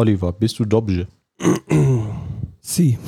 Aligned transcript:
Oliver, 0.00 0.32
bist 0.32 0.58
du 0.58 0.64
Dobje? 0.64 1.08
Sie. 2.62 2.98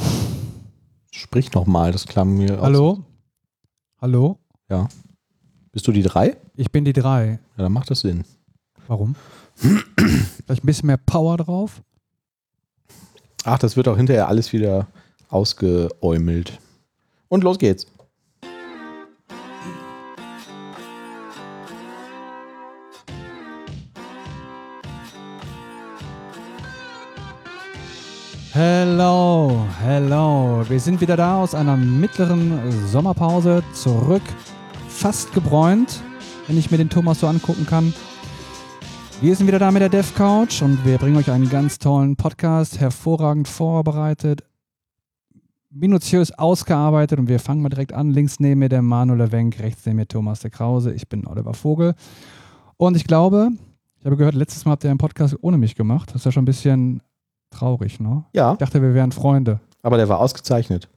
Sprich 1.10 1.50
nochmal, 1.54 1.90
das 1.90 2.06
klang 2.06 2.36
mir 2.36 2.58
aus. 2.58 2.64
Hallo? 2.64 3.04
Hallo? 3.98 4.38
Ja. 4.68 4.88
Bist 5.72 5.86
du 5.88 5.92
die 5.92 6.02
drei? 6.02 6.36
Ich 6.54 6.70
bin 6.70 6.84
die 6.84 6.92
drei. 6.92 7.40
Ja, 7.56 7.62
dann 7.62 7.72
macht 7.72 7.90
das 7.90 8.00
Sinn. 8.00 8.24
Warum? 8.88 9.16
Vielleicht 9.54 10.64
ein 10.64 10.66
bisschen 10.66 10.88
mehr 10.88 10.98
Power 10.98 11.38
drauf? 11.38 11.80
Ach, 13.44 13.58
das 13.58 13.74
wird 13.74 13.88
auch 13.88 13.96
hinterher 13.96 14.28
alles 14.28 14.52
wieder 14.52 14.86
ausgeäumelt. 15.30 16.60
Und 17.28 17.42
los 17.42 17.58
geht's. 17.58 17.86
Hello, 28.54 29.66
hello. 29.80 30.62
Wir 30.68 30.78
sind 30.78 31.00
wieder 31.00 31.16
da 31.16 31.40
aus 31.40 31.54
einer 31.54 31.74
mittleren 31.74 32.52
Sommerpause 32.86 33.62
zurück. 33.72 34.20
Fast 34.88 35.32
gebräunt, 35.32 36.02
wenn 36.46 36.58
ich 36.58 36.70
mir 36.70 36.76
den 36.76 36.90
Thomas 36.90 37.20
so 37.20 37.28
angucken 37.28 37.64
kann. 37.64 37.94
Wir 39.22 39.34
sind 39.34 39.46
wieder 39.46 39.58
da 39.58 39.70
mit 39.70 39.80
der 39.80 39.88
Dev 39.88 40.12
Couch 40.14 40.60
und 40.60 40.84
wir 40.84 40.98
bringen 40.98 41.16
euch 41.16 41.30
einen 41.30 41.48
ganz 41.48 41.78
tollen 41.78 42.14
Podcast, 42.16 42.78
hervorragend 42.78 43.48
vorbereitet, 43.48 44.44
minutiös 45.70 46.30
ausgearbeitet 46.32 47.18
und 47.18 47.28
wir 47.28 47.40
fangen 47.40 47.62
mal 47.62 47.70
direkt 47.70 47.94
an. 47.94 48.10
Links 48.10 48.38
neben 48.38 48.58
mir 48.58 48.68
der 48.68 48.82
Manuel 48.82 49.32
Wenk, 49.32 49.60
rechts 49.60 49.86
neben 49.86 49.96
mir 49.96 50.08
Thomas 50.08 50.40
de 50.40 50.50
Krause. 50.50 50.92
Ich 50.92 51.08
bin 51.08 51.26
Oliver 51.26 51.54
Vogel. 51.54 51.94
Und 52.76 52.98
ich 52.98 53.04
glaube, 53.04 53.48
ich 53.98 54.04
habe 54.04 54.18
gehört, 54.18 54.34
letztes 54.34 54.66
Mal 54.66 54.72
habt 54.72 54.84
ihr 54.84 54.90
einen 54.90 54.98
Podcast 54.98 55.38
ohne 55.40 55.56
mich 55.56 55.74
gemacht. 55.74 56.10
Das 56.10 56.16
ist 56.16 56.26
ja 56.26 56.32
schon 56.32 56.42
ein 56.42 56.44
bisschen 56.44 57.00
traurig, 57.52 58.00
ne? 58.00 58.24
Ja, 58.32 58.52
Ich 58.52 58.58
dachte, 58.58 58.82
wir 58.82 58.94
wären 58.94 59.12
Freunde. 59.12 59.60
aber 59.82 59.96
der 59.96 60.08
war 60.08 60.18
ausgezeichnet. 60.20 60.88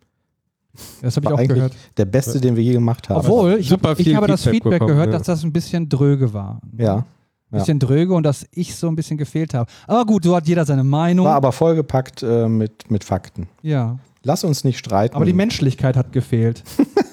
Das 1.02 1.16
habe 1.16 1.28
ich 1.28 1.34
auch 1.34 1.48
gehört. 1.48 1.74
Der 1.96 2.06
beste, 2.06 2.42
den 2.42 2.56
wir 2.56 2.64
je 2.64 2.74
gemacht 2.74 3.08
haben. 3.10 3.20
Obwohl, 3.20 3.54
ich, 3.54 3.70
Super 3.70 3.92
hab, 3.92 4.00
ich 4.00 4.14
habe 4.16 4.28
das 4.28 4.44
Feedback 4.44 4.74
bekommen, 4.74 4.90
gehört, 4.90 5.08
ja. 5.08 5.18
dass 5.18 5.28
das 5.28 5.44
ein 5.44 5.54
bisschen 5.54 5.88
dröge 5.88 6.34
war. 6.34 6.60
Ja. 6.78 7.06
Ein 7.52 7.60
bisschen 7.60 7.80
dröge 7.80 8.14
und 8.14 8.24
dass 8.24 8.46
ich 8.52 8.76
so 8.76 8.88
ein 8.90 8.96
bisschen 8.98 9.18
gefehlt 9.18 9.54
habe. 9.54 9.72
Aber 9.88 10.06
gut, 10.06 10.26
so 10.26 10.36
hat 10.36 10.48
jeder 10.48 10.66
seine 10.66 10.84
Meinung. 10.84 11.26
War 11.28 11.36
aber 11.36 11.54
vollgepackt 11.54 12.24
äh, 12.24 12.50
mit, 12.50 12.92
mit 12.92 13.04
Fakten. 13.04 13.48
ja. 13.62 13.98
Lass 14.28 14.44
uns 14.44 14.64
nicht 14.64 14.80
streiten. 14.80 15.16
Aber 15.16 15.26
die 15.26 15.34
Menschlichkeit 15.34 15.96
hat 15.96 16.12
gefehlt. 16.12 16.64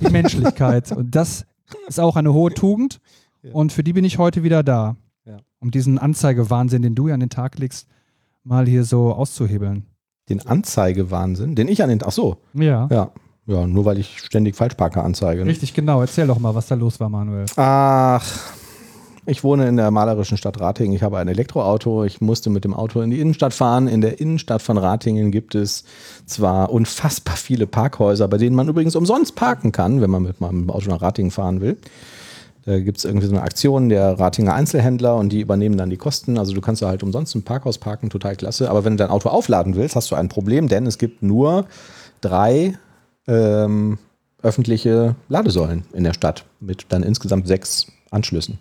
Die 0.00 0.08
Menschlichkeit. 0.10 0.90
Und 0.92 1.14
das 1.14 1.44
ist 1.86 2.00
auch 2.00 2.16
eine 2.16 2.32
hohe 2.32 2.54
Tugend. 2.54 3.00
Und 3.52 3.70
für 3.70 3.84
die 3.84 3.92
bin 3.92 4.02
ich 4.02 4.16
heute 4.16 4.42
wieder 4.42 4.62
da. 4.62 4.96
Ja. 5.26 5.36
Um 5.60 5.70
diesen 5.70 5.98
Anzeigewahnsinn, 5.98 6.80
den 6.80 6.94
du 6.94 7.08
ja 7.08 7.14
an 7.14 7.20
den 7.20 7.28
Tag 7.28 7.58
legst, 7.58 7.86
mal 8.44 8.66
hier 8.66 8.84
so 8.84 9.12
auszuhebeln. 9.12 9.86
Den 10.28 10.46
Anzeigewahnsinn, 10.46 11.54
den 11.54 11.68
ich 11.68 11.82
an 11.82 11.88
den. 11.88 12.00
Ach 12.04 12.12
so. 12.12 12.38
Ja. 12.54 12.88
Ja. 12.90 13.10
Ja, 13.46 13.66
nur 13.66 13.84
weil 13.84 13.98
ich 13.98 14.20
ständig 14.20 14.54
Falschparker 14.54 15.02
anzeige. 15.02 15.44
ne? 15.44 15.50
Richtig, 15.50 15.74
genau. 15.74 16.00
Erzähl 16.00 16.28
doch 16.28 16.38
mal, 16.38 16.54
was 16.54 16.68
da 16.68 16.76
los 16.76 17.00
war, 17.00 17.08
Manuel. 17.08 17.46
Ach, 17.56 18.24
ich 19.26 19.42
wohne 19.42 19.66
in 19.66 19.76
der 19.76 19.90
malerischen 19.90 20.36
Stadt 20.36 20.60
Ratingen. 20.60 20.94
Ich 20.94 21.02
habe 21.02 21.18
ein 21.18 21.26
Elektroauto. 21.26 22.04
Ich 22.04 22.20
musste 22.20 22.50
mit 22.50 22.64
dem 22.64 22.72
Auto 22.72 23.00
in 23.00 23.10
die 23.10 23.20
Innenstadt 23.20 23.52
fahren. 23.52 23.88
In 23.88 24.00
der 24.00 24.20
Innenstadt 24.20 24.62
von 24.62 24.78
Ratingen 24.78 25.32
gibt 25.32 25.56
es 25.56 25.82
zwar 26.24 26.70
unfassbar 26.70 27.36
viele 27.36 27.66
Parkhäuser, 27.66 28.28
bei 28.28 28.38
denen 28.38 28.54
man 28.54 28.68
übrigens 28.68 28.94
umsonst 28.94 29.34
parken 29.34 29.72
kann, 29.72 30.00
wenn 30.00 30.10
man 30.10 30.22
mit 30.22 30.40
meinem 30.40 30.70
Auto 30.70 30.88
nach 30.88 31.02
Ratingen 31.02 31.32
fahren 31.32 31.60
will. 31.60 31.78
Da 32.64 32.78
gibt 32.78 32.98
es 32.98 33.04
irgendwie 33.04 33.26
so 33.26 33.34
eine 33.34 33.42
Aktion 33.42 33.88
der 33.88 34.18
Ratinger 34.18 34.54
Einzelhändler 34.54 35.16
und 35.16 35.30
die 35.30 35.40
übernehmen 35.40 35.76
dann 35.76 35.90
die 35.90 35.96
Kosten. 35.96 36.38
Also 36.38 36.52
du 36.52 36.60
kannst 36.60 36.80
da 36.80 36.88
halt 36.88 37.02
umsonst 37.02 37.34
im 37.34 37.42
Parkhaus 37.42 37.78
parken, 37.78 38.08
total 38.08 38.36
klasse. 38.36 38.70
Aber 38.70 38.84
wenn 38.84 38.92
du 38.92 38.98
dein 38.98 39.10
Auto 39.10 39.28
aufladen 39.28 39.74
willst, 39.74 39.96
hast 39.96 40.10
du 40.10 40.14
ein 40.14 40.28
Problem, 40.28 40.68
denn 40.68 40.86
es 40.86 40.98
gibt 40.98 41.22
nur 41.22 41.66
drei 42.20 42.78
ähm, 43.26 43.98
öffentliche 44.42 45.16
Ladesäulen 45.28 45.84
in 45.92 46.04
der 46.04 46.14
Stadt 46.14 46.44
mit 46.60 46.86
dann 46.90 47.02
insgesamt 47.02 47.48
sechs 47.48 47.86
Anschlüssen. 48.10 48.58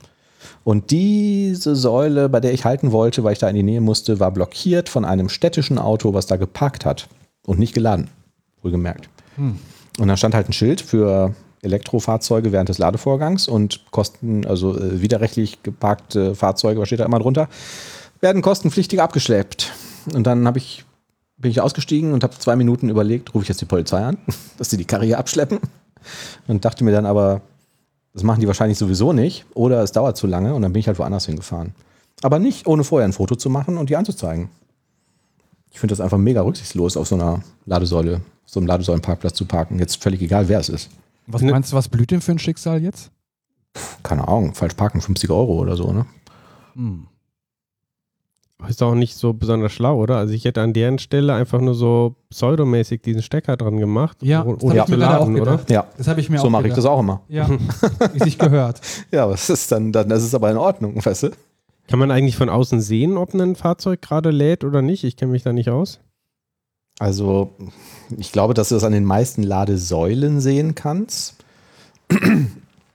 Und 0.64 0.90
diese 0.90 1.76
Säule, 1.76 2.30
bei 2.30 2.40
der 2.40 2.54
ich 2.54 2.66
halten 2.66 2.92
wollte, 2.92 3.24
weil 3.24 3.34
ich 3.34 3.40
da 3.40 3.50
in 3.50 3.56
die 3.56 3.64
Nähe 3.64 3.82
musste, 3.82 4.20
war 4.20 4.32
blockiert 4.32 4.90
von 4.90 5.06
einem 5.06 5.30
städtischen 5.30 5.78
Auto, 5.78 6.14
was 6.14 6.26
da 6.26 6.38
geparkt 6.38 6.86
hat 6.86 7.08
und 7.46 7.60
nicht 7.60 7.74
geladen. 7.74 8.10
Wohlgemerkt. 8.64 9.10
Und 10.00 10.08
da 10.08 10.18
stand 10.18 10.34
halt 10.34 10.50
ein 10.50 10.54
Schild 10.54 10.82
für 10.82 11.36
Elektrofahrzeuge 11.62 12.52
während 12.52 12.70
des 12.70 12.78
Ladevorgangs 12.78 13.48
und 13.48 13.82
Kosten, 13.92 14.46
also 14.46 14.78
äh, 14.78 15.02
widerrechtlich 15.02 15.64
geparkte 15.64 16.36
Fahrzeuge, 16.36 16.80
was 16.80 16.88
steht 16.88 17.00
da 17.00 17.06
immer 17.06 17.20
drunter, 17.20 17.48
werden 18.20 18.42
kostenpflichtig 18.42 19.02
abgeschleppt. 19.02 19.72
Und 20.14 20.26
dann 20.26 20.48
habe 20.48 20.58
ich, 20.58 20.86
bin 21.38 21.52
ich 21.52 21.62
ausgestiegen 21.62 22.14
und 22.14 22.24
habe 22.24 22.38
zwei 22.38 22.56
Minuten 22.56 22.90
überlegt, 22.90 23.34
rufe 23.34 23.44
ich 23.44 23.50
jetzt 23.50 23.62
die 23.62 23.66
Polizei 23.66 24.04
an, 24.04 24.18
dass 24.58 24.70
sie 24.70 24.78
die 24.78 24.86
Karre 24.86 25.06
hier 25.06 25.20
abschleppen. 25.20 25.60
Und 26.48 26.66
dachte 26.66 26.84
mir 26.84 26.92
dann 26.92 27.06
aber, 27.06 27.42
das 28.14 28.24
machen 28.24 28.42
die 28.42 28.48
wahrscheinlich 28.48 28.78
sowieso 28.78 29.14
nicht 29.14 29.46
oder 29.54 29.84
es 29.84 29.92
dauert 29.92 30.18
zu 30.18 30.28
lange 30.28 30.54
und 30.54 30.64
dann 30.64 30.74
bin 30.74 30.80
ich 30.80 30.88
halt 30.88 31.00
woanders 31.00 31.28
hingefahren. 31.28 31.74
Aber 32.24 32.40
nicht 32.40 32.68
ohne 32.68 32.84
vorher 32.84 33.08
ein 33.08 33.14
Foto 33.14 33.36
zu 33.36 33.50
machen 33.50 33.78
und 33.78 33.90
die 33.90 33.96
anzuzeigen. 33.96 34.50
Ich 35.72 35.80
finde 35.80 35.94
das 35.94 36.02
einfach 36.02 36.18
mega 36.18 36.42
rücksichtslos, 36.42 36.98
auf 36.98 37.08
so 37.08 37.16
einer 37.16 37.42
Ladesäule, 37.66 38.22
so 38.46 38.60
einem 38.60 38.68
Ladesäulenparkplatz 38.68 39.36
zu 39.36 39.46
parken. 39.46 39.80
Jetzt 39.80 40.04
völlig 40.04 40.22
egal, 40.22 40.50
wer 40.50 40.60
es 40.60 40.70
ist. 40.70 40.90
Was 41.34 41.42
Ne- 41.42 41.52
meinst 41.52 41.72
du, 41.72 41.76
was 41.76 41.90
blüht 41.90 42.12
denn 42.12 42.22
für 42.22 42.32
ein 42.32 42.40
Schicksal 42.40 42.82
jetzt? 42.82 43.12
Keine 44.04 44.28
Ahnung, 44.28 44.54
falsch 44.54 44.74
parken, 44.74 45.02
50 45.02 45.30
Euro 45.30 45.54
oder 45.60 45.76
so, 45.78 45.92
ne? 45.94 46.06
Hm. 46.74 47.08
Ist 48.68 48.84
auch 48.84 48.94
nicht 48.94 49.16
so 49.16 49.34
besonders 49.34 49.72
schlau, 49.72 49.98
oder? 50.00 50.18
Also 50.18 50.34
ich 50.36 50.46
hätte 50.46 50.62
an 50.62 50.72
deren 50.74 51.00
Stelle 51.00 51.34
einfach 51.34 51.60
nur 51.60 51.74
so 51.74 52.16
pseudomäßig 52.30 53.02
diesen 53.02 53.24
Stecker 53.24 53.58
dran 53.58 53.78
gemacht. 53.78 54.18
Ja, 54.22 54.44
das 54.44 54.62
ohne 54.64 54.80
hab 54.80 54.80
ich 54.82 54.86
zu 54.86 54.92
mir 54.92 54.98
leider 54.98 55.16
auch 55.20 55.28
laden, 55.28 55.42
oder? 55.42 55.52
gedacht. 55.54 55.70
Ja, 55.72 55.88
Das 55.98 56.08
habe 56.08 56.20
ich 56.22 56.30
mir 56.30 56.38
so 56.38 56.50
mache 56.52 56.68
ich 56.68 56.74
das 56.74 56.84
gedacht. 56.84 56.94
auch 56.94 57.00
immer. 57.00 57.22
Ja, 57.28 57.50
wie 58.14 58.20
sich 58.20 58.38
gehört. 58.38 58.80
Ja, 59.12 59.28
was 59.28 59.50
ist 59.50 59.72
dann, 59.72 59.92
dann 59.92 60.10
das 60.10 60.22
ist 60.24 60.36
aber 60.36 60.52
in 60.52 60.58
Ordnung, 60.58 61.04
weißt 61.04 61.24
du? 61.24 61.30
Kann 61.88 61.98
man 61.98 62.12
eigentlich 62.12 62.38
von 62.38 62.50
außen 62.50 62.82
sehen, 62.82 63.18
ob 63.18 63.34
ein 63.34 63.56
Fahrzeug 63.56 64.00
gerade 64.02 64.30
lädt 64.30 64.64
oder 64.64 64.84
nicht? 64.84 65.04
Ich 65.06 65.18
kenne 65.18 65.32
mich 65.32 65.42
da 65.42 65.54
nicht 65.54 65.70
aus. 65.72 66.00
Also, 67.00 67.50
ich 68.18 68.32
glaube, 68.32 68.54
dass 68.54 68.70
du 68.70 68.76
das 68.76 68.84
an 68.84 68.92
den 68.92 69.06
meisten 69.06 69.44
Ladesäulen 69.44 70.42
sehen 70.42 70.76
kannst. 70.76 71.36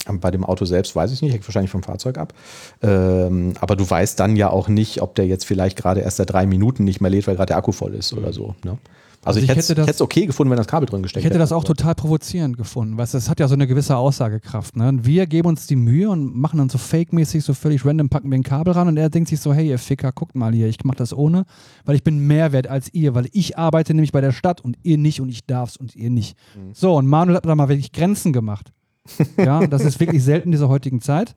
Bei 0.09 0.31
dem 0.31 0.45
Auto 0.45 0.65
selbst 0.65 0.95
weiß 0.95 1.11
ich 1.13 1.21
nicht, 1.23 1.33
hängt 1.33 1.47
wahrscheinlich 1.49 1.71
vom 1.71 1.83
Fahrzeug 1.83 2.19
ab. 2.19 2.33
Ähm, 2.81 3.55
aber 3.61 3.75
du 3.75 3.89
weißt 3.89 4.21
dann 4.21 4.37
ja 4.37 4.51
auch 4.51 4.69
nicht, 4.69 5.03
ob 5.03 5.17
der 5.17 5.27
jetzt 5.27 5.45
vielleicht 5.45 5.77
gerade 5.77 6.01
erst 6.01 6.19
seit 6.19 6.31
drei 6.31 6.47
Minuten 6.47 6.85
nicht 6.85 7.01
mehr 7.01 7.11
lädt, 7.11 7.27
weil 7.27 7.35
gerade 7.35 7.49
der 7.49 7.57
Akku 7.57 7.73
voll 7.73 7.95
ist 7.95 8.13
oder 8.13 8.33
so. 8.33 8.55
Ne? 8.65 8.79
Also, 9.25 9.39
Also 9.39 9.39
ich, 9.39 9.45
ich 9.45 9.51
hätte 9.51 9.61
hätte 9.61 9.75
das- 9.87 9.97
es 9.97 10.01
okay 10.01 10.27
gefunden, 10.27 10.51
wenn 10.51 10.57
das 10.57 10.67
Kabel 10.67 10.89
drin 10.89 11.03
gesteckt 11.03 11.25
Ich 11.25 11.29
hätte 11.29 11.39
das 11.39 11.53
auch 11.53 11.65
total 11.65 11.95
provozierend 11.95 12.57
gefunden. 12.57 12.97
Du, 12.97 12.99
das 12.99 13.29
hat 13.29 13.41
ja 13.41 13.49
so 13.49 13.55
eine 13.55 13.67
gewisse 13.67 13.97
Aussagekraft. 13.97 14.77
Ne? 14.77 14.89
Und 14.89 15.07
wir 15.07 15.27
geben 15.27 15.49
uns 15.49 15.67
die 15.67 15.77
Mühe 15.77 16.09
und 16.11 16.37
machen 16.37 16.59
dann 16.59 16.69
so 16.69 16.79
fake-mäßig, 16.79 17.43
so 17.45 17.55
völlig 17.55 17.85
random, 17.85 18.09
packen 18.09 18.31
wir 18.31 18.39
ein 18.39 18.43
Kabel 18.43 18.73
ran 18.73 18.89
und 18.89 18.97
er 18.97 19.11
denkt 19.11 19.29
sich 19.29 19.41
so, 19.41 19.53
hey, 19.53 19.69
ihr 19.69 19.79
Ficker, 19.79 20.13
guckt 20.13 20.35
mal 20.37 20.53
hier, 20.55 20.69
ich 20.69 20.85
mache 20.85 20.99
das 20.99 21.13
ohne, 21.13 21.45
weil 21.85 21.97
ich 21.97 22.05
bin 22.05 22.27
mehr 22.27 22.53
wert 22.53 22.69
als 22.69 22.93
ihr, 22.95 23.15
weil 23.15 23.29
ich 23.33 23.59
arbeite 23.59 23.95
nämlich 23.95 24.13
bei 24.13 24.21
der 24.21 24.33
Stadt 24.33 24.61
und 24.61 24.77
ihr 24.83 24.99
nicht 24.99 25.21
und 25.21 25.29
ich 25.29 25.45
darf's 25.47 25.77
und 25.77 25.97
ihr 25.97 26.11
nicht. 26.11 26.37
Mhm. 26.55 26.71
So, 26.75 26.97
und 26.97 27.07
Manuel 27.07 27.37
hat 27.37 27.47
da 27.47 27.55
mal 27.55 27.69
wirklich 27.69 27.93
Grenzen 27.93 28.33
gemacht. 28.33 28.73
ja, 29.37 29.67
das 29.67 29.85
ist 29.85 30.01
wirklich 30.01 30.23
selten 30.23 30.49
in 30.49 30.53
dieser 30.53 30.69
heutigen 30.69 31.01
Zeit. 31.01 31.35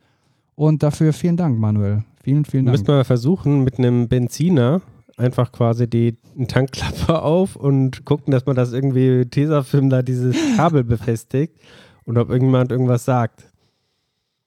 Und 0.56 0.84
dafür 0.84 1.14
vielen 1.14 1.38
Dank, 1.38 1.58
Manuel. 1.60 2.04
Vielen, 2.24 2.44
vielen 2.46 2.66
Dank. 2.66 2.74
Müssten 2.74 2.88
wir 2.88 2.96
mal 2.96 3.04
versuchen, 3.06 3.64
mit 3.64 3.78
einem 3.78 4.08
Benziner 4.10 4.82
einfach 5.20 5.52
quasi 5.52 5.90
die 5.90 6.18
Tankklappe 6.48 7.22
auf 7.22 7.56
und 7.56 8.06
gucken, 8.06 8.32
dass 8.32 8.46
man 8.46 8.56
das 8.56 8.74
irgendwie 8.74 9.26
Tesafilm 9.26 9.90
da 9.90 10.02
dieses 10.02 10.36
Kabel 10.56 10.84
befestigt 10.84 11.58
und 12.06 12.18
ob 12.18 12.30
irgendjemand 12.30 12.72
irgendwas 12.72 13.06
sagt. 13.06 13.46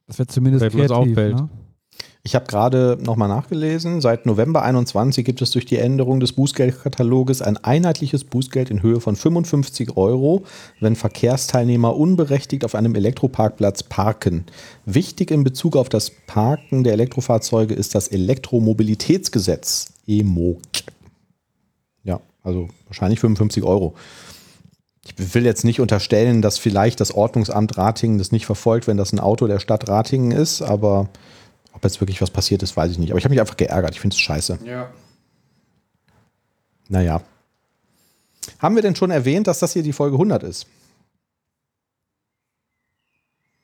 Das 0.07 0.19
wird 0.19 0.31
zumindest 0.31 0.71
kreativ. 0.71 0.91
auffällt. 0.91 1.37
Ne? 1.37 1.49
Ich 2.25 2.37
habe 2.37 2.47
gerade 2.47 2.99
nochmal 3.01 3.29
nachgelesen. 3.29 4.01
Seit 4.01 4.27
November 4.27 4.63
21 4.63 5.25
gibt 5.25 5.43
es 5.43 5.51
durch 5.51 5.67
die 5.67 5.79
Änderung 5.79 6.21
des 6.21 6.33
Bußgeldkataloges 6.35 7.43
ein 7.43 7.57
einheitliches 7.57 8.23
Bußgeld 8.23 8.71
in 8.71 8.81
Höhe 8.81 9.01
von 9.01 9.17
55 9.17 9.97
Euro, 9.97 10.45
wenn 10.79 10.95
Verkehrsteilnehmer 10.95 11.97
unberechtigt 11.97 12.65
auf 12.65 12.77
einem 12.77 12.95
Elektroparkplatz 12.95 13.83
parken. 13.83 14.47
Wichtig 14.87 15.33
in 15.33 15.43
Bezug 15.43 15.75
auf 15.75 15.89
das 15.89 16.13
Parken 16.29 16.85
der 16.85 16.93
Elektrofahrzeuge 16.93 17.75
ist 17.75 17.97
das 17.97 18.07
Elektromobilitätsgesetz, 18.07 19.93
EMOG. 20.07 20.61
Ja, 22.05 22.21
also 22.45 22.69
wahrscheinlich 22.87 23.19
55 23.19 23.65
Euro. 23.65 23.95
Ich 25.05 25.35
will 25.35 25.45
jetzt 25.45 25.65
nicht 25.65 25.81
unterstellen, 25.81 26.41
dass 26.41 26.59
vielleicht 26.59 27.01
das 27.01 27.13
Ordnungsamt 27.13 27.77
Ratingen 27.77 28.19
das 28.19 28.31
nicht 28.31 28.47
verfolgt, 28.47 28.87
wenn 28.87 28.97
das 28.97 29.13
ein 29.13 29.19
Auto 29.19 29.49
der 29.49 29.59
Stadt 29.59 29.89
Ratingen 29.89 30.31
ist, 30.31 30.63
aber 30.63 31.09
ob 31.83 31.91
jetzt 31.91 32.01
wirklich 32.01 32.23
was 32.23 32.31
passiert 32.31 32.63
ist, 32.63 32.77
weiß 32.77 32.93
ich 32.93 32.99
nicht. 32.99 33.11
Aber 33.11 33.19
ich 33.19 33.25
habe 33.25 33.33
mich 33.33 33.41
einfach 33.41 33.57
geärgert. 33.57 33.93
Ich 33.93 34.01
finde 34.01 34.15
es 34.15 34.21
scheiße. 34.21 34.61
Ja. 34.65 34.89
Naja. 36.89 37.23
Haben 38.61 38.77
wir 38.77 38.83
denn 38.83 38.95
schon 38.95 39.11
erwähnt, 39.11 39.49
dass 39.49 39.59
das 39.59 39.73
hier 39.73 39.83
die 39.83 39.93
Folge 39.93 40.15
100 40.15 40.45
ist? 40.45 40.67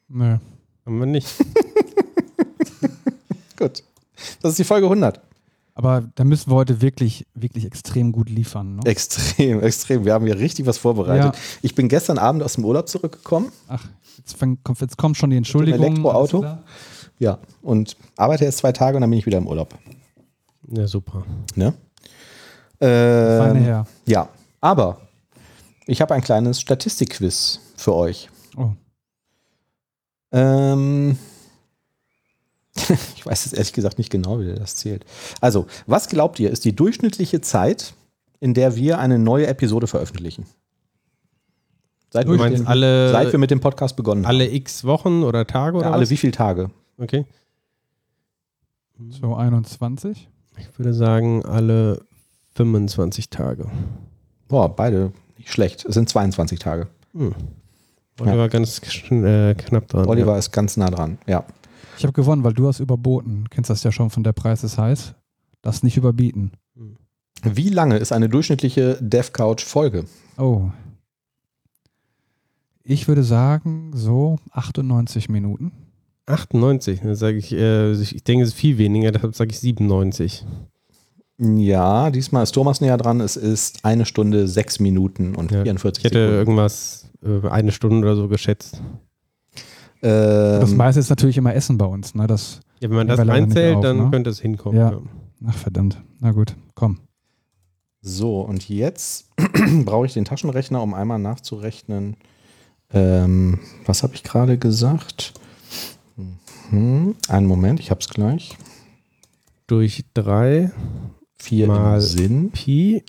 Nö. 0.09 0.37
Haben 0.85 0.99
wir 0.99 1.07
nicht. 1.07 1.29
Gut. 3.57 3.85
Das 4.43 4.51
ist 4.51 4.59
die 4.59 4.65
Folge 4.65 4.87
100. 4.87 5.21
Aber 5.75 6.03
da 6.17 6.25
müssen 6.25 6.51
wir 6.51 6.57
heute 6.57 6.81
wirklich, 6.81 7.25
wirklich 7.35 7.67
extrem 7.67 8.11
gut 8.11 8.29
liefern. 8.29 8.77
Ne? 8.77 8.83
Extrem, 8.85 9.63
extrem. 9.63 10.05
Wir 10.05 10.13
haben 10.13 10.27
hier 10.27 10.41
richtig 10.41 10.67
was 10.67 10.77
vorbereitet. 10.77 11.37
Ja. 11.37 11.41
Ich 11.63 11.77
bin 11.77 11.89
gestern 11.89 12.19
Abend 12.19 12.43
aus 12.43 12.55
dem 12.55 12.65
Urlaub 12.65 12.89
zurückgekommen. 12.89 13.53
Ach, 13.69 13.85
jetzt, 14.17 14.37
fang, 14.37 14.59
kommt, 14.65 14.81
jetzt 14.81 14.99
kommt 14.99 15.17
schon 15.17 15.31
die 15.31 15.37
Entschuldigung. 15.37 15.85
Elektroauto? 15.85 16.39
Alles 16.39 16.51
klar. 16.51 16.65
Ja. 17.19 17.39
Und 17.63 17.97
arbeite 18.17 18.45
jetzt 18.45 18.59
zwei 18.59 18.73
Tage 18.73 18.97
und 18.97 19.01
dann 19.01 19.11
bin 19.11 19.19
ich 19.19 19.27
wieder 19.27 19.39
im 19.39 19.47
Urlaub. 19.47 19.75
Ja, 20.71 20.87
super. 20.87 21.25
Ne? 21.55 21.75
Feine 22.79 23.51
Ähm, 23.59 23.65
her. 23.65 23.87
ja. 24.07 24.29
Aber 24.61 25.01
ich 25.87 26.01
habe 26.01 26.15
ein 26.15 26.21
kleines 26.23 26.61
Statistikquiz 26.61 27.61
für 27.77 27.95
euch. 27.95 28.29
Oh. 28.57 28.71
Ähm, 30.33 31.19
ich 33.17 33.25
weiß 33.27 33.47
jetzt 33.47 33.55
ehrlich 33.55 33.73
gesagt 33.73 33.99
nicht 33.99 34.11
genau, 34.11 34.41
wie 34.41 34.53
das 34.55 34.77
zählt. 34.77 35.05
Also, 35.41 35.67
was 35.87 36.09
glaubt 36.09 36.39
ihr, 36.39 36.51
ist 36.51 36.65
die 36.65 36.75
durchschnittliche 36.77 37.41
Zeit, 37.41 37.95
in 38.41 38.55
der 38.55 38.77
wir 38.77 38.99
eine 38.99 39.19
neue 39.19 39.47
Episode 39.47 39.87
veröffentlichen? 39.87 40.47
Seit, 42.11 42.27
Du 42.27 42.39
wir, 42.39 42.51
dem, 42.51 42.67
alle, 42.67 43.11
seit 43.13 43.33
wir 43.33 43.39
mit 43.39 43.51
dem 43.51 43.61
Podcast 43.61 43.97
begonnen 43.97 44.25
haben. 44.25 44.31
alle 44.31 44.51
x 44.51 44.85
Wochen 44.85 45.23
oder 45.25 45.47
Tage 45.47 45.77
oder 45.79 45.87
Ja, 45.87 45.93
alle 45.93 46.03
was? 46.03 46.11
wie 46.11 46.17
viele 46.17 46.33
Tage? 46.33 46.71
Okay. 46.99 47.25
So 49.11 49.35
21. 49.35 50.29
Ich 50.59 50.79
würde 50.79 50.93
sagen, 50.93 51.45
alle 51.45 52.05
25 52.55 53.31
Tage. 53.31 53.71
Boah, 54.49 54.75
beide 54.75 55.13
nicht 55.37 55.53
schlecht. 55.53 55.85
Es 55.85 55.95
sind 55.95 56.09
22 56.09 56.59
Tage. 56.59 56.89
Hm. 57.13 57.35
Oliver 58.21 58.49
ganz 58.49 58.81
schn- 58.83 59.25
äh, 59.25 59.55
knapp 59.55 59.87
dran. 59.89 60.07
Oliver 60.07 60.37
ist 60.37 60.51
ganz 60.51 60.77
nah 60.77 60.91
dran. 60.91 61.19
Ja. 61.27 61.45
Ich 61.97 62.03
habe 62.05 62.13
gewonnen, 62.13 62.43
weil 62.43 62.55
du 62.55 62.67
hast 62.67 62.81
überboten. 62.81 63.49
Kennst 63.51 63.71
das 63.71 63.85
ja 63.85 63.93
schon 63.93 64.11
von 64.11 64.25
der 64.25 64.33
Preis 64.33 64.65
ist 64.65 64.79
heiß. 64.79 65.15
Das 65.63 65.83
nicht 65.85 65.97
überbieten. 65.97 66.53
Wie 67.43 67.69
lange 67.69 67.99
ist 67.99 68.11
eine 68.13 68.29
durchschnittliche 68.29 68.99
DevCouch-Folge? 69.01 70.05
Oh. 70.37 70.71
Ich 72.83 73.07
würde 73.07 73.23
sagen, 73.23 73.93
so 73.95 74.39
98 74.51 75.29
Minuten. 75.29 75.71
Ja. 76.29 76.35
98, 76.35 77.01
dann 77.01 77.15
sage 77.15 77.39
ich, 77.39 77.53
äh, 77.53 77.93
ich 77.93 78.23
denke, 78.25 78.43
es 78.45 78.51
ist 78.51 78.55
viel 78.57 78.79
weniger, 78.79 79.11
deshalb 79.13 79.35
sage 79.35 79.51
ich 79.51 79.59
97. 79.61 80.45
Ja, 81.41 82.11
diesmal 82.11 82.43
ist 82.43 82.53
Thomas 82.53 82.81
näher 82.81 82.97
dran. 82.97 83.21
Es 83.21 83.37
ist 83.37 83.85
eine 83.85 84.05
Stunde, 84.05 84.49
sechs 84.49 84.81
Minuten 84.81 85.37
und 85.37 85.53
Ja, 85.53 85.63
44 85.63 86.05
Ich 86.05 86.05
hätte 86.11 86.19
Sekunden. 86.19 86.39
irgendwas 86.39 87.11
äh, 87.23 87.49
eine 87.49 87.71
Stunde 87.73 88.07
oder 88.07 88.17
so 88.17 88.27
geschätzt. 88.29 88.83
Das 90.01 90.71
Ähm, 90.71 90.77
meiste 90.77 91.01
ist 91.01 91.11
natürlich 91.11 91.37
immer 91.39 91.55
Essen 91.55 91.79
bei 91.79 91.87
uns. 91.87 92.15
Ne? 92.15 92.27
Das, 92.27 92.61
Ja, 92.81 92.89
wenn 92.91 92.97
man 92.97 93.07
das 93.09 93.19
reinzählt, 93.27 93.77
auf, 93.77 93.83
dann 93.83 93.97
ne? 94.05 94.11
könnte 94.11 94.31
es 94.31 94.41
hinkommen. 94.41 94.79
Ja. 94.79 94.93
Ja. 94.93 94.99
ach 95.47 95.55
verdammt. 95.57 96.01
Na 96.21 96.33
gut, 96.33 96.55
komm. 96.75 96.99
so, 98.01 98.41
und 98.41 98.69
jetzt 98.69 99.29
brauche 99.85 100.07
ich 100.07 100.15
den 100.15 100.25
Taschenrechner, 100.25 100.83
um 100.83 100.95
einmal 100.95 101.19
nachzurechnen. 101.19 102.17
Ähm, 102.93 103.59
was 103.87 104.03
habe 104.03 104.15
ich 104.15 104.23
gerade 104.25 104.57
gesagt? 104.59 105.35
Mhm. 106.71 107.17
Einen 107.29 107.47
Moment, 107.47 107.81
ich 107.81 107.91
habe 107.91 108.01
es 108.01 108.09
gleich. 108.09 108.57
Durch 109.67 110.05
3 110.15 110.71
Vier 111.41 111.69
Mal- 111.69 111.95
im 111.97 112.01
Sinn. 112.01 112.51
Pi. 112.51 113.05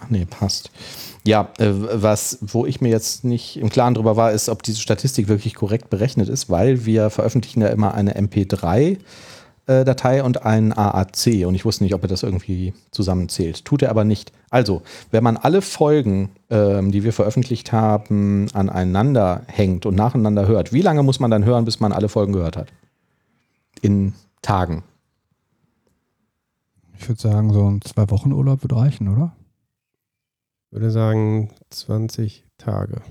Ach 0.00 0.10
nee, 0.10 0.26
passt. 0.28 0.70
Ja, 1.26 1.48
äh, 1.58 1.70
was, 1.72 2.38
wo 2.42 2.66
ich 2.66 2.80
mir 2.80 2.90
jetzt 2.90 3.24
nicht 3.24 3.56
im 3.56 3.70
Klaren 3.70 3.94
drüber 3.94 4.16
war, 4.16 4.32
ist, 4.32 4.48
ob 4.50 4.62
diese 4.62 4.80
Statistik 4.80 5.28
wirklich 5.28 5.54
korrekt 5.54 5.88
berechnet 5.88 6.28
ist, 6.28 6.50
weil 6.50 6.84
wir 6.84 7.08
veröffentlichen 7.10 7.62
ja 7.62 7.68
immer 7.68 7.94
eine 7.94 8.14
MP3-Datei 8.18 10.22
und 10.22 10.44
einen 10.44 10.72
AAC 10.72 11.46
und 11.46 11.54
ich 11.54 11.64
wusste 11.64 11.84
nicht, 11.84 11.94
ob 11.94 12.02
er 12.02 12.08
das 12.08 12.22
irgendwie 12.22 12.74
zusammenzählt. 12.90 13.64
Tut 13.64 13.80
er 13.82 13.88
aber 13.90 14.04
nicht. 14.04 14.32
Also, 14.50 14.82
wenn 15.10 15.24
man 15.24 15.38
alle 15.38 15.62
Folgen, 15.62 16.28
ähm, 16.50 16.92
die 16.92 17.02
wir 17.04 17.14
veröffentlicht 17.14 17.72
haben, 17.72 18.48
aneinander 18.52 19.42
hängt 19.46 19.86
und 19.86 19.94
nacheinander 19.94 20.46
hört, 20.46 20.72
wie 20.74 20.82
lange 20.82 21.02
muss 21.02 21.20
man 21.20 21.30
dann 21.30 21.46
hören, 21.46 21.64
bis 21.64 21.80
man 21.80 21.92
alle 21.92 22.10
Folgen 22.10 22.34
gehört 22.34 22.58
hat? 22.58 22.68
In 23.84 24.14
Tagen. 24.40 24.82
Ich 26.96 27.06
würde 27.06 27.20
sagen, 27.20 27.52
so 27.52 27.68
ein 27.68 27.82
zwei 27.82 28.08
Wochen 28.08 28.32
Urlaub 28.32 28.64
würde 28.64 28.76
reichen, 28.76 29.08
oder? 29.08 29.36
Ich 30.64 30.72
würde 30.72 30.90
sagen 30.90 31.50
20 31.68 32.46
Tage. 32.56 33.02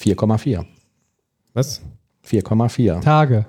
4,4. 0.00 0.66
Was? 1.52 1.80
4,4 2.26 3.00
Tage. 3.02 3.46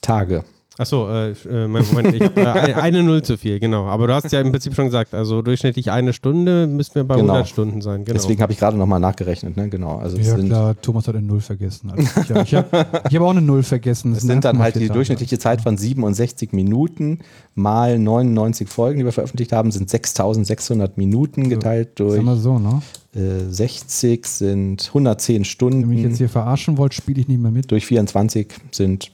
Tage. 0.00 0.44
Achso, 0.78 1.08
äh, 1.10 1.30
äh, 1.32 1.66
Moment, 1.66 2.14
ich 2.14 2.20
äh, 2.22 2.44
eine- 2.74 3.02
Null 3.02 3.22
zu 3.22 3.36
viel, 3.36 3.58
genau. 3.58 3.86
Aber 3.86 4.06
du 4.06 4.14
hast 4.14 4.30
ja 4.32 4.40
im 4.40 4.52
Prinzip 4.52 4.74
schon 4.74 4.84
gesagt, 4.86 5.12
also 5.12 5.42
durchschnittlich 5.42 5.90
eine 5.90 6.12
Stunde 6.12 6.66
müssten 6.68 6.94
wir 6.94 7.04
bei 7.04 7.16
Genau. 7.16 7.32
100 7.34 7.48
Stunden 7.48 7.80
sein. 7.80 8.04
Genau. 8.04 8.14
Deswegen 8.14 8.40
habe 8.42 8.52
ich 8.52 8.58
gerade 8.58 8.76
nochmal 8.76 9.00
nachgerechnet, 9.00 9.56
ne? 9.56 9.68
Genau. 9.68 9.96
Also 9.98 10.16
Ja 10.18 10.36
sind, 10.36 10.46
klar, 10.48 10.80
Thomas 10.80 11.08
hat 11.08 11.16
eine 11.16 11.26
Null 11.26 11.40
vergessen. 11.40 11.90
Also 11.90 12.02
ich 12.20 12.30
ich 12.30 12.54
habe 12.54 12.68
hab 12.72 13.20
auch 13.20 13.30
eine 13.30 13.42
Null 13.42 13.62
vergessen. 13.64 14.12
Das 14.14 14.22
es 14.22 14.28
sind 14.28 14.44
dann 14.44 14.58
halt 14.60 14.76
die 14.76 14.80
1,4 14.80 14.86
Tage. 14.86 14.92
durchschnittliche 14.94 15.38
Zeit 15.38 15.60
von 15.62 15.76
67 15.76 16.52
Minuten 16.52 17.18
mal 17.56 17.98
99 17.98 18.68
Folgen, 18.68 18.98
die 19.00 19.04
wir 19.04 19.12
veröffentlicht 19.12 19.52
haben, 19.52 19.70
sind 19.72 19.90
6600 19.90 20.96
Minuten 20.96 21.48
geteilt 21.48 21.98
durch 21.98 22.14
Sagen 22.16 22.24
wir 22.26 22.36
so, 22.36 22.58
ne? 22.58 22.80
äh, 23.16 23.50
60 23.50 24.26
sind 24.26 24.84
110 24.88 25.34
Wenn 25.34 25.34
ihr 25.34 25.40
mich 25.40 25.48
Stunden 25.50 25.90
jetzt 26.08 26.18
hier 26.18 26.28
verarschen 26.28 26.78
wollt, 26.78 26.94
spiele 26.94 27.20
ich 27.20 27.26
nicht 27.28 27.40
mehr 27.40 27.50
mit. 27.50 27.70
durch 27.70 27.86
24 27.86 28.48
sind 28.70 29.10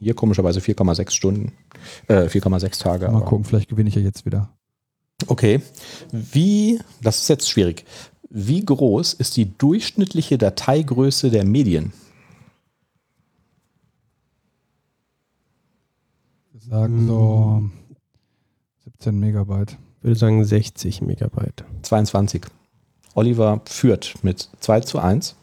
hier 0.00 0.14
komischerweise 0.14 0.60
4,6 0.60 1.10
Stunden, 1.14 1.52
äh, 2.06 2.28
4,6 2.28 2.78
Tage. 2.78 3.06
Mal 3.08 3.16
aber- 3.16 3.24
gucken, 3.26 3.44
vielleicht 3.44 3.68
gewinne 3.68 3.88
ich 3.88 3.94
ja 3.94 4.02
jetzt 4.02 4.24
wieder. 4.26 4.50
Okay. 5.26 5.60
Wie, 6.12 6.80
das 7.02 7.22
ist 7.22 7.28
jetzt 7.28 7.50
schwierig. 7.50 7.84
Wie 8.30 8.64
groß 8.64 9.14
ist 9.14 9.36
die 9.36 9.56
durchschnittliche 9.56 10.38
Dateigröße 10.38 11.30
der 11.30 11.44
Medien? 11.44 11.92
Wir 16.52 16.60
sagen 16.60 17.06
so 17.06 17.62
17 18.84 19.18
Megabyte. 19.18 19.76
Ich 19.98 20.04
würde 20.04 20.16
sagen 20.18 20.44
60 20.44 21.00
Megabyte. 21.02 21.64
22. 21.82 22.42
Oliver 23.14 23.62
führt 23.64 24.14
mit 24.22 24.48
2 24.60 24.80
zu 24.80 24.98
1, 24.98 25.34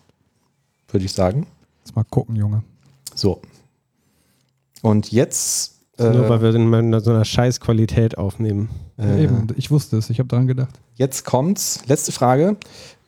würde 0.87 1.05
ich 1.05 1.11
sagen. 1.13 1.47
Jetzt 1.79 1.95
mal 1.95 2.03
gucken, 2.05 2.35
Junge. 2.35 2.63
So. 3.13 3.41
Und 4.85 5.11
jetzt. 5.11 5.73
Nur 5.97 6.29
weil 6.29 6.37
Äh, 6.37 6.53
wir 6.53 6.79
in 6.79 6.99
so 6.99 7.09
einer 7.09 7.25
Scheißqualität 7.25 8.19
aufnehmen. 8.19 8.69
Ja, 8.97 9.05
äh, 9.05 9.23
eben, 9.23 9.47
ich 9.55 9.71
wusste 9.71 9.97
es, 9.97 10.11
ich 10.11 10.19
habe 10.19 10.27
daran 10.29 10.45
gedacht. 10.45 10.79
jetzt 10.93 11.25
kommt's. 11.25 11.79
Letzte 11.87 12.11
Frage. 12.11 12.55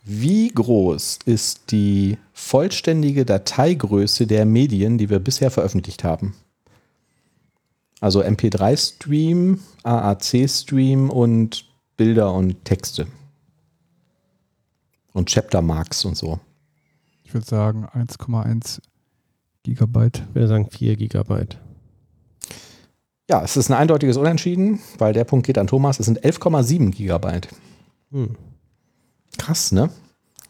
Wie 0.02 0.48
groß 0.48 1.20
ist 1.24 1.70
die 1.70 2.18
vollständige 2.32 3.24
Dateigröße 3.24 4.26
der 4.26 4.44
Medien, 4.44 4.98
die 4.98 5.08
wir 5.08 5.20
bisher 5.20 5.52
veröffentlicht 5.52 6.02
haben? 6.02 6.34
Also 8.00 8.22
MP3-Stream, 8.24 9.60
AAC-Stream 9.84 11.10
und 11.10 11.64
Bilder 11.96 12.34
und 12.34 12.64
Texte. 12.64 13.06
Und 15.12 15.28
Chapter-Marks 15.28 16.04
und 16.06 16.16
so. 16.16 16.40
Ich 17.22 17.34
würde 17.34 17.46
sagen 17.46 17.86
1,1 17.86 18.80
Gigabyte. 19.62 20.24
Ich 20.30 20.34
würde 20.34 20.48
sagen 20.48 20.68
4 20.70 20.96
Gigabyte. 20.96 21.58
Ja, 23.28 23.42
es 23.42 23.58
ist 23.58 23.70
ein 23.70 23.74
eindeutiges 23.74 24.16
Unentschieden, 24.16 24.80
weil 24.96 25.12
der 25.12 25.24
Punkt 25.24 25.46
geht 25.46 25.58
an 25.58 25.66
Thomas. 25.66 26.00
Es 26.00 26.06
sind 26.06 26.24
11,7 26.24 26.90
Gigabyte. 26.90 27.48
Hm. 28.10 28.36
Krass, 29.36 29.70
ne? 29.70 29.90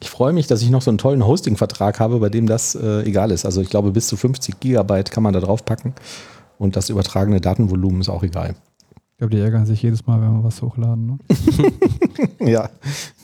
Ich 0.00 0.08
freue 0.08 0.32
mich, 0.32 0.46
dass 0.46 0.62
ich 0.62 0.70
noch 0.70 0.82
so 0.82 0.90
einen 0.92 0.98
tollen 0.98 1.26
Hosting-Vertrag 1.26 1.98
habe, 1.98 2.20
bei 2.20 2.28
dem 2.28 2.46
das 2.46 2.76
äh, 2.76 3.02
egal 3.02 3.32
ist. 3.32 3.44
Also 3.44 3.60
ich 3.60 3.68
glaube, 3.68 3.90
bis 3.90 4.06
zu 4.06 4.16
50 4.16 4.60
Gigabyte 4.60 5.10
kann 5.10 5.24
man 5.24 5.32
da 5.32 5.40
drauf 5.40 5.64
packen. 5.64 5.92
Und 6.56 6.76
das 6.76 6.88
übertragene 6.88 7.40
Datenvolumen 7.40 8.00
ist 8.00 8.08
auch 8.08 8.22
egal. 8.22 8.54
Ich 9.10 9.18
glaube, 9.18 9.34
die 9.34 9.40
ärgern 9.40 9.66
sich 9.66 9.82
jedes 9.82 10.06
Mal, 10.06 10.20
wenn 10.20 10.32
wir 10.34 10.44
was 10.44 10.62
hochladen. 10.62 11.06
Ne? 11.06 11.18
Ja, 12.48 12.70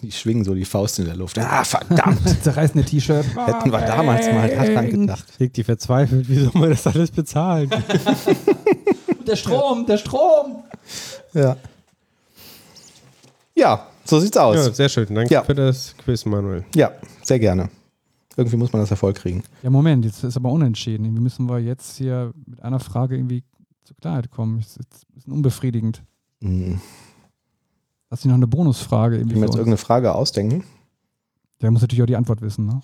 die 0.02 0.12
schwingen 0.12 0.44
so 0.44 0.54
die 0.54 0.64
Faust 0.64 0.98
in 0.98 1.06
der 1.06 1.16
Luft. 1.16 1.38
Ah, 1.38 1.64
verdammt! 1.64 2.20
Zerreißende 2.42 2.86
T-Shirt. 2.86 3.24
Hätten 3.46 3.72
wir 3.72 3.80
damals 3.80 4.26
mal 4.26 4.48
daran 4.48 4.90
gedacht. 4.90 5.24
Kriegt 5.36 5.56
die 5.56 5.64
verzweifelt, 5.64 6.28
wie 6.28 6.40
soll 6.40 6.52
man 6.54 6.70
das 6.70 6.86
alles 6.86 7.10
bezahlen? 7.10 7.70
Der 9.26 9.36
Strom, 9.36 9.86
der 9.86 9.98
Strom. 9.98 10.62
Ja. 11.32 11.56
Ja, 13.54 13.86
so 14.04 14.18
sieht's 14.20 14.36
aus. 14.36 14.56
ja, 14.56 14.72
sehr 14.72 14.88
schön. 14.88 15.14
Danke 15.14 15.32
Ja. 15.32 15.42
für 15.44 15.54
das 15.54 15.94
Quiz, 15.98 16.24
Manuel. 16.24 16.64
Ja, 16.74 16.92
sehr 17.22 17.38
gerne. 17.38 17.70
Irgendwie 18.36 18.56
muss 18.56 18.72
man 18.72 18.82
das 18.82 18.90
Erfolg 18.90 19.16
kriegen. 19.16 19.44
Ja, 19.62 19.70
Moment, 19.70 20.04
jetzt 20.04 20.24
ist 20.24 20.36
aber 20.36 20.50
unentschieden. 20.50 21.04
Irgendwie 21.04 21.22
müssen 21.22 21.48
wir 21.48 21.60
jetzt 21.60 21.96
hier 21.96 22.32
mit 22.46 22.60
einer 22.62 22.80
Frage 22.80 23.16
irgendwie 23.16 23.44
zur 23.84 23.96
Klarheit 23.96 24.30
kommen. 24.30 24.58
Das 24.58 24.76
ist 24.76 24.78
ein 24.80 25.14
bisschen 25.14 25.32
unbefriedigend. 25.32 26.02
Hm. 26.40 26.80
Hast 28.10 28.24
du 28.24 28.28
noch 28.28 28.34
eine 28.34 28.48
Bonusfrage 28.48 29.14
Ich 29.16 29.20
irgendwie? 29.20 29.34
will 29.36 29.40
mir 29.42 29.46
jetzt 29.46 29.54
irgendeine 29.56 29.76
Frage 29.76 30.14
ausdenken. 30.14 30.64
Der 31.62 31.70
muss 31.70 31.80
natürlich 31.82 32.02
auch 32.02 32.06
die 32.06 32.16
Antwort 32.16 32.40
wissen, 32.40 32.66
ne? 32.66 32.82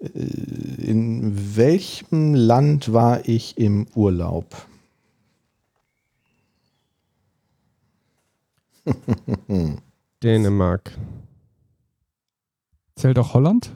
In 0.00 1.56
welchem 1.56 2.34
Land 2.34 2.92
war 2.92 3.26
ich 3.28 3.56
im 3.58 3.86
Urlaub? 3.94 4.66
Dänemark. 10.22 10.92
Zählt 12.94 13.18
auch 13.18 13.34
Holland? 13.34 13.74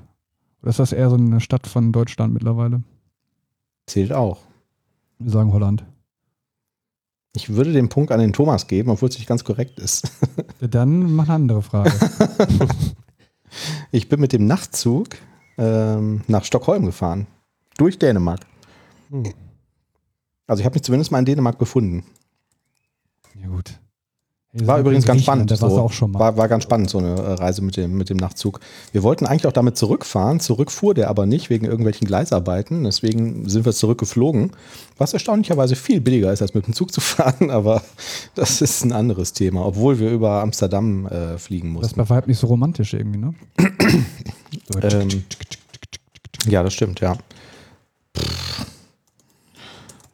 Oder 0.62 0.70
ist 0.70 0.78
das 0.78 0.92
eher 0.92 1.10
so 1.10 1.16
eine 1.16 1.40
Stadt 1.40 1.66
von 1.66 1.92
Deutschland 1.92 2.32
mittlerweile? 2.32 2.82
Zählt 3.86 4.12
auch. 4.12 4.38
Wir 5.18 5.30
sagen 5.30 5.52
Holland. 5.52 5.84
Ich 7.34 7.50
würde 7.50 7.72
den 7.72 7.88
Punkt 7.88 8.12
an 8.12 8.20
den 8.20 8.32
Thomas 8.32 8.66
geben, 8.66 8.90
obwohl 8.90 9.08
es 9.08 9.16
nicht 9.16 9.26
ganz 9.28 9.44
korrekt 9.44 9.78
ist. 9.78 10.10
Dann 10.60 11.12
mach 11.14 11.24
eine 11.24 11.34
andere 11.34 11.62
Frage. 11.62 11.92
Ich 13.92 14.08
bin 14.08 14.20
mit 14.20 14.32
dem 14.32 14.46
Nachtzug 14.46 15.08
ähm, 15.60 16.22
nach 16.26 16.44
Stockholm 16.44 16.86
gefahren. 16.86 17.26
Durch 17.76 17.98
Dänemark. 17.98 18.40
Hm. 19.10 19.32
Also 20.46 20.60
ich 20.60 20.64
habe 20.64 20.74
mich 20.74 20.82
zumindest 20.82 21.12
mal 21.12 21.20
in 21.20 21.26
Dänemark 21.26 21.58
befunden. 21.58 22.04
ja, 23.34 23.46
gut. 23.46 23.78
War 24.52 24.78
das 24.78 24.80
übrigens 24.80 25.04
ist 25.04 25.06
ganz 25.06 25.22
spannend. 25.22 25.56
So. 25.56 25.66
auch 25.66 25.92
schon 25.92 26.10
mal. 26.10 26.18
War, 26.18 26.36
war 26.36 26.48
ganz 26.48 26.64
spannend, 26.64 26.90
so 26.90 26.98
eine 26.98 27.14
äh, 27.14 27.32
Reise 27.34 27.62
mit 27.62 27.76
dem, 27.76 27.96
mit 27.96 28.10
dem 28.10 28.16
Nachtzug. 28.16 28.58
Wir 28.90 29.04
wollten 29.04 29.24
eigentlich 29.24 29.46
auch 29.46 29.52
damit 29.52 29.76
zurückfahren. 29.76 30.40
Zurück 30.40 30.72
fuhr 30.72 30.92
der 30.92 31.08
aber 31.08 31.24
nicht, 31.24 31.50
wegen 31.50 31.66
irgendwelchen 31.66 32.04
Gleisarbeiten. 32.06 32.82
Deswegen 32.82 33.48
sind 33.48 33.64
wir 33.64 33.72
zurückgeflogen. 33.72 34.50
Was 34.98 35.12
erstaunlicherweise 35.12 35.76
viel 35.76 36.00
billiger 36.00 36.32
ist, 36.32 36.42
als 36.42 36.52
mit 36.54 36.66
dem 36.66 36.74
Zug 36.74 36.92
zu 36.92 37.00
fahren. 37.00 37.50
Aber 37.50 37.82
das 38.34 38.60
ist 38.60 38.84
ein 38.84 38.92
anderes 38.92 39.32
Thema. 39.32 39.64
Obwohl 39.64 40.00
wir 40.00 40.10
über 40.10 40.42
Amsterdam 40.42 41.06
äh, 41.06 41.38
fliegen 41.38 41.74
das 41.74 41.82
mussten. 41.82 42.00
war 42.00 42.08
halt 42.08 42.26
nicht 42.26 42.38
so 42.38 42.48
romantisch 42.48 42.92
irgendwie, 42.94 43.18
ne? 43.18 43.34
So, 44.68 44.80
Ähm, 44.82 45.24
ja, 46.48 46.64
das 46.64 46.74
stimmt, 46.74 47.00
ja. 47.00 47.16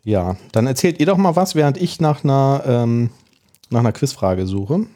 Ja, 0.04 0.36
dann 0.52 0.66
erzählt 0.66 1.00
ihr 1.00 1.06
doch 1.06 1.16
mal 1.16 1.36
was, 1.36 1.54
während 1.54 1.78
ich 1.78 2.00
nach 2.00 2.22
einer, 2.22 2.62
ähm, 2.66 3.10
nach 3.70 3.80
einer 3.80 3.92
Quizfrage 3.92 4.46
suche. 4.46 4.86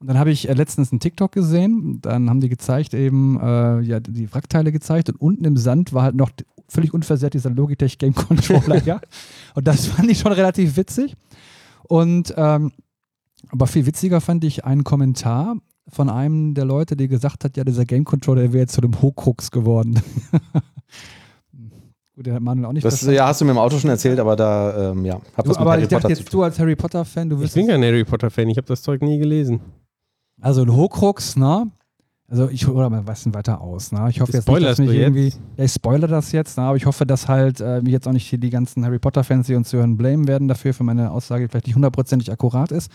Und 0.00 0.08
dann 0.08 0.18
habe 0.18 0.32
ich 0.32 0.48
äh, 0.48 0.54
letztens 0.54 0.90
einen 0.90 0.98
TikTok 0.98 1.30
gesehen. 1.30 2.00
Dann 2.02 2.28
haben 2.28 2.40
die 2.40 2.48
gezeigt, 2.48 2.94
eben 2.94 3.38
äh, 3.40 3.80
ja, 3.80 4.00
die 4.00 4.32
Wrackteile 4.32 4.72
gezeigt. 4.72 5.08
Und 5.08 5.20
unten 5.20 5.44
im 5.44 5.56
Sand 5.56 5.92
war 5.92 6.02
halt 6.02 6.16
noch 6.16 6.30
völlig 6.68 6.92
unversehrt 6.92 7.34
dieser 7.34 7.50
Logitech 7.50 7.98
Game 7.98 8.14
Controller. 8.14 8.82
ja. 8.84 9.00
Und 9.54 9.68
das 9.68 9.86
fand 9.86 10.10
ich 10.10 10.18
schon 10.18 10.32
relativ 10.32 10.76
witzig. 10.76 11.14
Und 11.84 12.34
ähm, 12.36 12.72
aber 13.50 13.66
viel 13.66 13.86
witziger 13.86 14.20
fand 14.20 14.44
ich 14.44 14.64
einen 14.64 14.82
Kommentar 14.82 15.56
von 15.88 16.08
einem 16.08 16.54
der 16.54 16.64
Leute, 16.64 16.96
der 16.96 17.08
gesagt 17.08 17.44
hat, 17.44 17.56
ja, 17.56 17.64
dieser 17.64 17.84
Game 17.84 18.04
Controller 18.04 18.52
wäre 18.52 18.62
jetzt 18.62 18.74
zu 18.74 18.80
einem 18.80 19.00
Hokrux 19.02 19.50
geworden. 19.50 20.00
Gut, 22.22 22.26
der 22.28 22.34
hat 22.34 22.42
Manuel 22.42 22.66
auch 22.66 22.72
nicht 22.72 22.84
Das 22.84 22.94
verstanden. 22.94 23.16
ja, 23.16 23.26
hast 23.26 23.40
du 23.40 23.44
mir 23.44 23.50
im 23.50 23.58
Auto 23.58 23.78
schon 23.78 23.90
erzählt, 23.90 24.20
aber 24.20 24.36
da, 24.36 24.92
ähm, 24.92 25.04
ja, 25.04 25.14
hab 25.14 25.44
Du, 25.44 25.50
was 25.50 25.56
mit 25.56 25.58
aber 25.58 25.72
Harry 25.72 25.82
ich 25.82 25.88
dachte 25.88 26.02
Potter 26.02 26.14
zu 26.14 26.20
jetzt, 26.20 26.30
tun. 26.30 26.38
du 26.40 26.44
als 26.44 26.58
Harry 26.58 26.76
Potter-Fan, 26.76 27.28
du 27.30 27.36
Ich 27.36 27.42
wirst. 27.42 27.54
bin 27.54 27.66
kein 27.66 27.82
Harry 27.82 28.04
Potter-Fan, 28.04 28.48
ich 28.48 28.56
habe 28.56 28.66
das 28.68 28.82
Zeug 28.82 29.02
nie 29.02 29.18
gelesen. 29.18 29.60
Also 30.40 30.62
ein 30.62 30.72
Hokrux, 30.74 31.36
ne? 31.36 31.70
Also 32.28 32.48
ich 32.48 32.66
oder 32.68 32.88
mal 32.88 33.06
was 33.06 33.24
denn 33.24 33.34
weiter 33.34 33.60
aus, 33.60 33.92
ne? 33.92 34.06
Ich 34.08 34.20
hoffe 34.20 34.32
jetzt 34.32 34.48
nicht, 34.48 34.62
dass 34.62 34.78
mich 34.78 34.90
irgendwie. 34.90 35.32
Ja, 35.56 35.64
ich 35.64 35.72
spoilere 35.72 36.08
das 36.10 36.32
jetzt, 36.32 36.56
ne? 36.56 36.64
aber 36.64 36.76
ich 36.76 36.86
hoffe, 36.86 37.04
dass 37.04 37.28
halt 37.28 37.60
äh, 37.60 37.82
mich 37.82 37.92
jetzt 37.92 38.06
auch 38.08 38.12
nicht 38.12 38.26
hier 38.28 38.38
die 38.38 38.50
ganzen 38.50 38.84
Harry 38.84 38.98
Potter-Fans, 38.98 39.46
die 39.48 39.54
uns 39.54 39.72
hören, 39.72 39.96
blamen 39.96 40.26
werden 40.28 40.48
dafür, 40.48 40.72
für 40.72 40.84
meine 40.84 41.10
Aussage, 41.10 41.44
die 41.44 41.50
vielleicht 41.50 41.66
nicht 41.66 41.74
hundertprozentig 41.76 42.30
akkurat 42.32 42.70
ist. 42.72 42.90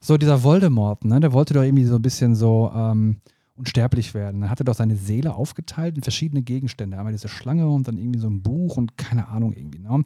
So, 0.00 0.16
dieser 0.16 0.42
Voldemort, 0.42 1.04
ne? 1.04 1.20
Der 1.20 1.32
wollte 1.32 1.54
doch 1.54 1.62
irgendwie 1.62 1.84
so 1.84 1.96
ein 1.96 2.02
bisschen 2.02 2.34
so 2.34 2.72
ähm, 2.74 3.18
unsterblich 3.56 4.14
werden. 4.14 4.42
Er 4.42 4.50
hatte 4.50 4.64
doch 4.64 4.74
seine 4.74 4.96
Seele 4.96 5.34
aufgeteilt 5.34 5.96
in 5.96 6.02
verschiedene 6.02 6.42
Gegenstände. 6.42 6.98
Einmal 6.98 7.12
diese 7.12 7.28
Schlange 7.28 7.68
und 7.68 7.86
dann 7.86 7.98
irgendwie 7.98 8.18
so 8.18 8.28
ein 8.28 8.42
Buch 8.42 8.76
und 8.76 8.96
keine 8.98 9.28
Ahnung 9.28 9.52
irgendwie, 9.52 9.78
ne? 9.78 10.02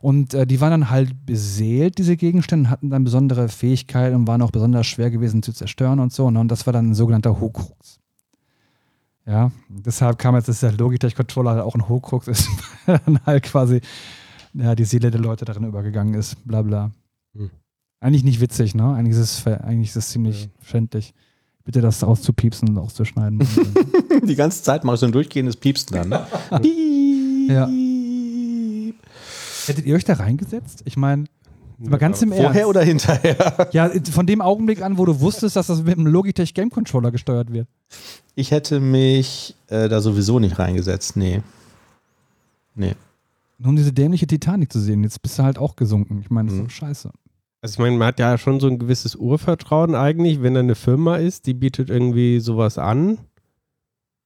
Und 0.00 0.32
äh, 0.32 0.46
die 0.46 0.62
waren 0.62 0.70
dann 0.70 0.90
halt 0.90 1.26
beseelt, 1.26 1.98
diese 1.98 2.16
Gegenstände, 2.16 2.70
hatten 2.70 2.88
dann 2.88 3.04
besondere 3.04 3.50
Fähigkeiten 3.50 4.16
und 4.16 4.26
waren 4.26 4.40
auch 4.40 4.50
besonders 4.50 4.86
schwer 4.86 5.10
gewesen 5.10 5.42
zu 5.42 5.52
zerstören 5.52 6.00
und 6.00 6.10
so. 6.10 6.30
Ne? 6.30 6.40
Und 6.40 6.48
das 6.48 6.64
war 6.64 6.72
dann 6.72 6.90
ein 6.90 6.94
sogenannter 6.94 7.38
Hokrux. 7.38 8.00
Ja, 9.26 9.52
deshalb 9.68 10.18
kam 10.18 10.34
jetzt, 10.34 10.48
dass 10.48 10.60
der 10.60 10.72
Logitech-Controller 10.72 11.50
halt 11.50 11.62
auch 11.62 11.74
ein 11.74 11.86
Hokrux 11.88 12.28
ist, 12.28 12.48
weil 12.86 12.98
dann 13.04 13.20
halt 13.26 13.42
quasi 13.42 13.82
ja, 14.54 14.74
die 14.74 14.84
Seele 14.84 15.10
der 15.10 15.20
Leute 15.20 15.44
darin 15.44 15.64
übergegangen 15.64 16.14
ist, 16.14 16.36
bla 16.46 16.62
bla. 16.62 16.90
Hm. 17.34 17.50
Eigentlich 18.00 18.24
nicht 18.24 18.40
witzig, 18.40 18.74
ne? 18.74 18.94
Eigentlich 18.94 19.16
ist 19.16 19.46
es, 19.46 19.46
eigentlich 19.46 19.90
ist 19.90 19.96
es 19.96 20.08
ziemlich 20.08 20.44
Ja. 20.44 20.50
schändlich. 20.64 21.12
Bitte 21.64 21.80
das 21.80 22.02
auszupiepsen 22.02 22.70
und 22.70 22.78
auszuschneiden. 22.78 23.46
Die 24.24 24.34
ganze 24.34 24.62
Zeit 24.62 24.82
mache 24.84 24.94
ich 24.94 25.00
so 25.00 25.06
ein 25.06 25.12
durchgehendes 25.12 25.56
Piepsen 25.56 25.94
dann. 25.94 26.08
Ne? 26.62 27.46
Ja. 27.48 27.68
Hättet 29.66 29.84
ihr 29.86 29.94
euch 29.94 30.04
da 30.04 30.14
reingesetzt? 30.14 30.82
Ich 30.84 30.96
meine, 30.96 31.24
mal 31.78 31.98
ganz 31.98 32.22
im 32.22 32.32
Ernst. 32.32 32.44
Vorher 32.44 32.68
oder 32.68 32.82
hinterher? 32.82 33.68
Ja, 33.72 33.90
von 34.10 34.26
dem 34.26 34.40
Augenblick 34.40 34.82
an, 34.82 34.98
wo 34.98 35.04
du 35.04 35.20
wusstest, 35.20 35.56
dass 35.56 35.66
das 35.66 35.82
mit 35.82 35.98
einem 35.98 36.06
Logitech 36.06 36.54
Game 36.54 36.70
Controller 36.70 37.10
gesteuert 37.10 37.52
wird. 37.52 37.68
Ich 38.34 38.50
hätte 38.52 38.80
mich 38.80 39.54
äh, 39.68 39.88
da 39.88 40.00
sowieso 40.00 40.38
nicht 40.38 40.58
reingesetzt. 40.58 41.16
Nee. 41.16 41.42
Nee. 42.74 42.94
Nur 43.58 43.70
um 43.70 43.76
diese 43.76 43.92
dämliche 43.92 44.26
Titanic 44.26 44.72
zu 44.72 44.80
sehen. 44.80 45.02
Jetzt 45.04 45.20
bist 45.22 45.38
du 45.38 45.42
halt 45.42 45.58
auch 45.58 45.76
gesunken. 45.76 46.20
Ich 46.22 46.30
meine, 46.30 46.46
das 46.48 46.54
ist 46.54 46.60
Mhm. 46.62 46.66
doch 46.68 46.72
scheiße. 46.72 47.10
Also 47.62 47.74
ich 47.74 47.78
meine, 47.78 47.96
man 47.96 48.08
hat 48.08 48.18
ja 48.20 48.38
schon 48.38 48.58
so 48.60 48.66
ein 48.68 48.78
gewisses 48.78 49.16
Urvertrauen 49.16 49.94
eigentlich, 49.94 50.42
wenn 50.42 50.54
da 50.54 50.60
eine 50.60 50.74
Firma 50.74 51.16
ist, 51.16 51.46
die 51.46 51.54
bietet 51.54 51.90
irgendwie 51.90 52.40
sowas 52.40 52.78
an, 52.78 53.18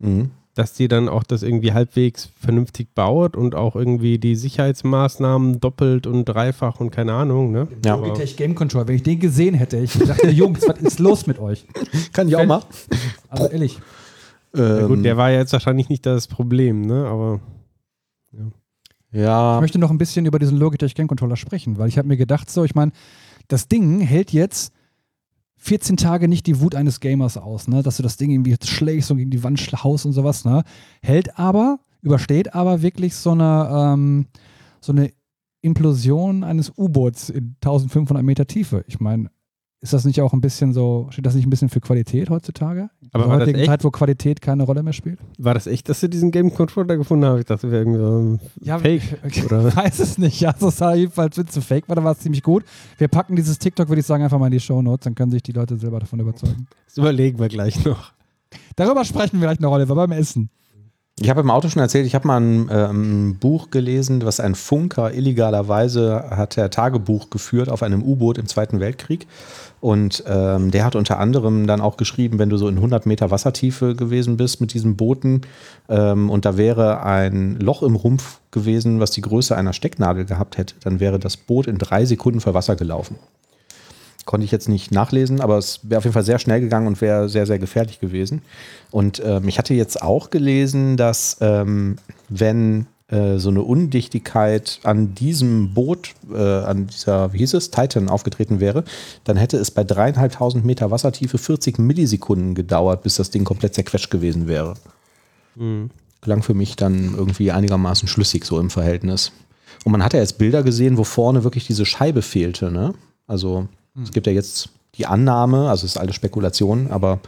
Mhm. 0.00 0.30
dass 0.54 0.72
die 0.74 0.86
dann 0.86 1.08
auch 1.08 1.24
das 1.24 1.42
irgendwie 1.42 1.72
halbwegs 1.72 2.30
vernünftig 2.40 2.94
baut 2.94 3.36
und 3.36 3.54
auch 3.56 3.74
irgendwie 3.74 4.18
die 4.18 4.36
Sicherheitsmaßnahmen 4.36 5.58
doppelt 5.60 6.06
und 6.06 6.26
dreifach 6.26 6.78
und 6.78 6.90
keine 6.90 7.14
Ahnung, 7.14 7.50
ne? 7.50 7.66
Ja. 7.84 7.96
Logitech 7.96 8.36
Game 8.36 8.54
Controller, 8.54 8.86
wenn 8.86 8.96
ich 8.96 9.02
den 9.02 9.18
gesehen 9.18 9.54
hätte, 9.54 9.78
ich 9.78 9.92
dachte, 9.98 10.30
Jungs, 10.30 10.62
was 10.68 10.78
ist 10.78 10.98
los 11.00 11.26
mit 11.26 11.38
euch? 11.40 11.66
Kann 12.12 12.28
ich 12.28 12.36
auch 12.36 12.46
mal. 12.46 12.62
Also 13.28 13.48
ehrlich. 13.48 13.80
Ja, 14.54 14.78
Ähm, 14.80 14.88
gut, 14.88 15.04
der 15.04 15.16
war 15.16 15.30
ja 15.32 15.38
jetzt 15.40 15.52
wahrscheinlich 15.52 15.88
nicht 15.88 16.06
das 16.06 16.28
Problem, 16.28 16.82
ne? 16.82 17.06
Aber 17.06 17.40
ja, 18.32 18.44
Ich 19.56 19.60
möchte 19.60 19.78
noch 19.78 19.90
ein 19.90 19.98
bisschen 19.98 20.26
über 20.26 20.38
diesen 20.38 20.58
Logitech 20.58 20.94
Game 20.94 21.06
Controller 21.06 21.36
sprechen, 21.36 21.78
weil 21.78 21.88
ich 21.88 21.98
habe 21.98 22.08
mir 22.08 22.16
gedacht, 22.16 22.50
so, 22.50 22.64
ich 22.64 22.74
meine, 22.74 22.92
das 23.48 23.68
Ding 23.68 24.00
hält 24.00 24.32
jetzt 24.32 24.72
14 25.56 25.96
Tage 25.96 26.28
nicht 26.28 26.46
die 26.46 26.60
Wut 26.60 26.74
eines 26.74 27.00
Gamers 27.00 27.36
aus, 27.36 27.68
ne? 27.68 27.82
dass 27.82 27.96
du 27.96 28.02
das 28.02 28.16
Ding 28.16 28.30
irgendwie 28.30 28.56
schlägst 28.62 29.10
und 29.10 29.18
gegen 29.18 29.30
die 29.30 29.42
Wand 29.42 29.60
haust 29.82 30.04
und 30.04 30.12
sowas, 30.12 30.44
ne? 30.44 30.62
Hält 31.00 31.38
aber, 31.38 31.78
übersteht 32.02 32.54
aber 32.54 32.82
wirklich 32.82 33.14
so 33.14 33.30
eine, 33.30 33.68
ähm, 33.72 34.26
so 34.80 34.92
eine 34.92 35.10
Implosion 35.62 36.44
eines 36.44 36.70
U-Boots 36.76 37.30
in 37.30 37.56
1500 37.62 38.22
Meter 38.22 38.46
Tiefe. 38.46 38.84
Ich 38.88 39.00
meine, 39.00 39.30
ist 39.84 39.92
das 39.92 40.04
nicht 40.06 40.20
auch 40.22 40.32
ein 40.32 40.40
bisschen 40.40 40.72
so, 40.72 41.06
steht 41.10 41.26
das 41.26 41.34
nicht 41.34 41.46
ein 41.46 41.50
bisschen 41.50 41.68
für 41.68 41.80
Qualität 41.80 42.30
heutzutage? 42.30 42.88
Aber 43.12 43.24
In 43.24 43.30
war 43.30 43.36
der 43.36 43.38
das 43.38 43.40
heutigen 43.48 43.58
echt? 43.60 43.66
Zeit, 43.68 43.84
wo 43.84 43.90
Qualität 43.90 44.40
keine 44.40 44.62
Rolle 44.62 44.82
mehr 44.82 44.94
spielt? 44.94 45.18
war 45.38 45.52
das 45.52 45.66
echt, 45.66 45.88
dass 45.90 46.00
du 46.00 46.08
diesen 46.08 46.30
Game 46.30 46.52
Controller 46.54 46.96
gefunden 46.96 47.26
hast? 47.26 47.40
Ich 47.40 47.44
dachte, 47.44 47.70
wäre 47.70 47.82
irgendwie 47.82 47.98
so 48.00 48.38
Ja, 48.62 48.78
Fake. 48.78 49.02
ich 49.28 49.44
Oder? 49.44 49.76
weiß 49.76 49.98
es 49.98 50.16
nicht. 50.16 50.40
Ja, 50.40 50.54
so 50.58 50.70
sah 50.70 50.94
jedenfalls 50.94 51.36
Witze 51.36 51.60
fake, 51.60 51.86
war, 51.88 51.96
da 51.96 52.02
war 52.02 52.12
es 52.12 52.20
ziemlich 52.20 52.42
gut. 52.42 52.64
Wir 52.98 53.08
packen 53.08 53.36
dieses 53.36 53.58
TikTok, 53.58 53.88
würde 53.88 54.00
ich 54.00 54.06
sagen, 54.06 54.24
einfach 54.24 54.38
mal 54.38 54.46
in 54.46 54.52
die 54.52 54.60
Show 54.60 54.80
Notes, 54.80 55.04
dann 55.04 55.14
können 55.14 55.30
sich 55.30 55.42
die 55.42 55.52
Leute 55.52 55.76
selber 55.76 56.00
davon 56.00 56.18
überzeugen. 56.18 56.66
Das 56.86 56.96
überlegen 56.96 57.38
wir 57.38 57.48
gleich 57.48 57.84
noch. 57.84 58.12
Darüber 58.76 59.04
sprechen 59.04 59.38
wir 59.40 59.48
gleich 59.48 59.60
noch, 59.60 59.70
Oliver, 59.72 59.94
beim 59.94 60.12
Essen. 60.12 60.48
Ich 61.20 61.30
habe 61.30 61.42
im 61.42 61.50
Auto 61.50 61.68
schon 61.68 61.80
erzählt, 61.80 62.06
ich 62.06 62.16
habe 62.16 62.26
mal 62.26 62.40
ein 62.40 62.68
ähm, 62.72 63.36
Buch 63.38 63.70
gelesen, 63.70 64.24
was 64.24 64.40
ein 64.40 64.56
Funker 64.56 65.14
illegalerweise 65.14 66.24
hat 66.30 66.58
er 66.58 66.70
Tagebuch 66.70 67.30
geführt 67.30 67.68
auf 67.68 67.84
einem 67.84 68.02
U-Boot 68.02 68.36
im 68.36 68.48
Zweiten 68.48 68.80
Weltkrieg. 68.80 69.28
Und 69.80 70.24
ähm, 70.26 70.72
der 70.72 70.84
hat 70.84 70.96
unter 70.96 71.20
anderem 71.20 71.68
dann 71.68 71.80
auch 71.80 71.96
geschrieben, 71.96 72.40
wenn 72.40 72.50
du 72.50 72.56
so 72.56 72.66
in 72.66 72.76
100 72.76 73.06
Meter 73.06 73.30
Wassertiefe 73.30 73.94
gewesen 73.94 74.36
bist 74.36 74.60
mit 74.60 74.74
diesen 74.74 74.96
Booten 74.96 75.42
ähm, 75.88 76.30
und 76.30 76.44
da 76.46 76.56
wäre 76.56 77.04
ein 77.04 77.60
Loch 77.60 77.84
im 77.84 77.94
Rumpf 77.94 78.40
gewesen, 78.50 78.98
was 78.98 79.12
die 79.12 79.20
Größe 79.20 79.56
einer 79.56 79.72
Stecknadel 79.72 80.24
gehabt 80.24 80.58
hätte, 80.58 80.74
dann 80.82 80.98
wäre 80.98 81.20
das 81.20 81.36
Boot 81.36 81.68
in 81.68 81.78
drei 81.78 82.06
Sekunden 82.06 82.40
voll 82.40 82.54
Wasser 82.54 82.74
gelaufen. 82.74 83.16
Konnte 84.24 84.44
ich 84.44 84.50
jetzt 84.50 84.68
nicht 84.68 84.90
nachlesen, 84.90 85.40
aber 85.40 85.58
es 85.58 85.80
wäre 85.82 85.98
auf 85.98 86.04
jeden 86.04 86.14
Fall 86.14 86.24
sehr 86.24 86.38
schnell 86.38 86.60
gegangen 86.60 86.86
und 86.86 87.00
wäre 87.00 87.28
sehr, 87.28 87.46
sehr 87.46 87.58
gefährlich 87.58 88.00
gewesen. 88.00 88.42
Und 88.90 89.22
ähm, 89.24 89.48
ich 89.48 89.58
hatte 89.58 89.74
jetzt 89.74 90.00
auch 90.02 90.30
gelesen, 90.30 90.96
dass 90.96 91.36
ähm, 91.40 91.96
wenn 92.28 92.86
äh, 93.08 93.38
so 93.38 93.50
eine 93.50 93.62
Undichtigkeit 93.62 94.80
an 94.82 95.14
diesem 95.14 95.74
Boot, 95.74 96.14
äh, 96.32 96.38
an 96.38 96.86
dieser, 96.86 97.32
wie 97.34 97.38
hieß 97.38 97.54
es, 97.54 97.70
Titan 97.70 98.08
aufgetreten 98.08 98.60
wäre, 98.60 98.84
dann 99.24 99.36
hätte 99.36 99.58
es 99.58 99.70
bei 99.70 99.84
dreieinhalbtausend 99.84 100.64
Meter 100.64 100.90
Wassertiefe 100.90 101.36
40 101.36 101.78
Millisekunden 101.78 102.54
gedauert, 102.54 103.02
bis 103.02 103.16
das 103.16 103.30
Ding 103.30 103.44
komplett 103.44 103.74
zerquetscht 103.74 104.10
gewesen 104.10 104.48
wäre. 104.48 104.74
Klang 106.22 106.42
für 106.42 106.54
mich 106.54 106.76
dann 106.76 107.14
irgendwie 107.14 107.52
einigermaßen 107.52 108.08
schlüssig 108.08 108.46
so 108.46 108.58
im 108.58 108.70
Verhältnis. 108.70 109.32
Und 109.84 109.92
man 109.92 110.02
hat 110.02 110.14
ja 110.14 110.20
jetzt 110.20 110.38
Bilder 110.38 110.62
gesehen, 110.62 110.96
wo 110.96 111.04
vorne 111.04 111.44
wirklich 111.44 111.66
diese 111.66 111.84
Scheibe 111.84 112.22
fehlte, 112.22 112.70
ne? 112.70 112.94
Also 113.26 113.68
es 114.02 114.10
gibt 114.10 114.26
ja 114.26 114.32
jetzt 114.32 114.70
die 114.96 115.06
Annahme, 115.06 115.68
also 115.68 115.86
es 115.86 115.92
ist 115.92 115.98
alles 115.98 116.14
Spekulation, 116.14 116.90
aber 116.90 117.20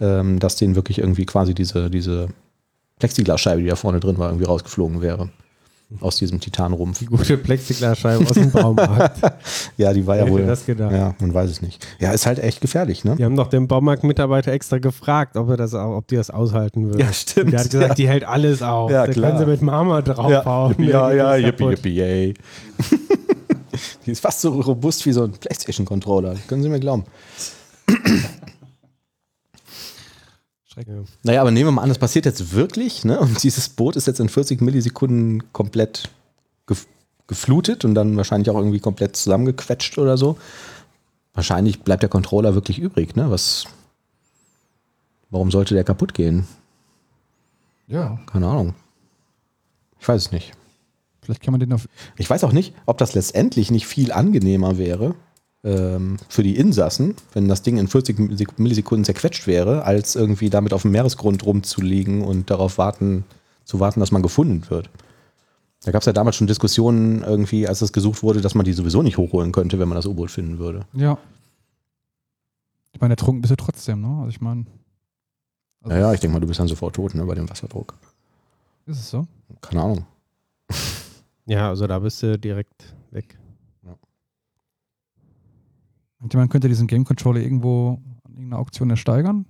ähm, 0.00 0.38
dass 0.38 0.56
denen 0.56 0.74
wirklich 0.74 0.98
irgendwie 0.98 1.26
quasi 1.26 1.54
diese, 1.54 1.90
diese 1.90 2.28
Plexiglasscheibe, 2.98 3.62
die 3.62 3.68
da 3.68 3.76
vorne 3.76 4.00
drin 4.00 4.18
war, 4.18 4.28
irgendwie 4.28 4.46
rausgeflogen 4.46 5.00
wäre. 5.00 5.30
Aus 6.00 6.16
diesem 6.16 6.40
Titanrumpf. 6.40 6.98
Die 6.98 7.06
gute 7.06 7.36
Plexiglasscheibe 7.36 8.26
aus 8.26 8.32
dem 8.32 8.50
Baumarkt. 8.50 9.20
Ja, 9.76 9.92
die 9.92 10.06
war 10.06 10.16
ja 10.16 10.28
wohl. 10.28 10.46
das 10.46 10.64
gedacht? 10.64 10.92
Ja, 10.92 11.14
man 11.20 11.34
weiß 11.34 11.50
es 11.50 11.62
nicht. 11.62 11.86
Ja, 12.00 12.12
ist 12.12 12.26
halt 12.26 12.38
echt 12.38 12.60
gefährlich, 12.60 13.04
ne? 13.04 13.16
Die 13.16 13.24
haben 13.24 13.36
doch 13.36 13.48
den 13.48 13.68
Baumarktmitarbeiter 13.68 14.52
extra 14.52 14.78
gefragt, 14.78 15.36
ob, 15.36 15.50
er 15.50 15.56
das, 15.56 15.74
ob 15.74 16.08
die 16.08 16.16
das 16.16 16.30
aushalten 16.30 16.86
würden. 16.86 17.00
Ja, 17.00 17.12
stimmt, 17.12 17.46
Und 17.46 17.52
der 17.52 17.60
hat 17.60 17.70
gesagt, 17.70 17.88
ja. 17.90 17.94
die 17.94 18.08
hält 18.08 18.24
alles 18.24 18.62
auf. 18.62 18.90
Ja, 18.90 19.06
da 19.06 19.12
klar. 19.12 19.30
können 19.30 19.44
sie 19.44 19.50
mit 19.50 19.62
Marmor 19.62 20.02
draufhauen. 20.02 20.74
ja, 20.82 21.12
ja, 21.12 21.36
geht 21.36 21.60
yippie, 21.60 21.70
yippie, 21.70 21.94
yay. 21.96 22.34
Die 24.06 24.10
ist 24.10 24.20
fast 24.20 24.40
so 24.40 24.60
robust 24.60 25.06
wie 25.06 25.12
so 25.12 25.24
ein 25.24 25.32
Playstation-Controller. 25.32 26.36
Können 26.46 26.62
Sie 26.62 26.68
mir 26.68 26.80
glauben. 26.80 27.04
Schrecklich. 30.66 31.08
Naja, 31.22 31.40
aber 31.40 31.50
nehmen 31.50 31.68
wir 31.68 31.72
mal 31.72 31.82
an, 31.82 31.88
das 31.88 31.98
passiert 31.98 32.26
jetzt 32.26 32.52
wirklich, 32.52 33.04
ne? 33.04 33.18
Und 33.20 33.42
dieses 33.42 33.68
Boot 33.68 33.96
ist 33.96 34.06
jetzt 34.06 34.20
in 34.20 34.28
40 34.28 34.60
Millisekunden 34.60 35.52
komplett 35.52 36.10
gef 36.66 36.86
geflutet 37.26 37.86
und 37.86 37.94
dann 37.94 38.18
wahrscheinlich 38.18 38.50
auch 38.50 38.56
irgendwie 38.56 38.80
komplett 38.80 39.16
zusammengequetscht 39.16 39.96
oder 39.96 40.18
so. 40.18 40.36
Wahrscheinlich 41.32 41.80
bleibt 41.80 42.02
der 42.02 42.10
Controller 42.10 42.54
wirklich 42.54 42.78
übrig, 42.78 43.16
ne? 43.16 43.30
Was. 43.30 43.64
Warum 45.30 45.50
sollte 45.50 45.74
der 45.74 45.84
kaputt 45.84 46.12
gehen? 46.12 46.46
Ja. 47.86 48.18
Keine 48.30 48.46
Ahnung. 48.48 48.74
Ich 50.00 50.06
weiß 50.06 50.26
es 50.26 50.32
nicht. 50.32 50.52
Vielleicht 51.24 51.42
kann 51.42 51.52
man 51.52 51.60
den 51.60 51.72
auf. 51.72 51.88
Ich 52.16 52.28
weiß 52.28 52.44
auch 52.44 52.52
nicht, 52.52 52.74
ob 52.86 52.98
das 52.98 53.14
letztendlich 53.14 53.70
nicht 53.70 53.86
viel 53.86 54.12
angenehmer 54.12 54.78
wäre 54.78 55.14
ähm, 55.64 56.18
für 56.28 56.42
die 56.42 56.56
Insassen, 56.56 57.14
wenn 57.32 57.48
das 57.48 57.62
Ding 57.62 57.78
in 57.78 57.88
40 57.88 58.18
Millisek- 58.18 58.58
Millisekunden 58.58 59.04
zerquetscht 59.04 59.46
wäre, 59.46 59.84
als 59.84 60.14
irgendwie 60.16 60.50
damit 60.50 60.72
auf 60.74 60.82
dem 60.82 60.90
Meeresgrund 60.90 61.44
rumzuliegen 61.46 62.22
und 62.22 62.50
darauf 62.50 62.76
warten, 62.78 63.24
zu 63.64 63.80
warten, 63.80 64.00
dass 64.00 64.12
man 64.12 64.22
gefunden 64.22 64.68
wird. 64.68 64.90
Da 65.84 65.92
gab 65.92 66.02
es 66.02 66.06
ja 66.06 66.12
damals 66.12 66.36
schon 66.36 66.46
Diskussionen 66.46 67.22
irgendwie, 67.22 67.66
als 67.66 67.80
es 67.82 67.92
gesucht 67.92 68.22
wurde, 68.22 68.40
dass 68.40 68.54
man 68.54 68.64
die 68.64 68.72
sowieso 68.72 69.02
nicht 69.02 69.16
hochholen 69.18 69.52
könnte, 69.52 69.78
wenn 69.78 69.88
man 69.88 69.96
das 69.96 70.06
U-Boot 70.06 70.30
finden 70.30 70.58
würde. 70.58 70.86
Ja. 70.92 71.18
Ich 72.92 73.00
meine, 73.00 73.12
ertrunken 73.14 73.42
bist 73.42 73.50
du 73.50 73.56
trotzdem, 73.56 74.00
ne? 74.00 74.08
Also 74.18 74.28
ich 74.28 74.40
meine. 74.40 74.66
Also 75.82 75.94
Naja, 75.94 76.12
ich 76.14 76.20
denke 76.20 76.34
mal, 76.34 76.40
du 76.40 76.46
bist 76.46 76.60
dann 76.60 76.68
sofort 76.68 76.94
tot, 76.94 77.14
ne, 77.14 77.24
bei 77.26 77.34
dem 77.34 77.48
Wasserdruck. 77.50 77.94
Ist 78.86 78.98
es 79.00 79.10
so? 79.10 79.26
Keine 79.60 79.82
Ahnung. 79.82 80.06
Ja, 81.46 81.68
also 81.68 81.86
da 81.86 81.98
bist 81.98 82.22
du 82.22 82.38
direkt 82.38 82.94
weg. 83.10 83.38
Und 86.24 86.32
man 86.32 86.48
könnte 86.48 86.68
diesen 86.68 86.86
Game 86.86 87.04
Controller 87.04 87.40
irgendwo 87.40 88.00
an 88.24 88.32
irgendeiner 88.32 88.58
Auktion 88.58 88.88
ersteigern. 88.88 89.44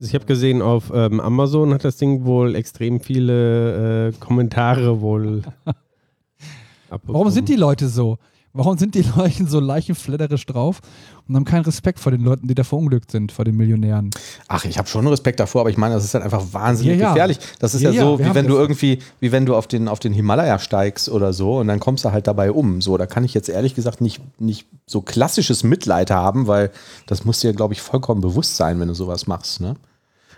Also 0.00 0.08
ich 0.08 0.14
habe 0.14 0.24
gesehen, 0.24 0.62
auf 0.62 0.90
ähm, 0.94 1.20
Amazon 1.20 1.74
hat 1.74 1.84
das 1.84 1.98
Ding 1.98 2.24
wohl 2.24 2.54
extrem 2.54 3.00
viele 3.00 4.08
äh, 4.08 4.12
Kommentare 4.12 5.02
wohl. 5.02 5.42
Warum 6.88 7.28
sind 7.28 7.50
die 7.50 7.56
Leute 7.56 7.88
so? 7.88 8.16
Warum 8.56 8.78
sind 8.78 8.94
die 8.94 9.04
Leute 9.16 9.46
so 9.48 9.58
leichenfledderisch 9.58 10.46
drauf 10.46 10.80
und 11.26 11.34
haben 11.34 11.44
keinen 11.44 11.64
Respekt 11.64 11.98
vor 11.98 12.12
den 12.12 12.22
Leuten, 12.22 12.46
die 12.46 12.54
da 12.54 12.62
verunglückt 12.62 13.10
sind, 13.10 13.32
vor 13.32 13.44
den 13.44 13.56
Millionären? 13.56 14.10
Ach, 14.46 14.64
ich 14.64 14.78
habe 14.78 14.86
schon 14.88 15.06
Respekt 15.08 15.40
davor, 15.40 15.62
aber 15.62 15.70
ich 15.70 15.76
meine, 15.76 15.96
das 15.96 16.04
ist 16.04 16.14
halt 16.14 16.22
einfach 16.22 16.44
wahnsinnig 16.52 16.98
Ja, 16.98 17.06
ja. 17.06 17.12
gefährlich. 17.12 17.38
Das 17.58 17.74
ist 17.74 17.80
Ja, 17.82 17.90
ja, 17.90 18.02
so, 18.02 18.20
wie 18.20 18.32
wenn 18.32 18.46
du 18.46 18.54
irgendwie, 18.54 19.00
wie 19.18 19.32
wenn 19.32 19.44
du 19.44 19.56
auf 19.56 19.66
den, 19.66 19.88
auf 19.88 19.98
den 19.98 20.12
Himalaya 20.12 20.60
steigst 20.60 21.08
oder 21.08 21.32
so 21.32 21.58
und 21.58 21.66
dann 21.66 21.80
kommst 21.80 22.04
du 22.04 22.12
halt 22.12 22.28
dabei 22.28 22.52
um. 22.52 22.80
So, 22.80 22.96
da 22.96 23.06
kann 23.06 23.24
ich 23.24 23.34
jetzt 23.34 23.48
ehrlich 23.48 23.74
gesagt 23.74 24.00
nicht, 24.00 24.22
nicht 24.40 24.68
so 24.86 25.00
klassisches 25.00 25.64
Mitleid 25.64 26.12
haben, 26.12 26.46
weil 26.46 26.70
das 27.06 27.24
muss 27.24 27.40
dir, 27.40 27.52
glaube 27.54 27.74
ich, 27.74 27.82
vollkommen 27.82 28.20
bewusst 28.20 28.56
sein, 28.56 28.78
wenn 28.78 28.86
du 28.86 28.94
sowas 28.94 29.26
machst. 29.26 29.60
Ne? 29.60 29.74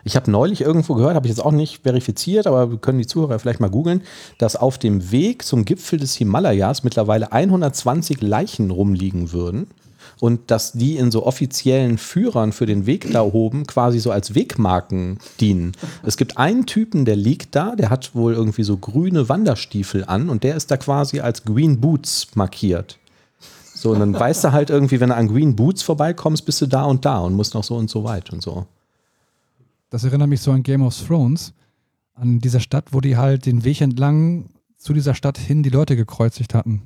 Ich 0.04 0.16
habe 0.16 0.30
neulich 0.30 0.60
irgendwo 0.60 0.94
gehört, 0.94 1.14
habe 1.14 1.26
ich 1.26 1.34
jetzt 1.34 1.44
auch 1.44 1.52
nicht 1.52 1.82
verifiziert, 1.82 2.46
aber 2.46 2.76
können 2.78 2.98
die 2.98 3.06
Zuhörer 3.06 3.38
vielleicht 3.38 3.60
mal 3.60 3.70
googeln, 3.70 4.02
dass 4.38 4.56
auf 4.56 4.78
dem 4.78 5.10
Weg 5.10 5.44
zum 5.44 5.64
Gipfel 5.64 5.98
des 5.98 6.14
Himalayas 6.14 6.84
mittlerweile 6.84 7.32
120 7.32 8.20
Leichen 8.20 8.70
rumliegen 8.70 9.32
würden 9.32 9.66
und 10.20 10.50
dass 10.50 10.72
die 10.72 10.96
in 10.96 11.10
so 11.10 11.26
offiziellen 11.26 11.98
Führern 11.98 12.52
für 12.52 12.66
den 12.66 12.86
Weg 12.86 13.10
da 13.12 13.22
oben 13.22 13.66
quasi 13.66 13.98
so 13.98 14.10
als 14.10 14.34
Wegmarken 14.34 15.18
dienen. 15.40 15.72
Es 16.02 16.16
gibt 16.16 16.38
einen 16.38 16.66
Typen, 16.66 17.04
der 17.04 17.16
liegt 17.16 17.54
da, 17.54 17.76
der 17.76 17.90
hat 17.90 18.14
wohl 18.14 18.34
irgendwie 18.34 18.62
so 18.62 18.76
grüne 18.76 19.28
Wanderstiefel 19.28 20.04
an 20.06 20.28
und 20.28 20.44
der 20.44 20.56
ist 20.56 20.70
da 20.70 20.76
quasi 20.76 21.20
als 21.20 21.44
Green 21.44 21.80
Boots 21.80 22.28
markiert. 22.34 22.98
So, 23.74 23.90
und 23.90 24.00
dann 24.00 24.14
weißt 24.14 24.44
du 24.44 24.52
halt 24.52 24.70
irgendwie, 24.70 25.00
wenn 25.00 25.10
du 25.10 25.16
an 25.16 25.28
Green 25.28 25.54
Boots 25.54 25.82
vorbeikommst, 25.82 26.46
bist 26.46 26.62
du 26.62 26.66
da 26.66 26.84
und 26.84 27.04
da 27.04 27.18
und 27.18 27.34
musst 27.34 27.52
noch 27.52 27.64
so 27.64 27.76
und 27.76 27.90
so 27.90 28.04
weit 28.04 28.32
und 28.32 28.42
so. 28.42 28.66
Das 29.90 30.04
erinnert 30.04 30.28
mich 30.28 30.40
so 30.40 30.50
an 30.52 30.62
Game 30.62 30.82
of 30.82 30.96
Thrones, 30.98 31.54
an 32.14 32.40
dieser 32.40 32.60
Stadt, 32.60 32.92
wo 32.92 33.00
die 33.00 33.16
halt 33.16 33.46
den 33.46 33.64
Weg 33.64 33.80
entlang 33.80 34.46
zu 34.76 34.92
dieser 34.92 35.14
Stadt 35.14 35.38
hin 35.38 35.62
die 35.62 35.70
Leute 35.70 35.96
gekreuzigt 35.96 36.54
hatten. 36.54 36.82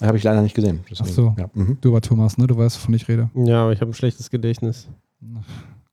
Habe 0.00 0.16
ich 0.16 0.24
leider 0.24 0.40
nicht 0.40 0.54
gesehen. 0.54 0.80
Deswegen, 0.90 1.10
Ach 1.10 1.14
so. 1.14 1.34
Ja, 1.38 1.50
mhm. 1.52 1.78
Du 1.80 1.90
aber 1.90 2.00
Thomas, 2.00 2.38
ne? 2.38 2.46
Du 2.46 2.56
weißt, 2.56 2.76
wovon 2.76 2.94
ich 2.94 3.06
rede. 3.08 3.30
Ja, 3.34 3.64
aber 3.64 3.72
ich 3.72 3.80
habe 3.80 3.90
ein 3.90 3.94
schlechtes 3.94 4.30
Gedächtnis. 4.30 4.88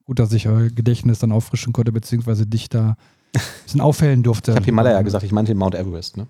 Gut, 0.05 0.19
dass 0.19 0.31
ich 0.31 0.47
euer 0.47 0.69
Gedächtnis 0.69 1.19
dann 1.19 1.33
auffrischen 1.33 1.73
konnte, 1.73 1.91
beziehungsweise 1.91 2.47
dich 2.47 2.69
da 2.69 2.95
ein 3.33 3.41
bisschen 3.63 3.81
aufhellen 3.81 4.23
durfte. 4.23 4.51
Ich 4.51 4.55
habe 4.55 4.65
Himalaya 4.65 5.01
gesagt, 5.01 5.25
ich 5.25 5.33
meinte 5.33 5.51
den 5.51 5.57
Mount 5.57 5.75
Everest. 5.75 6.15
Ne? 6.15 6.27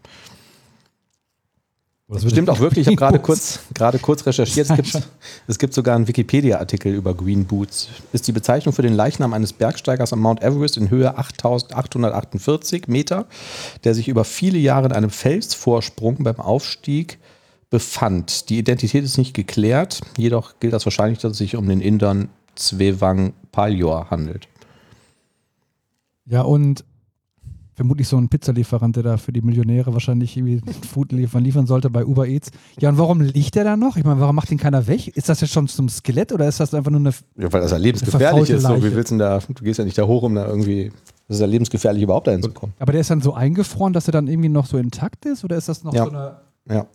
Das 2.10 2.24
Das 2.24 2.32
stimmt 2.32 2.50
auch 2.50 2.60
wirklich. 2.60 2.88
Ich 2.88 2.88
habe 2.88 2.96
gerade 2.96 3.20
kurz, 3.20 3.60
gerade 3.74 4.00
kurz 4.00 4.26
recherchiert. 4.26 4.70
Es 4.70 4.76
gibt, 4.76 5.10
es 5.48 5.60
gibt 5.60 5.74
sogar 5.74 5.96
einen 5.96 6.08
Wikipedia-Artikel 6.08 6.94
über 6.94 7.14
Green 7.14 7.46
Boots. 7.46 7.90
Ist 8.14 8.28
die 8.28 8.32
Bezeichnung 8.32 8.74
für 8.74 8.82
den 8.82 8.94
Leichnam 8.94 9.34
eines 9.34 9.52
Bergsteigers 9.52 10.14
am 10.14 10.22
Mount 10.22 10.42
Everest 10.42 10.78
in 10.78 10.90
Höhe 10.90 11.18
8848 11.18 12.88
Meter, 12.88 13.26
der 13.84 13.94
sich 13.94 14.08
über 14.08 14.24
viele 14.24 14.58
Jahre 14.58 14.86
in 14.86 14.94
einem 14.94 15.10
Felsvorsprung 15.10 16.24
beim 16.24 16.40
Aufstieg 16.40 17.20
befand. 17.70 18.50
Die 18.50 18.60
Identität 18.60 19.04
ist 19.04 19.18
nicht 19.18 19.34
geklärt, 19.34 20.00
jedoch 20.18 20.60
gilt 20.62 20.72
das 20.72 20.86
wahrscheinlich, 20.86 21.20
dass 21.20 21.34
es 21.34 21.38
sich 21.40 21.58
um 21.58 21.68
den 21.68 21.82
Indern 21.82 22.30
Zwevang 22.56 23.34
Paljor 23.52 24.10
handelt. 24.10 24.48
Ja, 26.26 26.42
und 26.44 26.86
vermutlich 27.78 28.08
so 28.08 28.18
ein 28.18 28.28
Pizzalieferant, 28.28 28.96
der 28.98 29.04
da 29.04 29.18
für 29.18 29.32
die 29.32 29.42
Millionäre 29.42 29.94
wahrscheinlich 29.94 30.36
irgendwie 30.36 30.62
Food 30.92 31.12
liefern, 31.14 31.44
liefern 31.44 31.68
sollte 31.68 31.90
bei 31.90 32.06
Uber 32.06 32.28
Eats. 32.28 32.50
Ja, 32.80 32.90
und 32.90 32.98
warum 32.98 33.22
liegt 33.22 33.56
der 33.56 33.64
da 33.64 33.78
noch? 33.78 33.96
Ich 33.96 34.04
meine, 34.04 34.20
warum 34.20 34.36
macht 34.36 34.50
den 34.50 34.58
keiner 34.58 34.88
weg? 34.88 35.16
Ist 35.16 35.30
das 35.30 35.40
jetzt 35.42 35.54
schon 35.54 35.68
zum 35.68 35.88
Skelett 35.88 36.34
oder 36.34 36.48
ist 36.48 36.60
das 36.60 36.74
einfach 36.74 36.92
nur 36.92 37.00
eine. 37.00 37.12
Ja, 37.38 37.54
weil 37.54 37.62
das 37.62 37.72
ja 37.72 37.78
lebensgefährlich 37.78 38.50
ist. 38.50 38.64
So, 38.64 38.84
wie 38.84 38.94
willst 38.94 39.12
du 39.12 39.18
da, 39.18 39.40
du 39.40 39.64
gehst 39.64 39.78
ja 39.80 39.86
nicht 39.86 39.98
da 39.98 40.04
hoch, 40.08 40.24
um 40.24 40.36
da 40.36 40.48
irgendwie, 40.48 40.92
das 41.28 41.38
ist 41.38 41.42
ja 41.42 41.48
lebensgefährlich, 41.48 42.04
überhaupt 42.04 42.28
dahin 42.28 42.42
zu 42.42 42.52
kommen. 42.52 42.74
Aber 42.80 42.92
der 42.92 43.02
ist 43.02 43.12
dann 43.12 43.22
so 43.22 43.34
eingefroren, 43.34 43.94
dass 43.94 44.08
er 44.08 44.12
dann 44.12 44.28
irgendwie 44.28 44.50
noch 44.50 44.66
so 44.66 44.78
intakt 44.78 45.26
ist? 45.26 45.44
Oder 45.46 45.56
ist 45.58 45.70
das 45.70 45.84
noch 45.84 45.94
Ja. 45.94 46.04
so 46.06 46.10
eine. 46.10 46.36
Ja. 46.70 46.86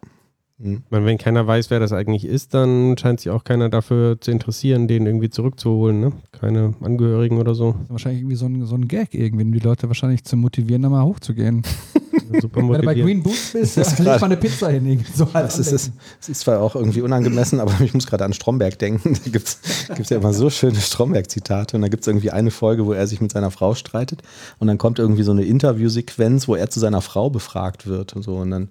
Hm. 0.63 0.83
Meine, 0.91 1.07
wenn 1.07 1.19
keiner 1.19 1.47
weiß, 1.47 1.71
wer 1.71 1.81
das 1.81 1.93
eigentlich 1.93 2.25
ist, 2.25 2.55
dann 2.55 2.97
scheint 2.97 3.21
sich 3.21 3.31
auch 3.31 3.43
keiner 3.45 3.69
dafür 3.69 4.21
zu 4.21 4.31
interessieren, 4.31 4.87
den 4.87 5.07
irgendwie 5.07 5.29
zurückzuholen. 5.31 6.01
Ne? 6.01 6.13
Keine 6.31 6.75
Angehörigen 6.81 7.39
oder 7.39 7.55
so. 7.55 7.75
Wahrscheinlich 7.89 8.21
irgendwie 8.23 8.37
so 8.37 8.47
ein, 8.47 8.65
so 8.67 8.77
ein 8.77 8.87
Gag 8.87 9.13
irgendwie, 9.15 9.45
um 9.45 9.53
die 9.53 9.59
Leute 9.59 9.89
wahrscheinlich 9.89 10.25
zu 10.25 10.37
motivieren, 10.37 10.83
da 10.83 10.89
mal 10.89 11.03
hochzugehen. 11.05 11.63
Super 12.41 12.61
Wenn 12.61 12.69
du 12.81 12.83
bei. 12.87 12.95
Green 12.95 13.23
Boots 13.23 13.51
bist, 13.53 13.77
Das 13.77 13.89
ist 13.93 13.99
leg 13.99 14.07
gerade- 14.07 14.21
mal 14.21 14.27
eine 14.27 14.37
Pizza 14.37 14.69
hin. 14.71 15.05
So 15.15 15.33
halt 15.35 15.49
Es 15.49 15.59
ist, 15.59 15.73
es, 15.73 15.91
es 16.21 16.29
ist 16.29 16.41
zwar 16.41 16.61
auch 16.61 16.75
irgendwie 16.77 17.01
unangemessen, 17.03 17.59
aber 17.61 17.73
ich 17.81 17.93
muss 17.93 18.07
gerade 18.07 18.25
an 18.25 18.33
Stromberg 18.33 18.79
denken. 18.79 19.15
Da 19.25 19.31
gibt 19.31 19.49
es 19.49 20.09
ja 20.11 20.17
immer 20.19 20.33
so 20.33 20.49
schöne 20.49 20.77
Stromberg-Zitate. 20.77 21.77
Und 21.77 21.83
da 21.83 21.89
gibt 21.89 22.03
es 22.03 22.07
irgendwie 22.07 22.31
eine 22.31 22.51
Folge, 22.51 22.87
wo 22.87 22.93
er 22.93 23.07
sich 23.07 23.21
mit 23.21 23.33
seiner 23.33 23.51
Frau 23.51 23.75
streitet. 23.75 24.23
Und 24.59 24.69
dann 24.69 24.79
kommt 24.79 24.99
irgendwie 24.99 25.23
so 25.25 25.33
eine 25.33 25.43
Interviewsequenz, 25.45 26.49
wo 26.49 26.55
er 26.55 26.71
zu 26.71 26.81
seiner 26.81 27.01
Frau 27.01 27.29
befragt 27.31 27.87
wird. 27.87 28.15
Und 28.15 28.23
so. 28.23 28.37
Und 28.37 28.51
dann 28.51 28.69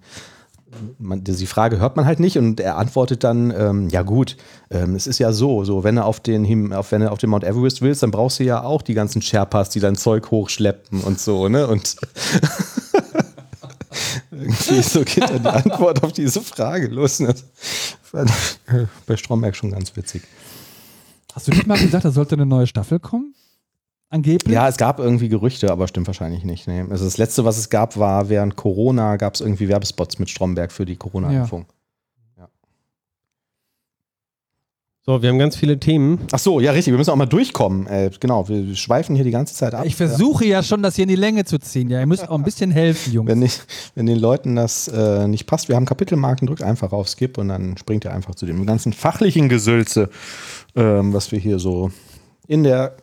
man, 0.98 1.24
die 1.24 1.46
Frage 1.46 1.78
hört 1.78 1.96
man 1.96 2.06
halt 2.06 2.20
nicht 2.20 2.38
und 2.38 2.60
er 2.60 2.78
antwortet 2.78 3.24
dann, 3.24 3.52
ähm, 3.56 3.88
ja 3.88 4.02
gut, 4.02 4.36
ähm, 4.70 4.94
es 4.94 5.06
ist 5.06 5.18
ja 5.18 5.32
so, 5.32 5.64
so 5.64 5.84
wenn 5.84 5.96
du 5.96 6.04
auf 6.04 6.20
den, 6.20 6.72
auf, 6.72 6.92
wenn 6.92 7.02
du 7.02 7.10
auf 7.10 7.18
den 7.18 7.30
Mount 7.30 7.44
Everest 7.44 7.82
willst, 7.82 8.02
dann 8.02 8.10
brauchst 8.10 8.40
du 8.40 8.44
ja 8.44 8.62
auch 8.62 8.82
die 8.82 8.94
ganzen 8.94 9.22
Sherpas, 9.22 9.70
die 9.70 9.80
dein 9.80 9.96
Zeug 9.96 10.30
hochschleppen 10.30 11.02
und 11.02 11.20
so, 11.20 11.48
ne? 11.48 11.66
Und 11.66 11.96
irgendwie 14.30 14.82
so 14.82 15.04
geht 15.04 15.30
dann 15.30 15.42
die 15.42 15.48
Antwort 15.48 16.02
auf 16.02 16.12
diese 16.12 16.40
Frage 16.40 16.88
los. 16.88 17.20
Ne? 17.20 17.34
Bei 19.06 19.16
Stromberg 19.16 19.56
schon 19.56 19.70
ganz 19.70 19.94
witzig. 19.96 20.22
Hast 21.34 21.48
du 21.48 21.52
nicht 21.52 21.66
mal 21.66 21.78
gesagt, 21.78 22.04
da 22.04 22.10
sollte 22.10 22.34
eine 22.34 22.46
neue 22.46 22.66
Staffel 22.66 22.98
kommen? 22.98 23.34
Angeblich? 24.12 24.52
Ja, 24.52 24.68
es 24.68 24.76
gab 24.76 24.98
irgendwie 24.98 25.30
Gerüchte, 25.30 25.72
aber 25.72 25.88
stimmt 25.88 26.06
wahrscheinlich 26.06 26.44
nicht. 26.44 26.68
Nee. 26.68 26.84
Also 26.90 27.06
das 27.06 27.16
letzte, 27.16 27.46
was 27.46 27.56
es 27.56 27.70
gab, 27.70 27.96
war 27.96 28.28
während 28.28 28.56
Corona 28.56 29.16
gab 29.16 29.34
es 29.34 29.40
irgendwie 29.40 29.68
Werbespots 29.68 30.18
mit 30.18 30.28
Stromberg 30.28 30.70
für 30.70 30.84
die 30.84 30.96
Corona-Impfung. 30.96 31.64
So, 35.04 35.20
wir 35.20 35.30
haben 35.30 35.38
ganz 35.38 35.56
viele 35.56 35.80
Themen. 35.80 36.20
Ach 36.30 36.38
so, 36.38 36.60
ja 36.60 36.72
richtig, 36.72 36.92
wir 36.92 36.98
müssen 36.98 37.10
auch 37.10 37.16
mal 37.16 37.26
durchkommen. 37.26 37.86
Äh, 37.86 38.10
genau, 38.20 38.48
wir 38.48 38.76
schweifen 38.76 39.16
hier 39.16 39.24
die 39.24 39.30
ganze 39.30 39.54
Zeit 39.54 39.74
ab. 39.74 39.84
Ich 39.86 39.96
versuche 39.96 40.44
ja 40.44 40.62
schon, 40.62 40.82
das 40.82 40.94
hier 40.94 41.04
in 41.04 41.08
die 41.08 41.16
Länge 41.16 41.44
zu 41.44 41.58
ziehen. 41.58 41.88
Ja, 41.88 41.98
ihr 41.98 42.06
müsst 42.06 42.28
auch 42.28 42.36
ein 42.36 42.44
bisschen 42.44 42.70
helfen, 42.70 43.14
Jungs. 43.14 43.28
Wenn, 43.28 43.38
nicht, 43.38 43.66
wenn 43.94 44.06
den 44.06 44.18
Leuten 44.18 44.54
das 44.54 44.88
äh, 44.88 45.26
nicht 45.26 45.46
passt, 45.46 45.68
wir 45.68 45.74
haben 45.74 45.86
Kapitelmarken, 45.86 46.46
drückt 46.46 46.62
einfach 46.62 46.92
auf 46.92 47.08
Skip 47.08 47.38
und 47.38 47.48
dann 47.48 47.78
springt 47.78 48.04
ihr 48.04 48.12
einfach 48.12 48.34
zu 48.34 48.44
dem 48.44 48.64
ganzen 48.66 48.92
fachlichen 48.92 49.48
Gesülze, 49.48 50.10
ähm, 50.76 51.14
was 51.14 51.32
wir 51.32 51.38
hier 51.38 51.58
so 51.58 51.90
in 52.46 52.62
der 52.62 52.94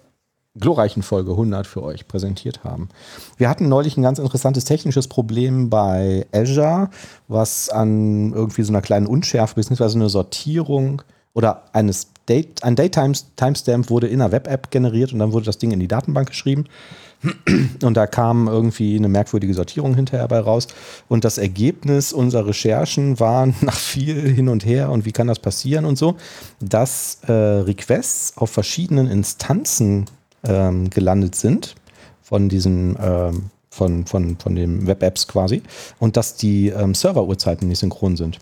glorreichen 0.58 1.04
Folge 1.04 1.32
100 1.32 1.68
für 1.68 1.84
euch 1.84 2.08
präsentiert 2.08 2.64
haben. 2.64 2.90
Wir 3.38 3.50
hatten 3.50 3.70
neulich 3.70 3.98
ein 3.98 4.04
ganz 4.04 4.20
interessantes 4.20 4.66
technisches 4.66 5.08
Problem 5.08 5.70
bei 5.70 6.26
Azure, 6.34 6.90
was 7.28 7.70
an 7.70 8.34
irgendwie 8.34 8.64
so 8.64 8.72
einer 8.72 8.82
kleinen 8.82 9.08
Unschärfe 9.08 9.56
bzw. 9.56 9.96
eine 9.96 10.10
Sortierung 10.10 11.02
oder 11.34 11.64
eines 11.74 12.08
Date, 12.28 12.64
ein 12.64 12.76
Date-Timestamp 12.76 13.90
wurde 13.90 14.08
in 14.08 14.22
einer 14.22 14.32
Web-App 14.32 14.72
generiert 14.72 15.14
und 15.14 15.20
dann 15.20 15.32
wurde 15.32 15.46
das 15.46 15.58
Ding 15.58 15.72
in 15.72 15.80
die 15.80 15.88
Datenbank 15.88 16.30
geschrieben. 16.30 16.66
Und 17.84 17.98
da 17.98 18.08
kam 18.08 18.48
irgendwie 18.48 18.96
eine 18.96 19.10
merkwürdige 19.10 19.54
Sortierung 19.54 19.94
hinterher 19.94 20.28
bei 20.30 20.40
raus. 20.40 20.68
Und 21.10 21.26
das 21.26 21.38
Ergebnis 21.38 22.14
unserer 22.14 22.48
Recherchen 22.48 23.20
war 23.20 23.48
nach 23.62 23.76
viel 23.76 24.22
hin 24.30 24.48
und 24.48 24.66
her 24.66 24.90
und 24.90 25.04
wie 25.06 25.12
kann 25.12 25.28
das 25.28 25.40
passieren 25.40 25.84
und 25.84 25.98
so, 25.98 26.16
dass 26.62 27.20
äh, 27.28 27.32
Requests 27.34 28.38
auf 28.38 28.52
verschiedenen 28.52 29.08
Instanzen 29.08 30.06
ähm, 30.44 30.90
gelandet 30.90 31.36
sind 31.36 31.76
von 32.22 32.50
diesen 32.50 32.98
ähm, 33.02 33.50
von, 33.70 34.06
von, 34.06 34.38
von 34.38 34.56
den 34.56 34.88
Web-Apps 34.88 35.28
quasi 35.28 35.62
und 36.00 36.18
dass 36.18 36.36
die 36.36 36.70
ähm, 36.70 36.94
Server-Uhrzeiten 36.94 37.68
nicht 37.68 37.80
synchron 37.80 38.18
sind. 38.18 38.40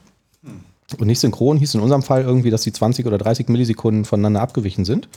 Und 0.98 1.08
nicht 1.08 1.20
synchron 1.20 1.58
hieß 1.58 1.76
in 1.76 1.82
unserem 1.82 2.02
Fall 2.02 2.24
irgendwie, 2.24 2.50
dass 2.50 2.62
die 2.62 2.72
20 2.72 3.06
oder 3.06 3.18
30 3.18 3.50
Millisekunden 3.50 4.06
voneinander 4.06 4.40
abgewichen 4.42 4.86
sind. 4.86 5.10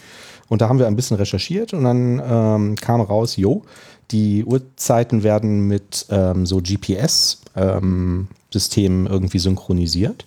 Und 0.49 0.63
da 0.63 0.69
haben 0.69 0.81
wir 0.81 0.89
ein 0.89 0.97
bisschen 0.97 1.17
recherchiert 1.17 1.73
und 1.73 1.85
dann 1.85 2.21
ähm, 2.25 2.75
kam 2.75 3.01
raus, 3.01 3.37
jo, 3.37 3.63
die 4.11 4.45
Uhrzeiten 4.45 5.23
werden 5.23 5.69
mit 5.69 6.07
ähm, 6.11 6.45
so 6.45 6.57
GPS-Systemen 6.57 8.27
irgendwie 9.07 9.39
synchronisiert. 9.39 10.27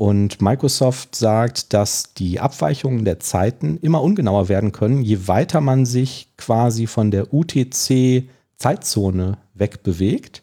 Und 0.00 0.40
Microsoft 0.40 1.14
sagt, 1.14 1.74
dass 1.74 2.14
die 2.14 2.40
Abweichungen 2.40 3.04
der 3.04 3.20
Zeiten 3.20 3.76
immer 3.82 4.00
ungenauer 4.00 4.48
werden 4.48 4.72
können, 4.72 5.02
je 5.02 5.28
weiter 5.28 5.60
man 5.60 5.84
sich 5.84 6.32
quasi 6.38 6.86
von 6.86 7.10
der 7.10 7.34
UTC-Zeitzone 7.34 9.36
wegbewegt. 9.52 10.40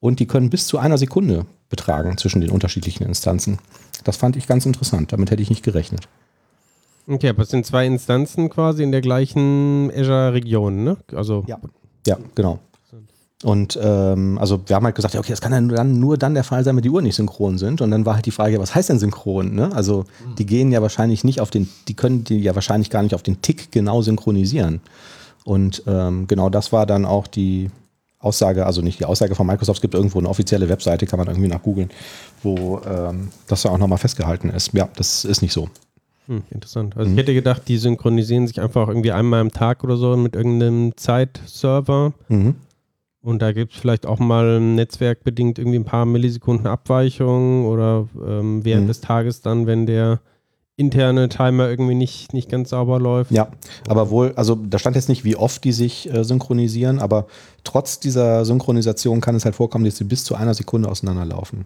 Und 0.00 0.20
die 0.20 0.26
können 0.26 0.50
bis 0.50 0.66
zu 0.66 0.76
einer 0.76 0.98
Sekunde 0.98 1.46
betragen 1.70 2.18
zwischen 2.18 2.42
den 2.42 2.50
unterschiedlichen 2.50 3.06
Instanzen. 3.06 3.56
Das 4.04 4.18
fand 4.18 4.36
ich 4.36 4.46
ganz 4.46 4.66
interessant. 4.66 5.10
Damit 5.10 5.30
hätte 5.30 5.40
ich 5.40 5.48
nicht 5.48 5.64
gerechnet. 5.64 6.06
Okay, 7.06 7.30
aber 7.30 7.44
es 7.44 7.48
sind 7.48 7.64
zwei 7.64 7.86
Instanzen 7.86 8.50
quasi 8.50 8.82
in 8.82 8.92
der 8.92 9.00
gleichen 9.00 9.90
Azure-Region, 9.90 10.84
ne? 10.84 10.98
Also 11.14 11.44
Ja. 11.46 11.58
Ja, 12.06 12.18
genau. 12.34 12.58
Und 13.44 13.78
ähm, 13.80 14.36
also 14.38 14.60
wir 14.66 14.74
haben 14.74 14.84
halt 14.84 14.96
gesagt, 14.96 15.14
ja, 15.14 15.20
okay, 15.20 15.30
das 15.30 15.40
kann 15.40 15.52
ja 15.52 15.60
nur 15.60 15.76
dann, 15.76 16.00
nur 16.00 16.18
dann 16.18 16.34
der 16.34 16.42
Fall 16.42 16.64
sein, 16.64 16.74
wenn 16.74 16.82
die 16.82 16.90
Uhren 16.90 17.04
nicht 17.04 17.14
synchron 17.14 17.56
sind. 17.56 17.80
Und 17.80 17.92
dann 17.92 18.04
war 18.04 18.16
halt 18.16 18.26
die 18.26 18.32
Frage, 18.32 18.54
ja, 18.54 18.60
was 18.60 18.74
heißt 18.74 18.88
denn 18.88 18.98
synchron? 18.98 19.54
Ne? 19.54 19.70
Also 19.72 20.06
die 20.38 20.46
gehen 20.46 20.72
ja 20.72 20.82
wahrscheinlich 20.82 21.22
nicht 21.22 21.40
auf 21.40 21.50
den, 21.50 21.68
die 21.86 21.94
können 21.94 22.24
die 22.24 22.40
ja 22.40 22.56
wahrscheinlich 22.56 22.90
gar 22.90 23.02
nicht 23.02 23.14
auf 23.14 23.22
den 23.22 23.40
Tick 23.40 23.70
genau 23.70 24.02
synchronisieren. 24.02 24.80
Und 25.44 25.84
ähm, 25.86 26.26
genau 26.26 26.50
das 26.50 26.72
war 26.72 26.84
dann 26.84 27.04
auch 27.04 27.28
die 27.28 27.70
Aussage, 28.18 28.66
also 28.66 28.82
nicht 28.82 28.98
die 28.98 29.04
Aussage 29.04 29.36
von 29.36 29.46
Microsoft, 29.46 29.78
es 29.78 29.82
gibt 29.82 29.94
irgendwo 29.94 30.18
eine 30.18 30.28
offizielle 30.28 30.68
Webseite, 30.68 31.06
kann 31.06 31.20
man 31.20 31.28
irgendwie 31.28 31.48
nachgoogeln, 31.48 31.90
wo 32.42 32.80
ähm, 32.84 33.28
das 33.46 33.62
da 33.62 33.70
auch 33.70 33.78
nochmal 33.78 33.98
festgehalten 33.98 34.50
ist. 34.50 34.74
Ja, 34.74 34.88
das 34.96 35.24
ist 35.24 35.40
nicht 35.40 35.52
so. 35.52 35.68
Hm, 36.26 36.42
interessant. 36.50 36.96
Also 36.96 37.10
ich 37.10 37.16
hätte 37.16 37.32
gedacht, 37.32 37.62
die 37.68 37.78
synchronisieren 37.78 38.48
sich 38.48 38.60
einfach 38.60 38.88
irgendwie 38.88 39.12
einmal 39.12 39.40
am 39.40 39.52
Tag 39.52 39.84
oder 39.84 39.96
so 39.96 40.16
mit 40.16 40.34
irgendeinem 40.34 40.96
Zeitserver. 40.96 42.12
Mhm. 42.28 42.56
Und 43.20 43.42
da 43.42 43.52
gibt 43.52 43.74
es 43.74 43.80
vielleicht 43.80 44.06
auch 44.06 44.18
mal 44.18 44.60
netzwerkbedingt 44.60 45.58
irgendwie 45.58 45.78
ein 45.78 45.84
paar 45.84 46.06
Millisekunden 46.06 46.66
Abweichung 46.66 47.66
oder 47.66 48.08
ähm, 48.24 48.64
während 48.64 48.84
Mhm. 48.84 48.88
des 48.88 49.00
Tages 49.00 49.42
dann, 49.42 49.66
wenn 49.66 49.86
der 49.86 50.20
interne 50.76 51.28
Timer 51.28 51.68
irgendwie 51.68 51.96
nicht, 51.96 52.32
nicht 52.32 52.48
ganz 52.48 52.70
sauber 52.70 53.00
läuft. 53.00 53.32
Ja, 53.32 53.48
aber 53.88 54.10
wohl, 54.10 54.32
also 54.36 54.54
da 54.54 54.78
stand 54.78 54.94
jetzt 54.94 55.08
nicht, 55.08 55.24
wie 55.24 55.34
oft 55.34 55.64
die 55.64 55.72
sich 55.72 56.08
äh, 56.14 56.22
synchronisieren, 56.22 57.00
aber 57.00 57.26
trotz 57.64 57.98
dieser 57.98 58.44
Synchronisation 58.44 59.20
kann 59.20 59.34
es 59.34 59.44
halt 59.44 59.56
vorkommen, 59.56 59.84
dass 59.84 59.96
sie 59.96 60.04
bis 60.04 60.22
zu 60.22 60.36
einer 60.36 60.54
Sekunde 60.54 60.88
auseinanderlaufen. 60.88 61.64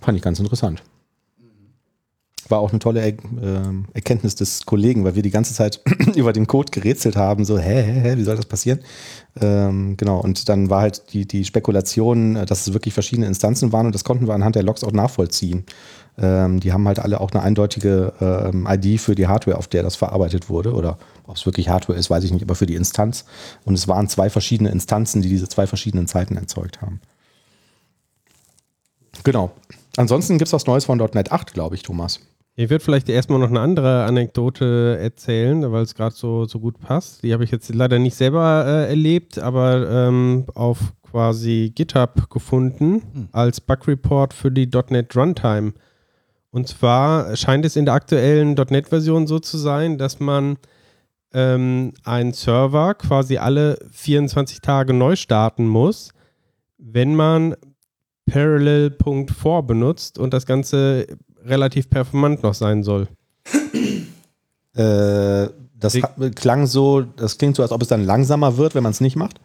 Fand 0.00 0.16
ich 0.16 0.22
ganz 0.22 0.40
interessant. 0.40 0.82
War 2.50 2.58
auch 2.58 2.70
eine 2.70 2.78
tolle 2.78 3.00
er 3.00 3.14
ähm, 3.42 3.86
Erkenntnis 3.94 4.34
des 4.34 4.66
Kollegen, 4.66 5.04
weil 5.04 5.14
wir 5.14 5.22
die 5.22 5.30
ganze 5.30 5.54
Zeit 5.54 5.80
über 6.16 6.32
den 6.32 6.46
Code 6.46 6.70
gerätselt 6.70 7.16
haben, 7.16 7.44
so, 7.44 7.58
hä, 7.58 7.82
hä, 7.82 8.00
hä, 8.00 8.16
wie 8.16 8.24
soll 8.24 8.36
das 8.36 8.46
passieren? 8.46 8.80
Ähm, 9.40 9.96
genau, 9.96 10.20
und 10.20 10.48
dann 10.48 10.68
war 10.68 10.82
halt 10.82 11.12
die, 11.12 11.26
die 11.26 11.44
Spekulation, 11.44 12.36
äh, 12.36 12.46
dass 12.46 12.66
es 12.66 12.72
wirklich 12.72 12.94
verschiedene 12.94 13.26
Instanzen 13.26 13.72
waren 13.72 13.86
und 13.86 13.94
das 13.94 14.04
konnten 14.04 14.26
wir 14.26 14.34
anhand 14.34 14.56
der 14.56 14.62
Logs 14.62 14.84
auch 14.84 14.92
nachvollziehen. 14.92 15.64
Ähm, 16.18 16.60
die 16.60 16.72
haben 16.72 16.86
halt 16.86 16.98
alle 16.98 17.20
auch 17.20 17.30
eine 17.30 17.42
eindeutige 17.42 18.12
ähm, 18.20 18.66
ID 18.68 19.00
für 19.00 19.14
die 19.14 19.26
Hardware, 19.26 19.56
auf 19.56 19.68
der 19.68 19.82
das 19.82 19.96
verarbeitet 19.96 20.50
wurde. 20.50 20.74
Oder 20.74 20.98
ob 21.26 21.36
es 21.36 21.46
wirklich 21.46 21.68
Hardware 21.68 21.98
ist, 21.98 22.10
weiß 22.10 22.24
ich 22.24 22.32
nicht, 22.32 22.42
aber 22.42 22.54
für 22.54 22.66
die 22.66 22.74
Instanz. 22.74 23.24
Und 23.64 23.74
es 23.74 23.88
waren 23.88 24.08
zwei 24.08 24.28
verschiedene 24.28 24.70
Instanzen, 24.70 25.22
die 25.22 25.28
diese 25.28 25.48
zwei 25.48 25.66
verschiedenen 25.66 26.06
Zeiten 26.06 26.36
erzeugt 26.36 26.82
haben. 26.82 27.00
Genau. 29.24 29.52
Ansonsten 29.96 30.38
gibt 30.38 30.48
es 30.48 30.52
was 30.52 30.66
Neues 30.66 30.84
von 30.84 30.98
.NET 30.98 31.32
8, 31.32 31.52
glaube 31.52 31.74
ich, 31.74 31.82
Thomas. 31.82 32.20
Ich 32.60 32.68
würde 32.68 32.84
vielleicht 32.84 33.08
erstmal 33.08 33.38
noch 33.38 33.48
eine 33.48 33.60
andere 33.60 34.04
Anekdote 34.04 34.98
erzählen, 35.00 35.72
weil 35.72 35.82
es 35.82 35.94
gerade 35.94 36.14
so, 36.14 36.44
so 36.44 36.60
gut 36.60 36.78
passt. 36.78 37.22
Die 37.22 37.32
habe 37.32 37.42
ich 37.42 37.50
jetzt 37.50 37.74
leider 37.74 37.98
nicht 37.98 38.14
selber 38.14 38.66
äh, 38.66 38.90
erlebt, 38.90 39.38
aber 39.38 39.88
ähm, 39.90 40.44
auf 40.54 40.92
quasi 41.10 41.72
GitHub 41.74 42.28
gefunden 42.28 43.30
als 43.32 43.62
Bug 43.62 43.88
Report 43.88 44.34
für 44.34 44.50
die 44.50 44.68
.NET 44.90 45.16
Runtime. 45.16 45.72
Und 46.50 46.68
zwar 46.68 47.34
scheint 47.34 47.64
es 47.64 47.76
in 47.76 47.86
der 47.86 47.94
aktuellen 47.94 48.52
.NET-Version 48.52 49.26
so 49.26 49.38
zu 49.38 49.56
sein, 49.56 49.96
dass 49.96 50.20
man 50.20 50.58
ähm, 51.32 51.94
einen 52.04 52.34
Server 52.34 52.92
quasi 52.92 53.38
alle 53.38 53.78
24 53.90 54.60
Tage 54.60 54.92
neu 54.92 55.16
starten 55.16 55.66
muss, 55.66 56.10
wenn 56.76 57.14
man 57.14 57.56
Parallel.4 58.26 59.62
benutzt 59.62 60.18
und 60.18 60.34
das 60.34 60.44
Ganze 60.44 61.06
relativ 61.44 61.88
performant 61.90 62.42
noch 62.42 62.54
sein 62.54 62.82
soll. 62.82 63.08
Äh, 64.74 65.48
Das 65.82 65.94
Die- 65.94 66.02
hat, 66.02 66.36
klang 66.36 66.66
so, 66.66 67.00
das 67.00 67.38
klingt 67.38 67.56
so, 67.56 67.62
als 67.62 67.72
ob 67.72 67.80
es 67.80 67.88
dann 67.88 68.04
langsamer 68.04 68.58
wird, 68.58 68.74
wenn 68.74 68.82
man 68.82 68.92
es 68.92 69.00
nicht 69.00 69.16
macht. 69.16 69.40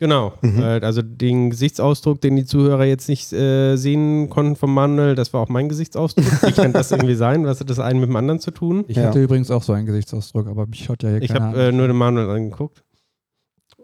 Genau. 0.00 0.32
Äh, 0.42 0.80
also 0.84 1.02
den 1.02 1.50
Gesichtsausdruck, 1.50 2.20
den 2.20 2.34
die 2.36 2.44
Zuhörer 2.44 2.84
jetzt 2.84 3.08
nicht 3.08 3.32
äh, 3.32 3.76
sehen 3.76 4.28
konnten 4.28 4.56
vom 4.56 4.74
Manuel, 4.74 5.14
das 5.14 5.32
war 5.32 5.40
auch 5.40 5.48
mein 5.48 5.68
Gesichtsausdruck. 5.68 6.24
Wie 6.42 6.52
kann 6.52 6.72
das 6.72 6.90
irgendwie 6.90 7.14
sein? 7.14 7.44
Was 7.46 7.60
hat 7.60 7.70
das 7.70 7.78
einen 7.78 8.00
mit 8.00 8.08
dem 8.08 8.16
anderen 8.16 8.40
zu 8.40 8.50
tun? 8.50 8.84
Ich 8.88 8.96
Ja. 8.96 9.04
hatte 9.08 9.22
übrigens 9.22 9.50
auch 9.52 9.62
so 9.62 9.72
einen 9.72 9.86
Gesichtsausdruck, 9.86 10.48
aber 10.48 10.66
mich 10.66 10.84
schaut 10.84 11.02
ja 11.04 11.10
hier 11.10 11.22
Ich 11.22 11.30
habe 11.32 11.56
äh, 11.68 11.70
nur 11.72 11.86
den 11.86 11.96
Manuel 11.96 12.28
angeguckt. 12.30 12.82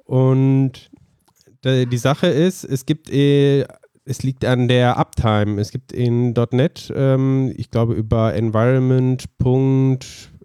Und 0.05 0.91
d- 1.65 1.87
die 1.87 1.99
Sache 1.99 2.27
ist, 2.27 2.65
es 2.65 2.87
gibt, 2.87 3.09
äh, 3.11 3.65
es 4.05 4.23
liegt 4.23 4.45
an 4.45 4.69
der 4.69 4.99
Uptime. 4.99 5.61
Es 5.61 5.71
gibt 5.71 5.93
in 5.93 6.35
.NET, 6.51 6.93
ähm, 6.95 7.53
ich 7.57 7.71
glaube 7.71 7.95
über 7.95 8.35
Environment, 8.35 9.25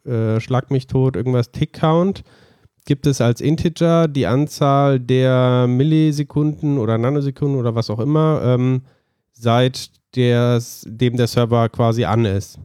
äh, 0.05 0.39
Schlag 0.39 0.71
mich 0.71 0.87
tot, 0.87 1.15
irgendwas 1.15 1.51
Tick 1.51 1.73
Count, 1.73 2.23
gibt 2.85 3.05
es 3.05 3.21
als 3.21 3.41
Integer 3.41 4.07
die 4.07 4.25
Anzahl 4.25 4.99
der 4.99 5.67
Millisekunden 5.67 6.77
oder 6.77 6.97
Nanosekunden 6.97 7.59
oder 7.59 7.75
was 7.75 7.89
auch 7.89 7.99
immer, 7.99 8.41
ähm, 8.43 8.81
seit 9.31 9.91
des, 10.15 10.85
dem 10.87 11.17
der 11.17 11.27
Server 11.27 11.69
quasi 11.69 12.05
an 12.05 12.25
ist. 12.25 12.59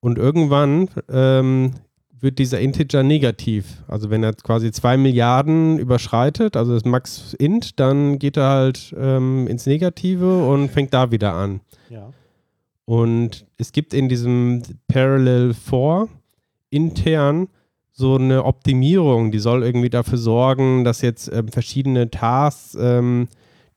Und 0.00 0.18
irgendwann 0.18 0.88
ähm, 1.08 1.72
wird 2.20 2.38
dieser 2.38 2.60
Integer 2.60 3.02
negativ. 3.02 3.82
Also 3.86 4.10
wenn 4.10 4.22
er 4.22 4.32
quasi 4.32 4.72
zwei 4.72 4.96
Milliarden 4.96 5.78
überschreitet, 5.78 6.56
also 6.56 6.74
das 6.74 6.84
Max 6.84 7.34
Int, 7.34 7.78
dann 7.78 8.18
geht 8.18 8.36
er 8.36 8.48
halt 8.48 8.94
ähm, 8.98 9.46
ins 9.46 9.66
Negative 9.66 10.44
und 10.44 10.70
fängt 10.70 10.94
da 10.94 11.10
wieder 11.10 11.34
an. 11.34 11.60
Ja. 11.90 12.10
Und 12.84 13.46
es 13.56 13.72
gibt 13.72 13.92
in 13.94 14.08
diesem 14.08 14.62
Parallel 14.88 15.54
4 15.54 16.08
intern 16.70 17.48
so 17.92 18.14
eine 18.14 18.44
Optimierung, 18.44 19.32
die 19.32 19.40
soll 19.40 19.64
irgendwie 19.64 19.90
dafür 19.90 20.18
sorgen, 20.18 20.84
dass 20.84 21.02
jetzt 21.02 21.30
ähm, 21.32 21.48
verschiedene 21.48 22.10
Tasks, 22.10 22.76
ähm, 22.80 23.28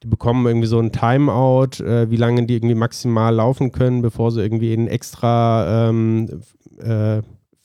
die 0.04 0.08
bekommen 0.08 0.46
irgendwie 0.46 0.68
so 0.68 0.80
ein 0.80 0.92
Timeout, 0.92 1.84
äh, 1.84 2.10
wie 2.10 2.18
lange 2.18 2.46
die 2.46 2.56
irgendwie 2.56 2.76
maximal 2.76 3.34
laufen 3.34 3.72
können, 3.72 4.02
bevor 4.02 4.32
sie 4.32 4.42
irgendwie 4.42 4.74
in 4.74 4.88
extra 4.88 5.90
ähm, 5.90 6.42
äh, 6.80 7.22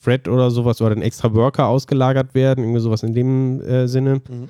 Thread 0.07 0.27
oder 0.27 0.49
sowas 0.51 0.81
oder 0.81 0.95
ein 0.95 1.01
extra 1.01 1.33
Worker 1.33 1.67
ausgelagert 1.67 2.33
werden, 2.33 2.63
irgendwie 2.63 2.79
sowas 2.79 3.03
in 3.03 3.13
dem 3.13 3.61
äh, 3.61 3.87
Sinne. 3.87 4.21
Mhm. 4.29 4.49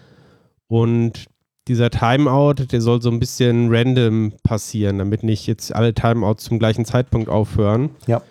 Und 0.67 1.26
dieser 1.67 1.89
Timeout, 1.89 2.65
der 2.72 2.82
soll 2.82 3.02
so 3.02 3.10
ein 3.10 3.20
bisschen 3.20 3.70
random 3.74 4.34
passieren, 4.43 5.00
damit 5.00 5.24
nicht 5.24 5.48
jetzt 5.48 5.76
alle 5.76 5.93
Timeouts 5.93 6.46
zum 6.46 6.60
gleichen 6.60 6.86
Zeitpunkt 6.86 7.30
aufhören. 7.30 7.89
Ja. 8.06 8.22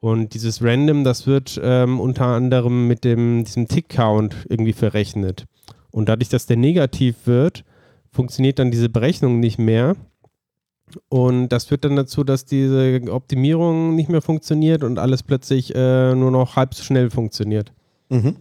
Und 0.00 0.34
dieses 0.34 0.62
Random, 0.62 1.02
das 1.02 1.26
wird 1.26 1.60
ähm, 1.62 1.98
unter 1.98 2.26
anderem 2.26 2.86
mit 2.86 3.02
dem, 3.02 3.42
diesem 3.44 3.66
Tick-Count 3.66 4.46
irgendwie 4.48 4.72
verrechnet. 4.72 5.46
Und 5.90 6.08
dadurch, 6.08 6.28
dass 6.28 6.46
der 6.46 6.56
negativ 6.56 7.16
wird, 7.24 7.64
funktioniert 8.12 8.60
dann 8.60 8.70
diese 8.70 8.88
Berechnung 8.88 9.40
nicht 9.40 9.58
mehr. 9.58 9.96
Und 11.08 11.48
das 11.48 11.66
führt 11.66 11.84
dann 11.84 11.96
dazu, 11.96 12.24
dass 12.24 12.44
diese 12.44 13.00
Optimierung 13.10 13.94
nicht 13.94 14.08
mehr 14.08 14.22
funktioniert 14.22 14.84
und 14.84 14.98
alles 14.98 15.22
plötzlich 15.22 15.74
äh, 15.74 16.14
nur 16.14 16.30
noch 16.30 16.56
halb 16.56 16.74
so 16.74 16.82
schnell 16.82 17.10
funktioniert. 17.10 17.72
Mhm. 18.08 18.36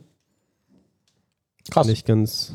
Krass. 1.70 1.88
Nicht 1.88 2.06
ganz 2.06 2.54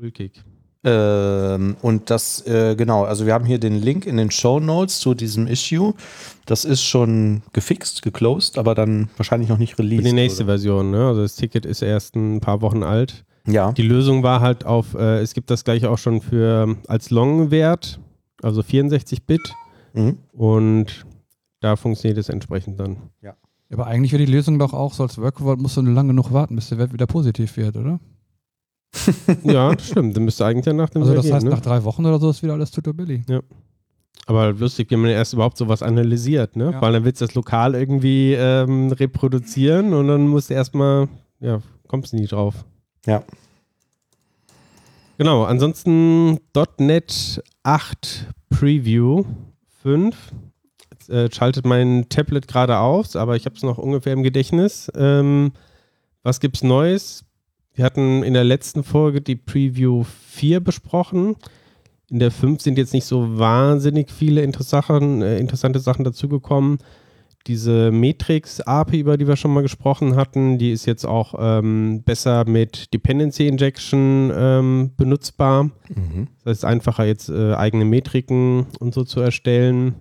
ulkig. 0.00 0.42
Ähm, 0.84 1.76
und 1.80 2.10
das, 2.10 2.44
äh, 2.46 2.74
genau, 2.74 3.04
also 3.04 3.24
wir 3.24 3.34
haben 3.34 3.44
hier 3.44 3.60
den 3.60 3.80
Link 3.80 4.04
in 4.04 4.16
den 4.16 4.32
Show 4.32 4.58
Notes 4.58 4.98
zu 4.98 5.14
diesem 5.14 5.46
Issue. 5.46 5.94
Das 6.44 6.64
ist 6.64 6.82
schon 6.82 7.42
gefixt, 7.52 8.02
geclosed, 8.02 8.58
aber 8.58 8.74
dann 8.74 9.08
wahrscheinlich 9.16 9.48
noch 9.48 9.58
nicht 9.58 9.76
Für 9.76 9.82
released. 9.82 10.06
die 10.06 10.12
nächste 10.12 10.42
oder? 10.42 10.54
Version, 10.54 10.90
ne? 10.90 11.06
Also 11.06 11.22
das 11.22 11.36
Ticket 11.36 11.66
ist 11.66 11.82
erst 11.82 12.16
ein 12.16 12.40
paar 12.40 12.62
Wochen 12.62 12.82
alt. 12.82 13.24
Ja. 13.46 13.72
Die 13.72 13.82
Lösung 13.82 14.24
war 14.24 14.40
halt 14.40 14.64
auf, 14.64 14.94
äh, 14.94 15.20
es 15.20 15.34
gibt 15.34 15.50
das 15.50 15.62
gleiche 15.64 15.88
auch 15.88 15.98
schon 15.98 16.20
für 16.20 16.64
ähm, 16.64 16.78
als 16.88 17.10
Long-Wert, 17.10 18.00
also 18.42 18.60
64-Bit 18.62 19.54
Mhm. 19.94 20.18
und 20.32 21.04
da 21.60 21.76
funktioniert 21.76 22.18
es 22.18 22.28
entsprechend 22.28 22.80
dann. 22.80 22.96
Aber 23.72 23.86
eigentlich 23.86 24.12
wäre 24.12 24.24
die 24.24 24.30
Lösung 24.30 24.58
doch 24.58 24.74
auch, 24.74 24.92
so 24.92 25.02
als 25.02 25.16
Workload 25.18 25.60
musst 25.62 25.76
du 25.78 25.82
nur 25.82 25.94
lange 25.94 26.08
genug 26.08 26.30
warten, 26.32 26.56
bis 26.56 26.68
der 26.68 26.76
Wert 26.78 26.92
wieder 26.92 27.06
positiv 27.06 27.56
wird, 27.56 27.76
oder? 27.76 28.00
ja, 29.44 29.74
das 29.74 29.86
stimmt. 29.88 30.14
Dann 30.14 30.24
müsste 30.26 30.44
eigentlich 30.44 30.66
ja 30.66 30.74
nach 30.74 30.90
dem 30.90 31.02
Also 31.02 31.14
das 31.14 31.24
Jahr 31.26 31.36
heißt, 31.36 31.44
gehen, 31.44 31.50
nach 31.50 31.60
ne? 31.60 31.64
drei 31.64 31.82
Wochen 31.84 32.04
oder 32.04 32.18
so 32.18 32.28
ist 32.28 32.42
wieder 32.42 32.52
alles 32.52 32.70
Tutorial. 32.70 33.22
Aber 34.26 34.52
lustig, 34.52 34.90
wenn 34.90 35.00
man 35.00 35.10
erst 35.10 35.32
überhaupt 35.32 35.56
sowas 35.56 35.82
analysiert, 35.82 36.54
ne? 36.54 36.72
Ja. 36.72 36.82
Weil 36.82 36.92
dann 36.92 37.04
willst 37.04 37.22
du 37.22 37.26
das 37.26 37.34
lokal 37.34 37.74
irgendwie 37.74 38.34
ähm, 38.34 38.92
reproduzieren 38.92 39.94
und 39.94 40.06
dann 40.08 40.28
musst 40.28 40.50
du 40.50 40.54
erstmal, 40.54 41.08
ja, 41.40 41.60
kommst 41.88 42.12
du 42.12 42.16
nie 42.16 42.26
drauf. 42.26 42.64
Ja. 43.06 43.22
Genau, 45.18 45.44
ansonsten 45.44 46.38
.NET 46.78 47.42
8 47.62 48.28
Preview 48.50 49.24
5. 49.82 50.16
Jetzt, 50.90 51.10
äh, 51.10 51.30
schaltet 51.30 51.66
mein 51.66 52.08
Tablet 52.08 52.48
gerade 52.48 52.78
auf, 52.78 53.14
aber 53.14 53.36
ich 53.36 53.44
habe 53.44 53.54
es 53.54 53.62
noch 53.62 53.78
ungefähr 53.78 54.14
im 54.14 54.22
Gedächtnis. 54.22 54.90
Ähm, 54.96 55.52
was 56.22 56.40
gibt's 56.40 56.62
Neues? 56.62 57.24
Wir 57.74 57.84
hatten 57.84 58.22
in 58.22 58.34
der 58.34 58.44
letzten 58.44 58.84
Folge 58.84 59.20
die 59.20 59.36
Preview 59.36 60.04
4 60.04 60.60
besprochen. 60.60 61.36
In 62.10 62.18
der 62.18 62.30
5 62.30 62.60
sind 62.60 62.78
jetzt 62.78 62.92
nicht 62.92 63.06
so 63.06 63.38
wahnsinnig 63.38 64.10
viele 64.10 64.42
äh, 64.42 64.44
interessante 64.44 65.78
Sachen 65.78 66.04
dazugekommen. 66.04 66.78
Diese 67.46 67.90
Matrix-API, 67.90 69.00
über 69.00 69.16
die 69.16 69.26
wir 69.26 69.36
schon 69.36 69.52
mal 69.52 69.62
gesprochen 69.62 70.16
hatten, 70.16 70.58
die 70.58 70.72
ist 70.72 70.86
jetzt 70.86 71.04
auch 71.04 71.34
ähm, 71.38 72.02
besser 72.04 72.44
mit 72.46 72.92
Dependency 72.94 73.48
Injection 73.48 74.32
ähm, 74.34 74.90
benutzbar. 74.96 75.64
Mhm. 75.64 76.28
Das 76.44 76.58
heißt, 76.58 76.64
einfacher 76.64 77.04
jetzt 77.04 77.28
äh, 77.28 77.54
eigene 77.54 77.84
Metriken 77.84 78.66
und 78.78 78.94
so 78.94 79.04
zu 79.04 79.20
erstellen. 79.20 79.96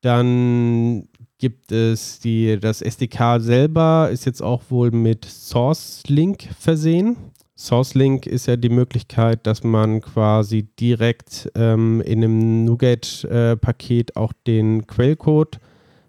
Dann 0.00 1.08
gibt 1.38 1.70
es 1.72 2.18
die, 2.20 2.58
das 2.60 2.82
SDK 2.82 3.40
selber 3.40 4.08
ist 4.10 4.24
jetzt 4.24 4.42
auch 4.42 4.62
wohl 4.68 4.90
mit 4.90 5.24
Source 5.24 6.02
Link 6.08 6.48
versehen. 6.58 7.16
Source 7.56 7.94
Link 7.94 8.26
ist 8.26 8.46
ja 8.46 8.56
die 8.56 8.68
Möglichkeit, 8.68 9.46
dass 9.46 9.64
man 9.64 10.02
quasi 10.02 10.64
direkt 10.78 11.50
ähm, 11.54 12.02
in 12.02 12.22
einem 12.22 12.64
NuGet-Paket 12.66 14.16
auch 14.16 14.32
den 14.46 14.86
Quellcode 14.86 15.58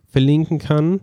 verlinken 0.07 0.59
kann. 0.59 1.01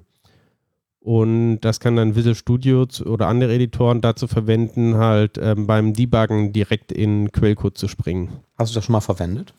Und 1.01 1.61
das 1.61 1.81
kann 1.81 1.97
dann 1.97 2.17
Visual 2.17 2.35
Studio 2.35 2.87
oder 3.05 3.29
andere 3.29 3.53
Editoren 3.53 4.01
dazu 4.01 4.27
verwenden, 4.27 4.97
halt 4.97 5.39
ähm, 5.39 5.67
beim 5.67 5.93
Debuggen 5.93 6.55
direkt 6.55 6.93
in 6.93 7.31
Quellcode 7.31 7.77
zu 7.77 7.89
springen. 7.89 8.31
Hast 8.57 8.73
du 8.73 8.77
das 8.77 8.87
schon 8.87 8.95
mal 8.95 9.01
verwendet? 9.01 9.53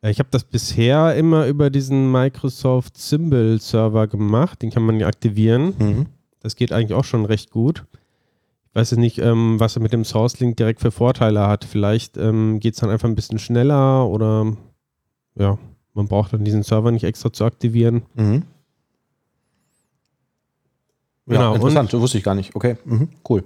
Äh, 0.00 0.10
Ich 0.10 0.18
habe 0.18 0.30
das 0.30 0.44
bisher 0.44 1.14
immer 1.14 1.46
über 1.46 1.68
diesen 1.68 2.10
Microsoft 2.10 2.96
Symbol 2.96 3.60
Server 3.60 4.06
gemacht. 4.06 4.62
Den 4.62 4.70
kann 4.70 4.82
man 4.82 4.98
ja 4.98 5.06
aktivieren. 5.08 5.74
Mhm. 5.78 6.06
Das 6.40 6.56
geht 6.56 6.72
eigentlich 6.72 6.94
auch 6.94 7.04
schon 7.04 7.26
recht 7.26 7.50
gut. 7.50 7.84
Ich 8.70 8.74
weiß 8.74 8.92
jetzt 8.92 9.00
nicht, 9.00 9.18
ähm, 9.18 9.60
was 9.60 9.76
er 9.76 9.82
mit 9.82 9.92
dem 9.92 10.04
Source 10.04 10.40
Link 10.40 10.56
direkt 10.56 10.80
für 10.80 10.90
Vorteile 10.90 11.46
hat. 11.48 11.64
Vielleicht 11.66 12.16
ähm, 12.16 12.60
geht 12.60 12.74
es 12.74 12.80
dann 12.80 12.88
einfach 12.88 13.08
ein 13.08 13.14
bisschen 13.14 13.38
schneller 13.38 14.08
oder 14.08 14.56
ja, 15.38 15.58
man 15.96 16.06
braucht 16.06 16.32
dann 16.32 16.44
diesen 16.44 16.62
Server 16.62 16.92
nicht 16.92 17.04
extra 17.04 17.32
zu 17.32 17.44
aktivieren. 17.44 18.02
Mhm. 18.14 18.44
Ja, 21.28 21.38
Genau, 21.38 21.54
interessant, 21.54 21.92
wusste 21.94 22.18
ich 22.18 22.24
gar 22.24 22.36
nicht. 22.36 22.54
Okay, 22.54 22.76
mhm. 22.84 23.08
cool. 23.28 23.42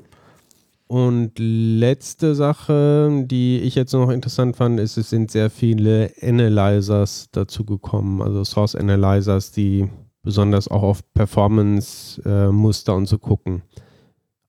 Und 0.86 1.38
letzte 1.38 2.34
Sache, 2.34 3.24
die 3.24 3.60
ich 3.60 3.76
jetzt 3.76 3.92
noch 3.92 4.10
interessant 4.10 4.56
fand, 4.56 4.80
ist, 4.80 4.96
es 4.96 5.08
sind 5.08 5.30
sehr 5.30 5.48
viele 5.48 6.10
Analyzers 6.20 7.28
dazu 7.30 7.64
gekommen, 7.64 8.20
also 8.20 8.42
Source 8.42 8.74
Analyzers, 8.74 9.52
die 9.52 9.88
besonders 10.22 10.66
auch 10.68 10.82
auf 10.82 11.00
Performance-Muster 11.14 12.94
und 12.94 13.06
so 13.06 13.18
gucken. 13.18 13.62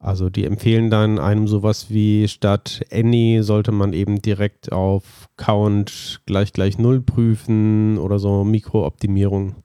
Also 0.02 0.32
die 0.32 0.46
empfehlen 0.46 0.90
dann 0.90 1.20
einem 1.20 1.48
sowas 1.48 1.88
wie 1.90 2.28
statt 2.28 2.82
Any 2.92 3.44
sollte 3.44 3.72
man 3.72 3.94
eben 3.94 4.22
direkt 4.22 4.72
auf 4.72 5.30
Count 5.38 6.22
gleich 6.26 6.54
gleich 6.54 6.80
Null 6.80 7.02
prüfen 7.02 8.00
oder 8.00 8.18
so 8.18 8.44
Mikrooptimierung. 8.44 9.56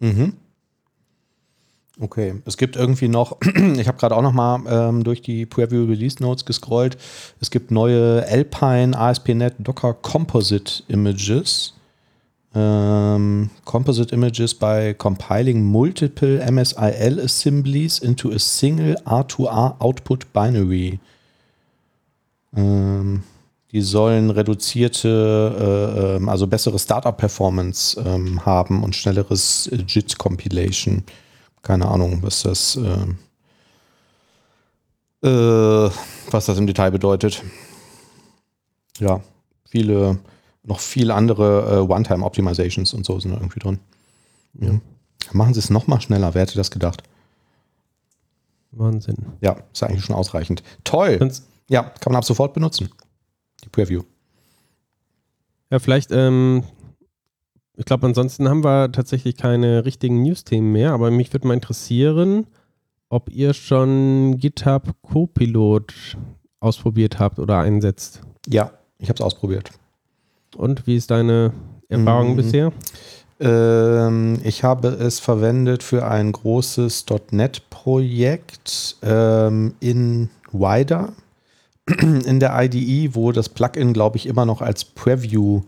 Mhm. 0.00 0.34
Okay, 2.00 2.42
es 2.44 2.56
gibt 2.56 2.76
irgendwie 2.76 3.08
noch, 3.08 3.36
ich 3.76 3.86
habe 3.86 3.98
gerade 3.98 4.16
auch 4.16 4.22
noch 4.22 4.32
mal 4.32 4.62
ähm, 4.66 5.04
durch 5.04 5.22
die 5.22 5.46
Preview 5.46 5.84
Release 5.84 6.20
Notes 6.20 6.44
gescrollt. 6.44 6.96
Es 7.40 7.50
gibt 7.50 7.70
neue 7.70 8.26
Alpine 8.26 8.98
ASP.NET 8.98 9.54
Docker 9.58 9.94
Composite 9.94 10.82
Images. 10.88 11.74
Ähm, 12.54 13.50
Composite 13.64 14.14
Images 14.14 14.54
by 14.54 14.94
compiling 14.96 15.64
multiple 15.64 16.40
MSIL 16.40 17.18
assemblies 17.20 17.98
into 17.98 18.30
a 18.30 18.38
single 18.38 18.94
R2R 19.04 19.80
Output 19.80 20.32
Binary. 20.32 21.00
Ähm, 22.56 23.24
die 23.72 23.80
sollen 23.80 24.30
reduzierte, 24.30 25.08
äh, 25.58 26.16
ähm, 26.16 26.28
also 26.28 26.46
bessere 26.46 26.78
Startup-Performance 26.78 28.00
ähm, 28.04 28.46
haben 28.46 28.84
und 28.84 28.94
schnelleres 28.94 29.66
äh, 29.66 29.76
JIT-Compilation. 29.76 31.02
Keine 31.62 31.88
Ahnung, 31.88 32.18
was 32.22 32.42
das 32.42 32.78
Äh, 35.24 35.90
was 36.30 36.44
das 36.46 36.58
im 36.58 36.66
Detail 36.66 36.90
bedeutet. 36.90 37.42
Ja, 38.98 39.22
viele, 39.66 40.18
noch 40.64 40.80
viele 40.80 41.14
andere 41.14 41.76
äh, 41.76 41.92
One-Time-Optimizations 41.92 42.94
und 42.94 43.04
so 43.06 43.20
sind 43.20 43.32
da 43.32 43.36
irgendwie 43.38 43.60
drin. 43.60 43.78
Ja. 44.60 44.80
Machen 45.32 45.54
Sie 45.54 45.60
es 45.60 45.70
nochmal 45.70 46.00
schneller, 46.00 46.34
wer 46.34 46.42
hätte 46.42 46.56
das 46.56 46.70
gedacht? 46.70 47.02
Wahnsinn. 48.72 49.16
Ja, 49.40 49.56
ist 49.72 49.82
eigentlich 49.82 50.04
schon 50.04 50.16
ausreichend. 50.16 50.62
Toll. 50.84 51.18
Sonst- 51.18 51.46
Ja, 51.68 51.82
kann 51.82 52.12
man 52.12 52.16
ab 52.18 52.24
sofort 52.24 52.52
benutzen. 52.54 52.90
Die 53.64 53.68
Preview. 53.68 54.02
Ja, 55.70 55.78
vielleicht, 55.78 56.10
ähm, 56.12 56.64
ich 57.76 57.84
glaube, 57.84 58.06
ansonsten 58.06 58.48
haben 58.48 58.62
wir 58.64 58.92
tatsächlich 58.92 59.36
keine 59.36 59.84
richtigen 59.84 60.22
News-Themen 60.22 60.70
mehr, 60.72 60.92
aber 60.92 61.10
mich 61.10 61.32
würde 61.32 61.46
mal 61.48 61.54
interessieren, 61.54 62.46
ob 63.08 63.30
ihr 63.30 63.54
schon 63.54 64.38
GitHub 64.38 64.94
Copilot 65.02 65.94
ausprobiert 66.60 67.18
habt 67.18 67.38
oder 67.38 67.58
einsetzt. 67.60 68.20
Ja, 68.48 68.72
ich 68.98 69.08
habe 69.08 69.14
es 69.16 69.20
ausprobiert. 69.20 69.70
Und 70.56 70.86
wie 70.86 70.96
ist 70.96 71.10
deine 71.10 71.52
Erfahrung 71.88 72.32
Mhm. 72.32 72.36
bisher? 72.36 72.72
Ähm, 73.40 74.38
ich 74.44 74.62
habe 74.62 74.88
es 74.88 75.18
verwendet 75.20 75.82
für 75.82 76.06
ein 76.06 76.32
großes 76.32 77.04
.NET-Projekt 77.30 78.96
ähm, 79.02 79.74
in 79.80 80.30
Wider 80.52 81.12
in 82.00 82.40
der 82.40 82.52
IDE, 82.62 83.14
wo 83.14 83.32
das 83.32 83.48
Plugin, 83.48 83.92
glaube 83.92 84.16
ich, 84.16 84.26
immer 84.26 84.46
noch 84.46 84.62
als 84.62 84.84
Preview 84.84 85.62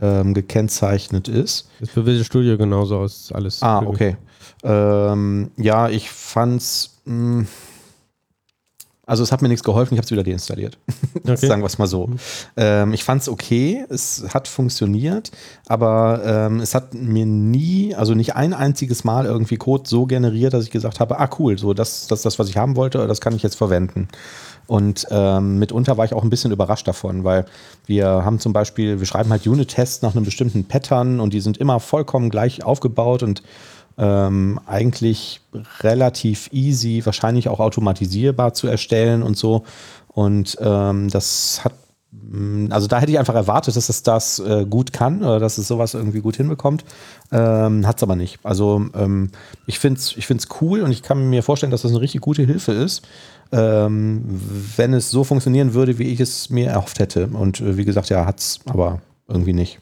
ähm, 0.00 0.34
gekennzeichnet 0.34 1.28
ist. 1.28 1.68
Das 1.80 1.90
für 1.90 2.04
Visual 2.04 2.24
Studio 2.24 2.58
genauso 2.58 2.98
aus, 2.98 3.30
alles. 3.32 3.62
Ah, 3.62 3.80
okay. 3.86 4.16
Ähm, 4.62 5.50
ja, 5.56 5.88
ich 5.88 6.10
fand's. 6.10 7.00
Mh, 7.04 7.46
also 9.06 9.22
es 9.22 9.32
hat 9.32 9.42
mir 9.42 9.48
nichts 9.48 9.64
geholfen, 9.64 9.94
ich 9.94 9.98
habe 9.98 10.04
es 10.04 10.10
wieder 10.10 10.24
deinstalliert. 10.24 10.78
Okay. 11.26 11.46
Sagen 11.46 11.62
wir 11.62 11.68
es 11.68 11.78
mal 11.78 11.86
so. 11.86 12.10
Ähm, 12.54 12.92
ich 12.92 13.02
fand 13.02 13.22
es 13.22 13.30
okay, 13.30 13.86
es 13.88 14.26
hat 14.34 14.46
funktioniert, 14.46 15.30
aber 15.66 16.20
ähm, 16.22 16.60
es 16.60 16.74
hat 16.74 16.92
mir 16.92 17.24
nie, 17.24 17.94
also 17.94 18.14
nicht 18.14 18.36
ein 18.36 18.52
einziges 18.52 19.04
Mal 19.04 19.24
irgendwie 19.24 19.56
Code 19.56 19.88
so 19.88 20.04
generiert, 20.04 20.52
dass 20.52 20.64
ich 20.64 20.70
gesagt 20.70 21.00
habe, 21.00 21.18
ah 21.18 21.30
cool, 21.38 21.56
so 21.56 21.72
das, 21.72 22.08
das 22.08 22.18
ist 22.18 22.26
das, 22.26 22.38
was 22.38 22.50
ich 22.50 22.58
haben 22.58 22.76
wollte, 22.76 23.06
das 23.06 23.22
kann 23.22 23.34
ich 23.34 23.42
jetzt 23.42 23.56
verwenden. 23.56 24.08
Und 24.66 25.06
ähm, 25.10 25.58
mitunter 25.58 25.96
war 25.96 26.04
ich 26.04 26.12
auch 26.12 26.22
ein 26.22 26.30
bisschen 26.30 26.52
überrascht 26.52 26.88
davon, 26.88 27.24
weil 27.24 27.46
wir 27.86 28.06
haben 28.06 28.38
zum 28.38 28.52
Beispiel, 28.52 28.98
wir 28.98 29.06
schreiben 29.06 29.30
halt 29.30 29.46
Unit-Tests 29.46 30.02
nach 30.02 30.14
einem 30.14 30.24
bestimmten 30.24 30.64
Pattern 30.64 31.20
und 31.20 31.32
die 31.32 31.40
sind 31.40 31.56
immer 31.56 31.80
vollkommen 31.80 32.28
gleich 32.28 32.64
aufgebaut 32.64 33.22
und 33.22 33.42
ähm, 33.96 34.58
eigentlich 34.66 35.40
relativ 35.80 36.48
easy, 36.52 37.02
wahrscheinlich 37.04 37.48
auch 37.48 37.60
automatisierbar 37.60 38.54
zu 38.54 38.66
erstellen 38.66 39.22
und 39.22 39.36
so. 39.36 39.64
Und 40.08 40.56
ähm, 40.60 41.08
das 41.10 41.60
hat, 41.64 41.74
mh, 42.10 42.74
also 42.74 42.86
da 42.86 43.00
hätte 43.00 43.12
ich 43.12 43.18
einfach 43.18 43.34
erwartet, 43.34 43.76
dass 43.76 43.88
es 43.88 44.02
das 44.02 44.38
äh, 44.40 44.66
gut 44.68 44.92
kann 44.92 45.22
oder 45.22 45.38
dass 45.38 45.58
es 45.58 45.68
sowas 45.68 45.94
irgendwie 45.94 46.20
gut 46.20 46.36
hinbekommt. 46.36 46.84
Ähm, 47.30 47.86
hat 47.86 47.96
es 47.96 48.02
aber 48.02 48.16
nicht. 48.16 48.38
Also 48.42 48.86
ähm, 48.94 49.30
ich 49.66 49.78
finde 49.78 50.00
es 50.00 50.16
ich 50.16 50.26
find's 50.26 50.48
cool 50.60 50.82
und 50.82 50.90
ich 50.90 51.02
kann 51.02 51.30
mir 51.30 51.42
vorstellen, 51.42 51.70
dass 51.70 51.82
das 51.82 51.92
eine 51.92 52.00
richtig 52.00 52.20
gute 52.20 52.42
Hilfe 52.42 52.72
ist, 52.72 53.02
ähm, 53.52 54.24
wenn 54.76 54.92
es 54.94 55.10
so 55.10 55.22
funktionieren 55.22 55.74
würde, 55.74 55.98
wie 55.98 56.12
ich 56.12 56.20
es 56.20 56.50
mir 56.50 56.70
erhofft 56.70 56.98
hätte. 56.98 57.28
Und 57.28 57.60
äh, 57.60 57.76
wie 57.76 57.84
gesagt, 57.84 58.08
ja, 58.08 58.26
hat 58.26 58.40
es 58.40 58.60
aber 58.66 59.00
irgendwie 59.28 59.52
nicht. 59.52 59.78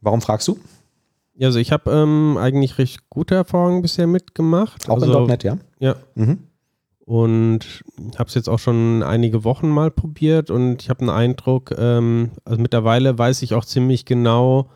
Warum 0.00 0.22
fragst 0.22 0.48
du? 0.48 0.58
Ja, 1.40 1.46
also 1.46 1.58
ich 1.58 1.72
habe 1.72 1.90
ähm, 1.90 2.36
eigentlich 2.38 2.76
recht 2.76 3.08
gute 3.08 3.34
Erfahrungen 3.34 3.80
bisher 3.80 4.06
mitgemacht. 4.06 4.90
Auch 4.90 5.00
also, 5.00 5.20
in 5.20 5.26
.NET, 5.26 5.42
ja? 5.42 5.56
Ja. 5.78 5.96
Mhm. 6.14 6.40
Und 7.06 7.82
habe 8.18 8.28
es 8.28 8.34
jetzt 8.34 8.50
auch 8.50 8.58
schon 8.58 9.02
einige 9.02 9.42
Wochen 9.42 9.70
mal 9.70 9.90
probiert 9.90 10.50
und 10.50 10.82
ich 10.82 10.90
habe 10.90 10.98
den 10.98 11.08
Eindruck, 11.08 11.74
ähm, 11.78 12.32
also 12.44 12.60
mittlerweile 12.60 13.18
weiß 13.18 13.40
ich 13.40 13.54
auch 13.54 13.64
ziemlich 13.64 14.04
genau, 14.04 14.68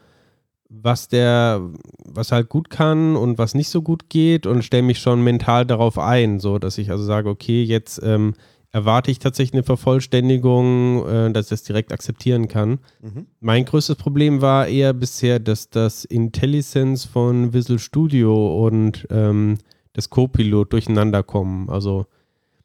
was 0.71 1.09
der, 1.09 1.61
was 2.03 2.33
halt 2.33 2.49
gut 2.49 2.71
kann 2.71 3.15
und 3.15 3.37
was 3.37 3.55
nicht 3.55 3.69
so 3.69 3.83
gut 3.83 4.09
geht 4.09 4.47
und 4.47 4.65
stelle 4.65 4.85
mich 4.85 5.01
schon 5.01 5.23
mental 5.23 5.67
darauf 5.67 5.99
ein, 5.99 6.41
so 6.41 6.59
dass 6.59 6.79
ich 6.79 6.91
also 6.91 7.05
sage, 7.05 7.29
okay, 7.29 7.63
jetzt 7.63 8.01
ähm, 8.03 8.33
erwarte 8.75 9.13
ich 9.13 9.21
tatsächlich 9.21 9.55
eine 9.55 9.63
Vervollständigung, 9.63 11.07
äh, 11.07 11.33
dass 11.33 11.47
ich 11.47 11.51
das 11.51 11.63
direkt 11.63 11.93
akzeptieren 11.93 12.49
kann. 12.49 12.81
Mhm. 13.01 13.27
Mein 13.41 13.65
größtes 13.65 13.95
Problem 13.97 14.41
war 14.43 14.67
eher 14.67 14.93
bisher, 14.93 15.39
dass 15.39 15.71
das 15.71 16.05
IntelliSense 16.05 17.07
von 17.09 17.53
Visual 17.53 17.79
Studio 17.79 18.67
und 18.67 19.07
ähm, 19.11 19.59
das 19.93 20.11
Copilot 20.11 20.73
durcheinander 20.73 21.23
kommen. 21.23 21.71
Also 21.71 22.07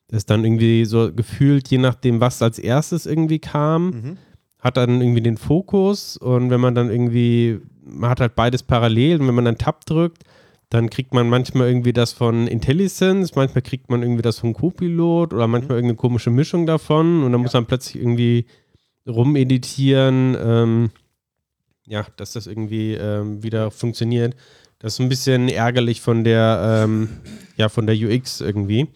das 0.07 0.17
ist 0.23 0.31
dann 0.31 0.43
irgendwie 0.43 0.85
so 0.85 1.13
gefühlt, 1.13 1.67
je 1.67 1.77
nachdem, 1.77 2.19
was 2.19 2.41
als 2.41 2.57
erstes 2.57 3.05
irgendwie 3.05 3.37
kam, 3.39 3.85
Mhm. 3.89 4.17
hat 4.57 4.77
dann 4.77 5.01
irgendwie 5.01 5.21
den 5.21 5.37
Fokus 5.37 6.17
und 6.17 6.49
wenn 6.49 6.59
man 6.59 6.73
dann 6.73 6.89
irgendwie, 6.89 7.59
man 7.85 8.09
hat 8.09 8.19
halt 8.19 8.33
beides 8.35 8.63
parallel 8.63 9.21
und 9.21 9.27
wenn 9.27 9.35
man 9.35 9.45
dann 9.45 9.59
Tab 9.59 9.85
drückt, 9.85 10.23
dann 10.69 10.89
kriegt 10.89 11.13
man 11.13 11.29
manchmal 11.29 11.67
irgendwie 11.67 11.93
das 11.93 12.13
von 12.13 12.47
IntelliSense, 12.47 13.33
manchmal 13.35 13.63
kriegt 13.63 13.89
man 13.89 14.03
irgendwie 14.03 14.21
das 14.21 14.39
von 14.39 14.53
Copilot 14.53 15.33
oder 15.33 15.47
manchmal 15.47 15.77
irgendeine 15.77 15.97
komische 15.97 16.29
Mischung 16.29 16.67
davon 16.67 17.23
und 17.23 17.31
dann 17.31 17.41
muss 17.41 17.53
man 17.53 17.65
plötzlich 17.65 18.01
irgendwie 18.01 18.45
rumeditieren, 19.07 20.37
ähm, 20.39 20.91
ja, 21.87 22.05
dass 22.17 22.33
das 22.33 22.45
irgendwie 22.45 22.93
ähm, 22.93 23.41
wieder 23.41 23.71
funktioniert. 23.71 24.35
Das 24.77 24.93
ist 24.93 24.99
ein 24.99 25.09
bisschen 25.09 25.49
ärgerlich 25.49 26.01
von 26.01 26.23
der, 26.23 26.83
ähm, 26.85 27.09
ja, 27.57 27.67
von 27.67 27.87
der 27.87 27.95
UX 27.95 28.39
irgendwie. 28.39 28.87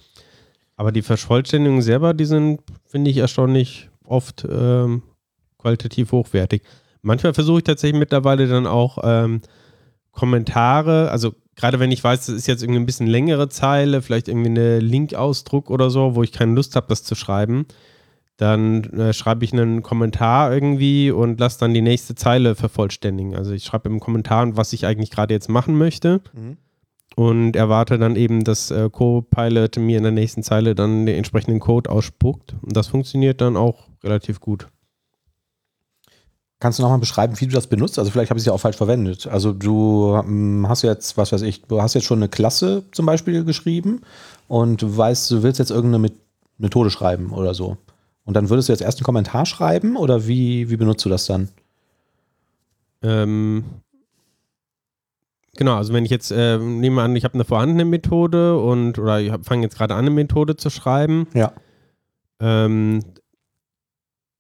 Aber 0.76 0.92
die 0.92 1.02
Vervollständigungen 1.02 1.82
selber, 1.82 2.14
die 2.14 2.26
sind, 2.26 2.62
finde 2.86 3.10
ich, 3.10 3.18
erstaunlich 3.18 3.90
oft 4.06 4.46
ähm, 4.50 5.02
qualitativ 5.58 6.12
hochwertig. 6.12 6.62
Manchmal 7.02 7.34
versuche 7.34 7.58
ich 7.60 7.64
tatsächlich 7.64 8.00
mittlerweile 8.00 8.48
dann 8.48 8.68
auch 8.68 9.00
ähm, 9.04 9.42
Kommentare, 10.12 11.10
also 11.12 11.34
gerade 11.56 11.80
wenn 11.80 11.92
ich 11.92 12.04
weiß, 12.04 12.26
das 12.26 12.36
ist 12.36 12.48
jetzt 12.48 12.64
irgendwie 12.64 12.80
ein 12.80 12.86
bisschen 12.86 13.08
längere 13.08 13.50
Zeile, 13.50 14.02
vielleicht 14.02 14.28
irgendwie 14.28 14.50
eine 14.50 14.80
Linkausdruck 14.80 15.70
oder 15.70 15.90
so, 15.90 16.16
wo 16.16 16.24
ich 16.24 16.32
keine 16.32 16.54
Lust 16.54 16.76
habe, 16.76 16.88
das 16.90 17.04
zu 17.04 17.16
schreiben, 17.16 17.66
dann 18.38 18.84
äh, 18.94 19.14
schreibe 19.14 19.46
ich 19.46 19.54
einen 19.54 19.84
Kommentar 19.84 20.52
irgendwie 20.52 21.12
und 21.12 21.40
lasse 21.40 21.60
dann 21.60 21.74
die 21.74 21.82
nächste 21.82 22.16
Zeile 22.16 22.56
vervollständigen. 22.56 23.36
Also 23.36 23.52
ich 23.54 23.64
schreibe 23.64 23.90
im 23.90 24.00
Kommentar, 24.00 24.58
was 24.58 24.74
ich 24.74 24.86
eigentlich 24.86 25.12
gerade 25.12 25.34
jetzt 25.34 25.50
machen 25.50 25.78
möchte 25.78 26.22
Mhm. 26.34 26.58
und 27.16 27.56
erwarte 27.56 28.00
dann 28.00 28.16
eben, 28.16 28.44
dass 28.44 28.72
äh, 28.72 28.90
Copilot 28.90 29.78
mir 29.78 29.98
in 29.98 30.04
der 30.04 30.12
nächsten 30.12 30.42
Zeile 30.42 30.74
dann 30.74 31.06
den 31.06 31.16
entsprechenden 31.16 31.60
Code 31.60 31.92
ausspuckt. 31.92 32.56
Und 32.64 32.76
das 32.76 32.88
funktioniert 32.88 33.40
dann 33.40 33.56
auch 33.56 33.88
relativ 34.04 34.40
gut. 34.40 34.68
Kannst 36.64 36.80
du 36.80 36.84
nochmal 36.84 37.00
beschreiben, 37.00 37.38
wie 37.42 37.48
du 37.48 37.52
das 37.54 37.68
benutzt? 37.68 38.00
Also 38.00 38.10
vielleicht 38.10 38.30
habe 38.30 38.38
ich 38.38 38.44
es 38.44 38.46
ja 38.46 38.54
auch 38.54 38.60
falsch 38.60 38.78
verwendet. 38.78 39.28
Also 39.28 39.52
du 39.52 40.16
ähm, 40.16 40.66
hast 40.70 40.82
jetzt, 40.82 41.18
was 41.18 41.34
weiß 41.34 41.42
ich, 41.42 41.64
du 41.64 41.82
hast 41.82 41.94
jetzt 41.94 42.06
schon 42.06 42.20
eine 42.20 42.30
Klasse 42.30 42.84
zum 42.94 43.06
Beispiel 43.06 43.44
geschrieben 43.44 44.00
und 44.48 44.82
du 44.82 44.96
weißt, 44.96 45.30
du 45.30 45.44
willst 45.44 45.60
jetzt 45.60 45.72
irgendeine 45.72 46.00
Met- 46.00 46.22
Methode 46.58 46.90
schreiben 46.90 47.34
oder 47.34 47.54
so. 47.54 47.76
Und 48.24 48.36
dann 48.36 48.50
würdest 48.50 48.70
du 48.70 48.72
jetzt 48.72 48.80
erst 48.82 49.00
einen 49.00 49.04
Kommentar 49.04 49.46
schreiben 49.46 49.98
oder 49.98 50.26
wie, 50.26 50.70
wie 50.70 50.78
benutzt 50.78 51.04
du 51.04 51.10
das 51.10 51.26
dann? 51.26 51.50
Ähm, 53.02 53.66
genau, 55.58 55.76
also 55.76 55.92
wenn 55.92 56.06
ich 56.06 56.12
jetzt 56.12 56.32
äh, 56.32 56.58
nehme 56.60 57.02
an, 57.02 57.14
ich 57.18 57.26
habe 57.26 57.34
eine 57.34 57.44
vorhandene 57.44 57.84
Methode 57.84 58.58
und 58.58 58.98
oder 59.00 59.20
ich 59.20 59.34
fange 59.42 59.64
jetzt 59.64 59.76
gerade 59.78 59.96
an, 59.96 60.06
eine 60.06 60.12
Methode 60.12 60.56
zu 60.56 60.70
schreiben, 60.70 61.28
Ja. 61.34 61.52
ähm, 62.40 63.02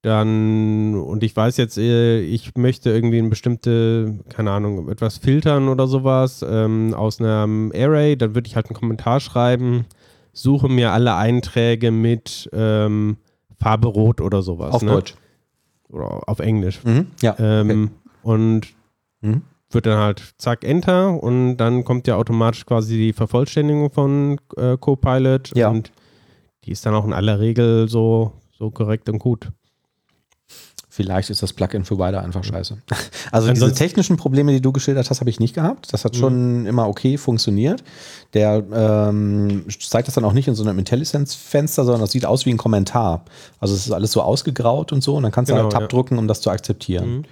dann 0.03 0.95
und 0.95 1.23
ich 1.23 1.35
weiß 1.35 1.57
jetzt, 1.57 1.77
äh, 1.77 2.19
ich 2.19 2.55
möchte 2.55 2.91
irgendwie 2.91 3.19
eine 3.19 3.29
bestimmte, 3.29 4.19
keine 4.29 4.51
Ahnung, 4.51 4.89
etwas 4.89 5.17
filtern 5.17 5.69
oder 5.69 5.87
sowas 5.87 6.45
ähm, 6.47 6.93
aus 6.93 7.19
einem 7.19 7.71
Array, 7.75 8.15
dann 8.17 8.35
würde 8.35 8.47
ich 8.47 8.55
halt 8.55 8.67
einen 8.67 8.75
Kommentar 8.75 9.19
schreiben, 9.21 9.85
suche 10.33 10.67
mir 10.69 10.91
alle 10.91 11.15
Einträge 11.15 11.89
mit 11.91 12.49
ähm, 12.53 13.17
Farbe 13.59 13.87
Rot 13.87 14.19
oder 14.19 14.41
sowas. 14.41 14.73
Auf 14.75 14.81
ne? 14.83 14.91
Deutsch. 14.91 15.15
Oder 15.89 16.27
auf 16.27 16.39
Englisch. 16.39 16.83
Mhm. 16.83 17.07
Ja. 17.21 17.35
Ähm, 17.39 17.91
Und 18.23 18.67
Mhm. 19.21 19.41
wird 19.71 19.85
dann 19.85 19.99
halt 19.99 20.33
zack, 20.37 20.65
Enter 20.65 21.23
und 21.23 21.55
dann 21.57 21.85
kommt 21.85 22.07
ja 22.07 22.17
automatisch 22.17 22.65
quasi 22.65 22.97
die 22.97 23.13
Vervollständigung 23.13 23.89
von 23.89 24.37
äh, 24.57 24.75
Copilot 24.77 25.55
Ja. 25.55 25.69
und 25.69 25.93
die 26.65 26.71
ist 26.71 26.85
dann 26.85 26.93
auch 26.93 27.05
in 27.05 27.13
aller 27.13 27.39
Regel 27.39 27.87
so, 27.87 28.33
so 28.51 28.69
korrekt 28.69 29.07
und 29.07 29.19
gut. 29.19 29.49
Vielleicht 30.95 31.31
ist 31.31 31.41
das 31.41 31.53
Plugin 31.53 31.85
für 31.85 31.95
beide 31.95 32.21
einfach 32.21 32.43
scheiße. 32.43 32.77
Also 33.31 33.47
diese 33.49 33.65
Ansonsten- 33.65 33.77
technischen 33.79 34.15
Probleme, 34.15 34.51
die 34.51 34.61
du 34.61 34.71
geschildert 34.71 35.09
hast, 35.09 35.21
habe 35.21 35.29
ich 35.31 35.39
nicht 35.39 35.55
gehabt. 35.55 35.91
Das 35.91 36.05
hat 36.05 36.15
schon 36.15 36.67
immer 36.67 36.87
okay 36.87 37.17
funktioniert. 37.17 37.83
Der 38.35 38.63
ähm, 38.71 39.65
zeigt 39.79 40.07
das 40.07 40.13
dann 40.13 40.23
auch 40.23 40.33
nicht 40.33 40.47
in 40.47 40.53
so 40.53 40.63
einem 40.63 40.77
IntelliSense-Fenster, 40.77 41.83
sondern 41.83 42.01
das 42.01 42.11
sieht 42.11 42.27
aus 42.27 42.45
wie 42.45 42.51
ein 42.51 42.57
Kommentar. 42.57 43.25
Also 43.59 43.73
es 43.73 43.87
ist 43.87 43.91
alles 43.91 44.11
so 44.11 44.21
ausgegraut 44.21 44.91
und 44.91 45.01
so 45.01 45.15
und 45.15 45.23
dann 45.23 45.31
kannst 45.31 45.49
du 45.49 45.55
Genau, 45.55 45.63
halt 45.63 45.73
Tab 45.73 45.81
ja. 45.81 45.87
drücken, 45.87 46.19
um 46.19 46.27
das 46.27 46.41
zu 46.41 46.51
akzeptieren. 46.51 47.09
Mhm. 47.17 47.23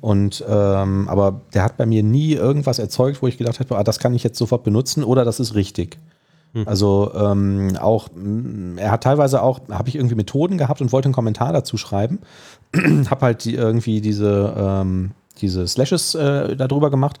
Und 0.00 0.42
ähm, 0.48 1.06
aber 1.10 1.42
der 1.52 1.64
hat 1.64 1.76
bei 1.76 1.84
mir 1.84 2.02
nie 2.02 2.32
irgendwas 2.32 2.78
erzeugt, 2.78 3.20
wo 3.20 3.26
ich 3.26 3.36
gedacht 3.36 3.60
habe, 3.60 3.76
ah, 3.76 3.84
das 3.84 3.98
kann 3.98 4.14
ich 4.14 4.22
jetzt 4.24 4.38
sofort 4.38 4.64
benutzen 4.64 5.04
oder 5.04 5.26
das 5.26 5.38
ist 5.38 5.54
richtig. 5.54 5.98
Mhm. 6.52 6.64
Also 6.66 7.12
ähm, 7.14 7.76
auch, 7.80 8.08
mm, 8.14 8.78
er 8.78 8.90
hat 8.90 9.02
teilweise 9.02 9.42
auch, 9.42 9.60
habe 9.70 9.88
ich 9.88 9.96
irgendwie 9.96 10.14
Methoden 10.14 10.58
gehabt 10.58 10.80
und 10.80 10.92
wollte 10.92 11.06
einen 11.06 11.14
Kommentar 11.14 11.52
dazu 11.52 11.76
schreiben. 11.76 12.20
habe 13.10 13.26
halt 13.26 13.44
die, 13.44 13.54
irgendwie 13.54 14.00
diese, 14.00 14.54
ähm, 14.56 15.12
diese 15.40 15.66
Slashes 15.66 16.14
äh, 16.14 16.56
darüber 16.56 16.90
gemacht 16.90 17.18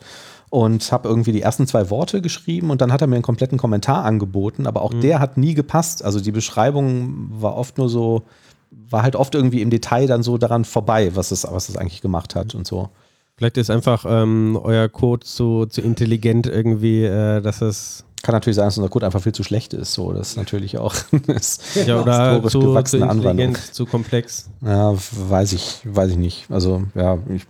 und 0.50 0.92
habe 0.92 1.08
irgendwie 1.08 1.32
die 1.32 1.40
ersten 1.40 1.66
zwei 1.66 1.88
Worte 1.88 2.20
geschrieben 2.20 2.70
und 2.70 2.82
dann 2.82 2.92
hat 2.92 3.00
er 3.00 3.06
mir 3.06 3.16
einen 3.16 3.22
kompletten 3.22 3.56
Kommentar 3.56 4.04
angeboten, 4.04 4.66
aber 4.66 4.82
auch 4.82 4.92
mhm. 4.92 5.00
der 5.00 5.18
hat 5.18 5.38
nie 5.38 5.54
gepasst. 5.54 6.04
Also 6.04 6.20
die 6.20 6.32
Beschreibung 6.32 7.28
war 7.30 7.56
oft 7.56 7.78
nur 7.78 7.88
so, 7.88 8.22
war 8.70 9.02
halt 9.02 9.16
oft 9.16 9.34
irgendwie 9.34 9.62
im 9.62 9.70
Detail 9.70 10.06
dann 10.06 10.22
so 10.22 10.36
daran 10.36 10.66
vorbei, 10.66 11.16
was 11.16 11.30
es, 11.30 11.46
was 11.50 11.70
es 11.70 11.78
eigentlich 11.78 12.02
gemacht 12.02 12.34
hat 12.34 12.54
und 12.54 12.66
so. 12.66 12.90
Vielleicht 13.36 13.56
ist 13.56 13.70
einfach 13.70 14.04
ähm, 14.06 14.58
euer 14.62 14.90
Code 14.90 15.24
zu, 15.24 15.64
zu 15.64 15.80
intelligent 15.80 16.46
irgendwie, 16.46 17.04
äh, 17.04 17.40
dass 17.40 17.62
es 17.62 18.04
kann 18.22 18.34
natürlich 18.34 18.56
sein, 18.56 18.66
dass 18.66 18.78
unser 18.78 18.88
Code 18.88 19.06
einfach 19.06 19.22
viel 19.22 19.32
zu 19.32 19.42
schlecht 19.42 19.74
ist. 19.74 19.94
So, 19.94 20.12
das 20.12 20.30
ist 20.30 20.36
natürlich 20.36 20.78
auch 20.78 20.94
ja, 21.86 22.00
oder 22.00 22.48
zu, 22.48 22.60
gewachsene 22.60 23.04
zu 23.04 23.10
Anwendung. 23.10 23.56
zu 23.72 23.86
komplex. 23.86 24.50
Ja, 24.60 24.94
weiß 24.94 25.52
ich, 25.52 25.80
weiß 25.84 26.12
ich 26.12 26.16
nicht. 26.16 26.46
Also 26.50 26.84
ja, 26.94 27.18
ich, 27.28 27.46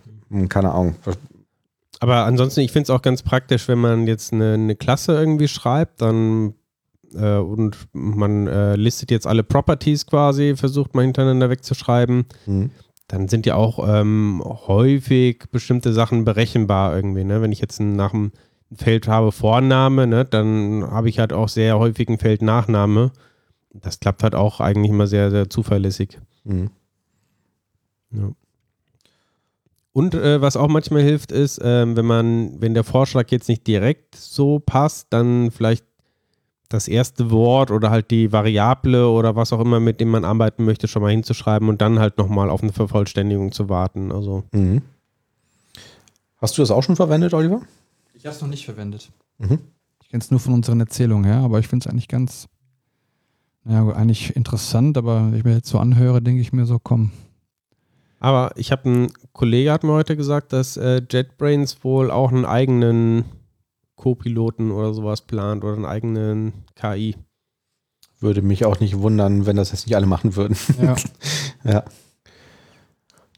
keine 0.49 0.71
Ahnung. 0.71 0.95
Aber 1.99 2.25
ansonsten, 2.25 2.61
ich 2.61 2.71
finde 2.71 2.83
es 2.83 2.89
auch 2.89 3.01
ganz 3.01 3.23
praktisch, 3.23 3.67
wenn 3.67 3.79
man 3.79 4.07
jetzt 4.07 4.33
eine, 4.33 4.55
eine 4.55 4.75
Klasse 4.75 5.13
irgendwie 5.13 5.47
schreibt, 5.47 6.01
dann 6.01 6.53
äh, 7.15 7.37
und 7.37 7.77
man 7.93 8.47
äh, 8.47 8.75
listet 8.75 9.11
jetzt 9.11 9.27
alle 9.27 9.43
Properties 9.43 10.05
quasi, 10.05 10.55
versucht 10.55 10.95
mal 10.95 11.03
hintereinander 11.03 11.49
wegzuschreiben. 11.49 12.25
Mhm. 12.45 12.71
Dann 13.07 13.27
sind 13.27 13.45
ja 13.45 13.55
auch 13.55 13.87
ähm, 13.87 14.41
häufig 14.43 15.43
bestimmte 15.51 15.93
Sachen 15.93 16.25
berechenbar 16.25 16.95
irgendwie. 16.95 17.23
Ne? 17.23 17.41
Wenn 17.41 17.51
ich 17.51 17.59
jetzt 17.59 17.79
nach 17.79 18.11
dem 18.11 18.31
Feld 18.73 19.07
habe 19.07 19.31
Vorname, 19.31 20.07
ne, 20.07 20.25
dann 20.25 20.85
habe 20.89 21.09
ich 21.09 21.19
halt 21.19 21.33
auch 21.33 21.49
sehr 21.49 21.77
häufig 21.79 22.09
ein 22.09 22.17
Feld 22.17 22.41
Nachname. 22.41 23.11
Das 23.73 23.99
klappt 23.99 24.23
halt 24.23 24.35
auch 24.35 24.59
eigentlich 24.59 24.91
immer 24.91 25.07
sehr, 25.07 25.31
sehr 25.31 25.49
zuverlässig. 25.49 26.19
Mhm. 26.43 26.69
Ja. 28.11 28.31
Und 29.93 30.15
äh, 30.15 30.41
was 30.41 30.57
auch 30.57 30.67
manchmal 30.67 31.03
hilft, 31.03 31.31
ist, 31.31 31.59
äh, 31.59 31.95
wenn 31.95 32.05
man, 32.05 32.59
wenn 32.59 32.73
der 32.73 32.83
Vorschlag 32.83 33.29
jetzt 33.29 33.47
nicht 33.47 33.67
direkt 33.67 34.15
so 34.15 34.59
passt, 34.59 35.07
dann 35.11 35.51
vielleicht 35.51 35.85
das 36.67 36.87
erste 36.87 37.29
Wort 37.29 37.69
oder 37.69 37.91
halt 37.91 38.09
die 38.09 38.31
Variable 38.31 39.07
oder 39.07 39.35
was 39.35 39.53
auch 39.53 39.59
immer, 39.59 39.79
mit 39.79 40.01
dem 40.01 40.09
man 40.09 40.25
arbeiten 40.25 40.65
möchte, 40.65 40.87
schon 40.87 41.03
mal 41.03 41.11
hinzuschreiben 41.11 41.69
und 41.69 41.81
dann 41.81 41.99
halt 41.99 42.17
nochmal 42.17 42.49
auf 42.49 42.63
eine 42.63 42.73
Vervollständigung 42.73 43.51
zu 43.51 43.69
warten. 43.69 44.11
Also. 44.11 44.43
Mhm. 44.51 44.81
Hast 46.41 46.57
du 46.57 46.63
das 46.63 46.71
auch 46.71 46.81
schon 46.81 46.95
verwendet, 46.95 47.35
Oliver? 47.35 47.61
Ich 48.23 48.25
habe 48.25 48.37
es 48.37 48.41
noch 48.41 48.47
nicht 48.47 48.63
verwendet. 48.63 49.11
Mhm. 49.37 49.59
Ich 50.01 50.07
kenne 50.07 50.23
es 50.23 50.31
nur 50.31 50.39
von 50.39 50.53
unseren 50.53 50.79
Erzählungen 50.79 51.25
her, 51.25 51.39
aber 51.39 51.59
ich 51.59 51.67
finde 51.67 51.83
es 51.83 51.91
eigentlich 51.91 52.07
ganz, 52.07 52.47
naja, 53.65 53.93
eigentlich 53.93 54.37
interessant, 54.37 54.97
aber 54.97 55.25
wenn 55.25 55.35
ich 55.37 55.43
mir 55.43 55.55
jetzt 55.55 55.67
so 55.67 55.77
anhöre, 55.77 56.21
denke 56.21 56.39
ich 56.39 56.53
mir 56.53 56.65
so, 56.65 56.79
komm. 56.79 57.11
Aber 58.21 58.53
ich 58.55 58.71
habe 58.71 58.85
einen 58.85 59.13
Kollege 59.33 59.73
hat 59.73 59.83
mir 59.83 59.91
heute 59.91 60.15
gesagt, 60.15 60.53
dass 60.53 60.77
äh, 60.77 61.01
JetBrains 61.11 61.83
wohl 61.83 62.11
auch 62.11 62.31
einen 62.31 62.45
eigenen 62.45 63.25
Co-Piloten 63.97 64.71
oder 64.71 64.93
sowas 64.93 65.23
plant 65.23 65.65
oder 65.65 65.73
einen 65.75 65.85
eigenen 65.85 66.53
KI. 66.75 67.17
Würde 68.21 68.41
mich 68.41 68.63
auch 68.63 68.79
nicht 68.79 68.99
wundern, 68.99 69.45
wenn 69.45 69.57
das 69.57 69.73
jetzt 69.73 69.85
nicht 69.85 69.97
alle 69.97 70.05
machen 70.05 70.37
würden. 70.37 70.55
Ja. 70.81 70.95
ja. 71.65 71.83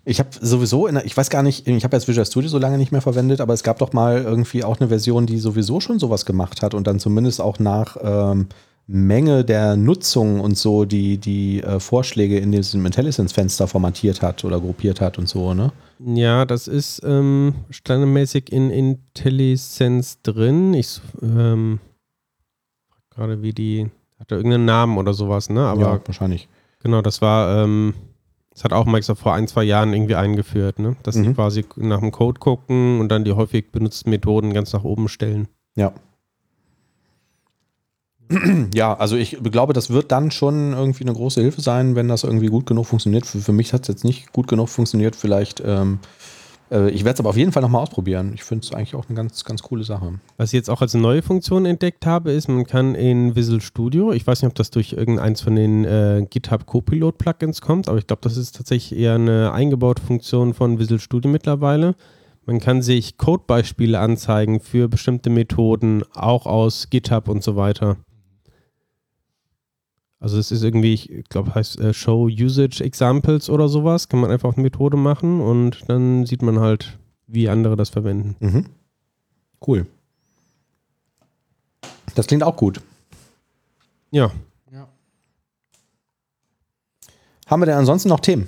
Ich 0.05 0.19
habe 0.19 0.29
sowieso, 0.39 0.87
der, 0.87 1.03
ich 1.03 1.17
weiß 1.17 1.29
gar 1.29 1.43
nicht, 1.43 1.67
ich 1.67 1.83
habe 1.83 1.95
jetzt 1.97 2.07
Visual 2.07 2.25
Studio 2.25 2.49
so 2.49 2.59
lange 2.59 2.77
nicht 2.77 2.91
mehr 2.91 3.01
verwendet, 3.01 3.41
aber 3.41 3.53
es 3.53 3.63
gab 3.63 3.79
doch 3.79 3.91
mal 3.91 4.21
irgendwie 4.21 4.63
auch 4.63 4.79
eine 4.79 4.89
Version, 4.89 5.25
die 5.25 5.39
sowieso 5.39 5.79
schon 5.79 5.99
sowas 5.99 6.25
gemacht 6.25 6.61
hat 6.61 6.73
und 6.73 6.85
dann 6.85 6.99
zumindest 6.99 7.41
auch 7.41 7.57
nach 7.57 7.97
ähm, 8.01 8.47
Menge 8.87 9.43
der 9.43 9.75
Nutzung 9.75 10.39
und 10.39 10.57
so 10.57 10.85
die, 10.85 11.17
die 11.17 11.63
äh, 11.63 11.79
Vorschläge 11.79 12.37
in 12.37 12.51
diesem 12.51 12.85
IntelliSense-Fenster 12.85 13.67
formatiert 13.67 14.21
hat 14.21 14.45
oder 14.45 14.59
gruppiert 14.61 15.01
hat 15.01 15.17
und 15.17 15.27
so, 15.27 15.55
ne? 15.55 15.71
Ja, 15.97 16.45
das 16.45 16.67
ist 16.67 17.01
ähm, 17.03 17.55
standardmäßig 17.71 18.51
in 18.51 18.69
IntelliSense 18.69 20.17
drin. 20.21 20.75
Ich 20.75 21.01
ähm, 21.23 21.79
gerade 23.15 23.41
wie 23.41 23.53
die, 23.53 23.89
hat 24.19 24.31
er 24.31 24.37
irgendeinen 24.37 24.65
Namen 24.65 24.97
oder 24.97 25.13
sowas, 25.13 25.49
ne? 25.49 25.61
Aber 25.61 25.81
ja, 25.81 26.01
wahrscheinlich. 26.05 26.47
Genau, 26.79 27.01
das 27.01 27.21
war 27.21 27.63
ähm, 27.63 27.93
das 28.55 28.63
hat 28.63 28.71
auch 28.71 28.85
Microsoft 28.85 29.21
vor 29.21 29.33
ein, 29.33 29.49
zwei 29.49 29.63
Jahren 29.63 29.93
irgendwie 29.93 30.15
eingeführt, 30.15 30.79
ne? 30.79 30.95
dass 31.03 31.15
mhm. 31.15 31.25
sie 31.25 31.33
quasi 31.33 31.65
nach 31.75 31.99
dem 31.99 32.11
Code 32.11 32.39
gucken 32.39 33.01
und 33.01 33.09
dann 33.09 33.25
die 33.25 33.33
häufig 33.33 33.69
benutzten 33.71 34.09
Methoden 34.09 34.53
ganz 34.53 34.71
nach 34.71 34.85
oben 34.85 35.09
stellen. 35.09 35.49
Ja. 35.75 35.93
Ja, 38.73 38.95
also 38.95 39.17
ich 39.17 39.37
glaube, 39.43 39.73
das 39.73 39.91
wird 39.91 40.11
dann 40.11 40.31
schon 40.31 40.73
irgendwie 40.73 41.03
eine 41.03 41.13
große 41.13 41.41
Hilfe 41.41 41.61
sein, 41.61 41.95
wenn 41.95 42.07
das 42.07 42.23
irgendwie 42.23 42.47
gut 42.47 42.65
genug 42.65 42.87
funktioniert. 42.87 43.25
Für, 43.25 43.39
für 43.39 43.51
mich 43.51 43.71
hat 43.71 43.83
es 43.83 43.87
jetzt 43.87 44.03
nicht 44.03 44.33
gut 44.33 44.47
genug 44.47 44.69
funktioniert. 44.69 45.15
Vielleicht 45.15 45.61
ähm, 45.63 45.99
äh, 46.71 46.89
ich 46.89 47.03
werde 47.03 47.15
es 47.15 47.19
aber 47.19 47.29
auf 47.29 47.37
jeden 47.37 47.51
Fall 47.51 47.61
nochmal 47.61 47.81
ausprobieren. 47.81 48.31
Ich 48.33 48.43
finde 48.43 48.65
es 48.65 48.73
eigentlich 48.73 48.95
auch 48.95 49.05
eine 49.07 49.15
ganz, 49.15 49.43
ganz 49.43 49.61
coole 49.61 49.83
Sache. 49.83 50.19
Was 50.37 50.49
ich 50.49 50.57
jetzt 50.57 50.69
auch 50.69 50.81
als 50.81 50.93
neue 50.93 51.21
Funktion 51.21 51.65
entdeckt 51.65 52.05
habe, 52.05 52.31
ist, 52.31 52.47
man 52.47 52.65
kann 52.65 52.95
in 52.95 53.35
Visual 53.35 53.61
Studio, 53.61 54.11
ich 54.11 54.25
weiß 54.25 54.41
nicht, 54.41 54.49
ob 54.49 54.55
das 54.55 54.71
durch 54.71 54.93
irgendeins 54.93 55.41
von 55.41 55.55
den 55.55 55.85
äh, 55.85 56.25
GitHub 56.29 56.65
Copilot 56.65 57.17
Plugins 57.17 57.61
kommt, 57.61 57.87
aber 57.87 57.97
ich 57.97 58.07
glaube, 58.07 58.21
das 58.23 58.37
ist 58.37 58.55
tatsächlich 58.55 58.99
eher 58.99 59.15
eine 59.15 59.51
eingebaute 59.51 60.01
Funktion 60.01 60.53
von 60.53 60.79
Visual 60.79 60.99
Studio 60.99 61.29
mittlerweile. 61.31 61.95
Man 62.47 62.59
kann 62.59 62.83
sich 62.83 63.17
Codebeispiele 63.17 63.99
anzeigen 63.99 64.59
für 64.59 64.87
bestimmte 64.87 65.31
Methoden, 65.31 66.03
auch 66.13 66.45
aus 66.45 66.91
GitHub 66.91 67.27
und 67.27 67.43
so 67.43 67.55
weiter. 67.55 67.97
Also 70.19 70.37
es 70.37 70.51
ist 70.51 70.63
irgendwie, 70.63 70.93
ich 70.93 71.29
glaube, 71.29 71.53
heißt 71.53 71.79
äh, 71.79 71.93
Show 71.93 72.25
Usage 72.27 72.83
Examples 72.83 73.49
oder 73.49 73.67
sowas. 73.67 74.09
Kann 74.09 74.19
man 74.19 74.31
einfach 74.31 74.49
auf 74.49 74.57
Methode 74.57 74.97
machen 74.97 75.41
und 75.41 75.89
dann 75.89 76.25
sieht 76.25 76.41
man 76.41 76.59
halt, 76.59 76.97
wie 77.27 77.49
andere 77.49 77.75
das 77.75 77.89
verwenden. 77.89 78.35
Mhm. 78.39 78.65
Cool. 79.65 79.87
Das 82.15 82.27
klingt 82.27 82.43
auch 82.43 82.55
gut. 82.55 82.81
Ja. 84.11 84.31
ja. 84.71 84.87
Haben 87.47 87.61
wir 87.61 87.65
denn 87.65 87.75
ansonsten 87.75 88.09
noch 88.09 88.21
Themen? 88.21 88.47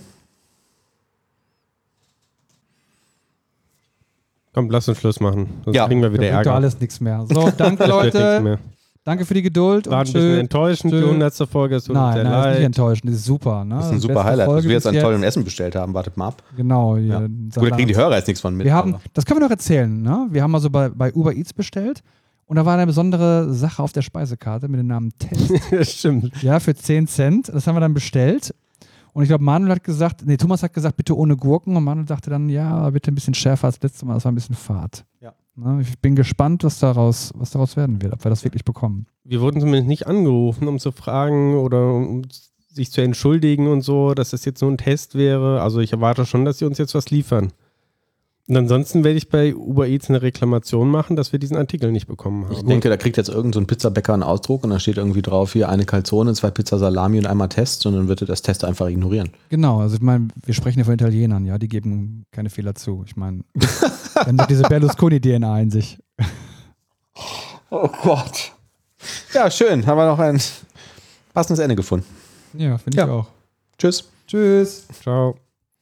Komm, 4.53 4.71
lass 4.71 4.87
uns 4.87 4.97
Schluss 4.97 5.19
machen. 5.19 5.61
Sonst 5.65 5.75
ja. 5.75 5.85
kriegen 5.85 6.01
wir 6.01 6.11
wieder 6.13 6.23
da 6.23 6.37
Ärger. 6.37 6.55
alles 6.55 6.79
nichts 6.79 6.99
mehr. 6.99 7.25
So, 7.29 7.51
danke 7.55 7.85
Leute. 7.85 8.59
Danke 9.07 9.23
für 9.23 9.35
die 9.35 9.41
Geduld. 9.41 9.89
War 9.89 9.99
ein 9.99 10.03
bisschen 10.03 10.37
enttäuschend, 10.37 10.91
die 10.91 10.97
100. 10.97 11.33
Folge. 11.49 11.77
Es 11.77 11.85
tut 11.85 11.95
nein, 11.95 12.13
sehr 12.13 12.23
nein, 12.25 12.33
leid. 12.33 12.51
ist 12.51 12.57
nicht 12.57 12.65
enttäuschend. 12.65 13.09
Das 13.09 13.19
ist 13.19 13.23
super. 13.23 13.63
Ne? 13.63 13.75
Das 13.75 13.85
ist 13.85 13.91
ein 13.93 13.99
super 14.01 14.25
Highlight, 14.25 14.47
Folge 14.47 14.63
dass 14.63 14.67
wir 14.67 14.73
jetzt 14.73 14.87
an 14.87 14.95
tollem 14.99 15.23
Essen 15.23 15.45
bestellt 15.45 15.77
haben. 15.77 15.93
Wartet 15.93 16.17
mal 16.17 16.27
ab. 16.27 16.43
Genau. 16.57 16.97
Ja. 16.97 17.21
Gut, 17.21 17.29
da 17.55 17.69
kriegen 17.69 17.87
die 17.87 17.95
Hörer 17.95 18.17
jetzt 18.17 18.27
nichts 18.27 18.41
von 18.41 18.53
mit. 18.53 18.65
Wir 18.65 18.73
haben, 18.73 18.95
das 19.13 19.25
können 19.25 19.39
wir 19.39 19.45
noch 19.45 19.51
erzählen. 19.51 20.01
Ne? 20.01 20.27
Wir 20.31 20.43
haben 20.43 20.53
also 20.53 20.69
bei, 20.69 20.89
bei 20.89 21.13
Uber 21.13 21.33
Eats 21.33 21.53
bestellt. 21.53 22.03
Und 22.47 22.57
da 22.57 22.65
war 22.65 22.73
eine 22.73 22.85
besondere 22.85 23.53
Sache 23.53 23.81
auf 23.81 23.93
der 23.93 24.01
Speisekarte 24.01 24.67
mit 24.67 24.81
dem 24.81 24.87
Namen 24.87 25.13
Test. 25.17 25.53
Stimmt. 25.99 26.43
Ja, 26.43 26.59
für 26.59 26.75
10 26.75 27.07
Cent. 27.07 27.47
Das 27.47 27.65
haben 27.65 27.77
wir 27.77 27.81
dann 27.81 27.93
bestellt. 27.93 28.53
Und 29.13 29.23
ich 29.23 29.29
glaube, 29.29 29.45
Manuel 29.45 29.71
hat 29.71 29.85
gesagt, 29.85 30.25
nee, 30.25 30.35
Thomas 30.35 30.63
hat 30.63 30.73
gesagt, 30.73 30.97
bitte 30.97 31.15
ohne 31.15 31.37
Gurken. 31.37 31.77
Und 31.77 31.85
Manuel 31.85 32.07
dachte 32.07 32.29
dann, 32.29 32.49
ja, 32.49 32.89
bitte 32.89 33.09
ein 33.09 33.15
bisschen 33.15 33.33
schärfer 33.33 33.67
als 33.67 33.81
letztes 33.81 34.03
Mal. 34.03 34.15
Das 34.15 34.25
war 34.25 34.33
ein 34.33 34.35
bisschen 34.35 34.55
fad. 34.55 35.05
Ja. 35.21 35.33
Ne, 35.57 35.81
ich 35.81 35.97
bin 35.99 36.15
gespannt, 36.15 36.63
was 36.63 36.79
daraus, 36.79 37.33
was 37.35 37.49
daraus 37.49 37.75
werden 37.75 37.99
wird, 38.01 38.13
ob 38.13 38.23
wir 38.23 38.29
das 38.29 38.43
wirklich 38.43 38.63
bekommen. 38.63 39.07
Wir 39.23 39.41
wurden 39.41 39.59
zumindest 39.59 39.87
nicht 39.87 40.05
angerufen, 40.05 40.67
um 40.67 40.77
zu 40.77 40.91
fragen 40.91 41.55
oder 41.55 41.93
um 41.93 42.21
sich 42.69 42.91
zu 42.91 43.01
entschuldigen 43.01 43.67
und 43.67 43.81
so, 43.81 44.13
dass 44.13 44.29
das 44.29 44.45
jetzt 44.45 44.61
nur 44.61 44.69
ein 44.69 44.77
Test 44.77 45.15
wäre. 45.15 45.61
Also 45.61 45.79
ich 45.79 45.93
erwarte 45.93 46.27
schon, 46.27 46.45
dass 46.45 46.59
sie 46.59 46.65
uns 46.65 46.77
jetzt 46.77 46.93
was 46.93 47.09
liefern. 47.09 47.51
Und 48.49 48.55
ansonsten 48.55 49.03
werde 49.03 49.17
ich 49.17 49.27
bei 49.27 49.53
Uber 49.53 49.87
Eats 49.87 50.09
eine 50.09 50.21
Reklamation 50.21 50.89
machen, 50.89 51.17
dass 51.17 51.33
wir 51.33 51.39
diesen 51.39 51.57
Artikel 51.57 51.91
nicht 51.91 52.07
bekommen 52.07 52.45
haben. 52.45 52.53
Ich 52.53 52.63
denke, 52.63 52.87
da 52.87 52.95
kriegt 52.95 53.17
jetzt 53.17 53.27
irgendein 53.27 53.63
so 53.63 53.67
Pizzabäcker 53.67 54.13
einen 54.13 54.23
Ausdruck 54.23 54.63
und 54.63 54.69
da 54.69 54.79
steht 54.79 54.95
irgendwie 54.95 55.21
drauf, 55.21 55.51
hier 55.51 55.67
eine 55.67 55.83
Calzone, 55.83 56.33
zwei 56.33 56.49
Pizza 56.51 56.77
Salami 56.79 57.19
und 57.19 57.27
einmal 57.27 57.49
Test 57.49 57.85
und 57.85 57.95
dann 57.95 58.07
wird 58.07 58.21
er 58.21 58.27
das 58.27 58.41
Test 58.41 58.63
einfach 58.63 58.87
ignorieren. 58.87 59.31
Genau, 59.49 59.81
also 59.81 59.95
ich 59.95 60.01
meine, 60.01 60.29
wir 60.45 60.53
sprechen 60.53 60.79
ja 60.79 60.85
von 60.85 60.93
Italienern, 60.93 61.45
ja, 61.45 61.57
die 61.57 61.67
geben 61.67 62.25
keine 62.31 62.49
Fehler 62.49 62.73
zu. 62.73 63.03
Ich 63.05 63.17
meine, 63.17 63.41
dann 64.15 64.39
hat 64.39 64.49
diese 64.49 64.63
Berlusconi-DNA 64.63 65.59
in 65.59 65.69
sich. 65.69 65.97
Oh 67.69 67.89
Gott. 68.01 68.53
Ja, 69.33 69.51
schön. 69.51 69.85
Haben 69.85 69.97
wir 69.97 70.05
noch 70.05 70.19
ein 70.19 70.39
passendes 71.33 71.59
Ende 71.59 71.75
gefunden. 71.75 72.05
Ja, 72.53 72.77
finde 72.77 72.97
ich 72.97 73.05
ja. 73.05 73.11
auch. 73.11 73.27
Tschüss. 73.77 74.05
Tschüss. 74.25 74.87
Ciao. 75.01 75.35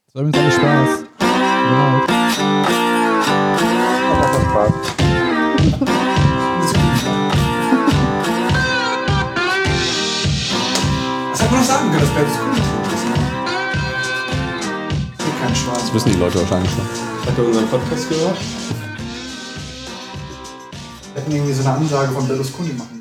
Es 0.08 0.14
war 0.16 0.22
übrigens 0.22 0.38
alles 0.38 0.54
Spaß. 0.54 1.04
Spaß. 1.18 2.55
Hätte 11.46 11.54
man 11.54 11.62
noch 11.62 11.68
sagen 11.68 11.90
können, 11.90 12.00
dass 12.00 12.10
Berlusconi 12.10 12.58
ist? 12.58 12.66
Das 15.18 15.26
ist 15.26 15.40
kein 15.40 15.54
Spaß. 15.54 15.80
Das 15.80 15.94
wissen 15.94 16.12
die 16.12 16.18
Leute 16.18 16.40
wahrscheinlich 16.40 16.70
schon. 16.72 16.84
Habt 17.26 17.38
ihr 17.38 17.44
unseren 17.46 17.68
Podcast 17.68 18.08
gehört? 18.08 18.36
Wir 21.14 21.22
hätten 21.22 21.32
irgendwie 21.32 21.52
so 21.52 21.62
eine 21.62 21.78
Ansage 21.78 22.12
von 22.12 22.26
Berlusconi 22.26 22.72
machen 22.72 22.95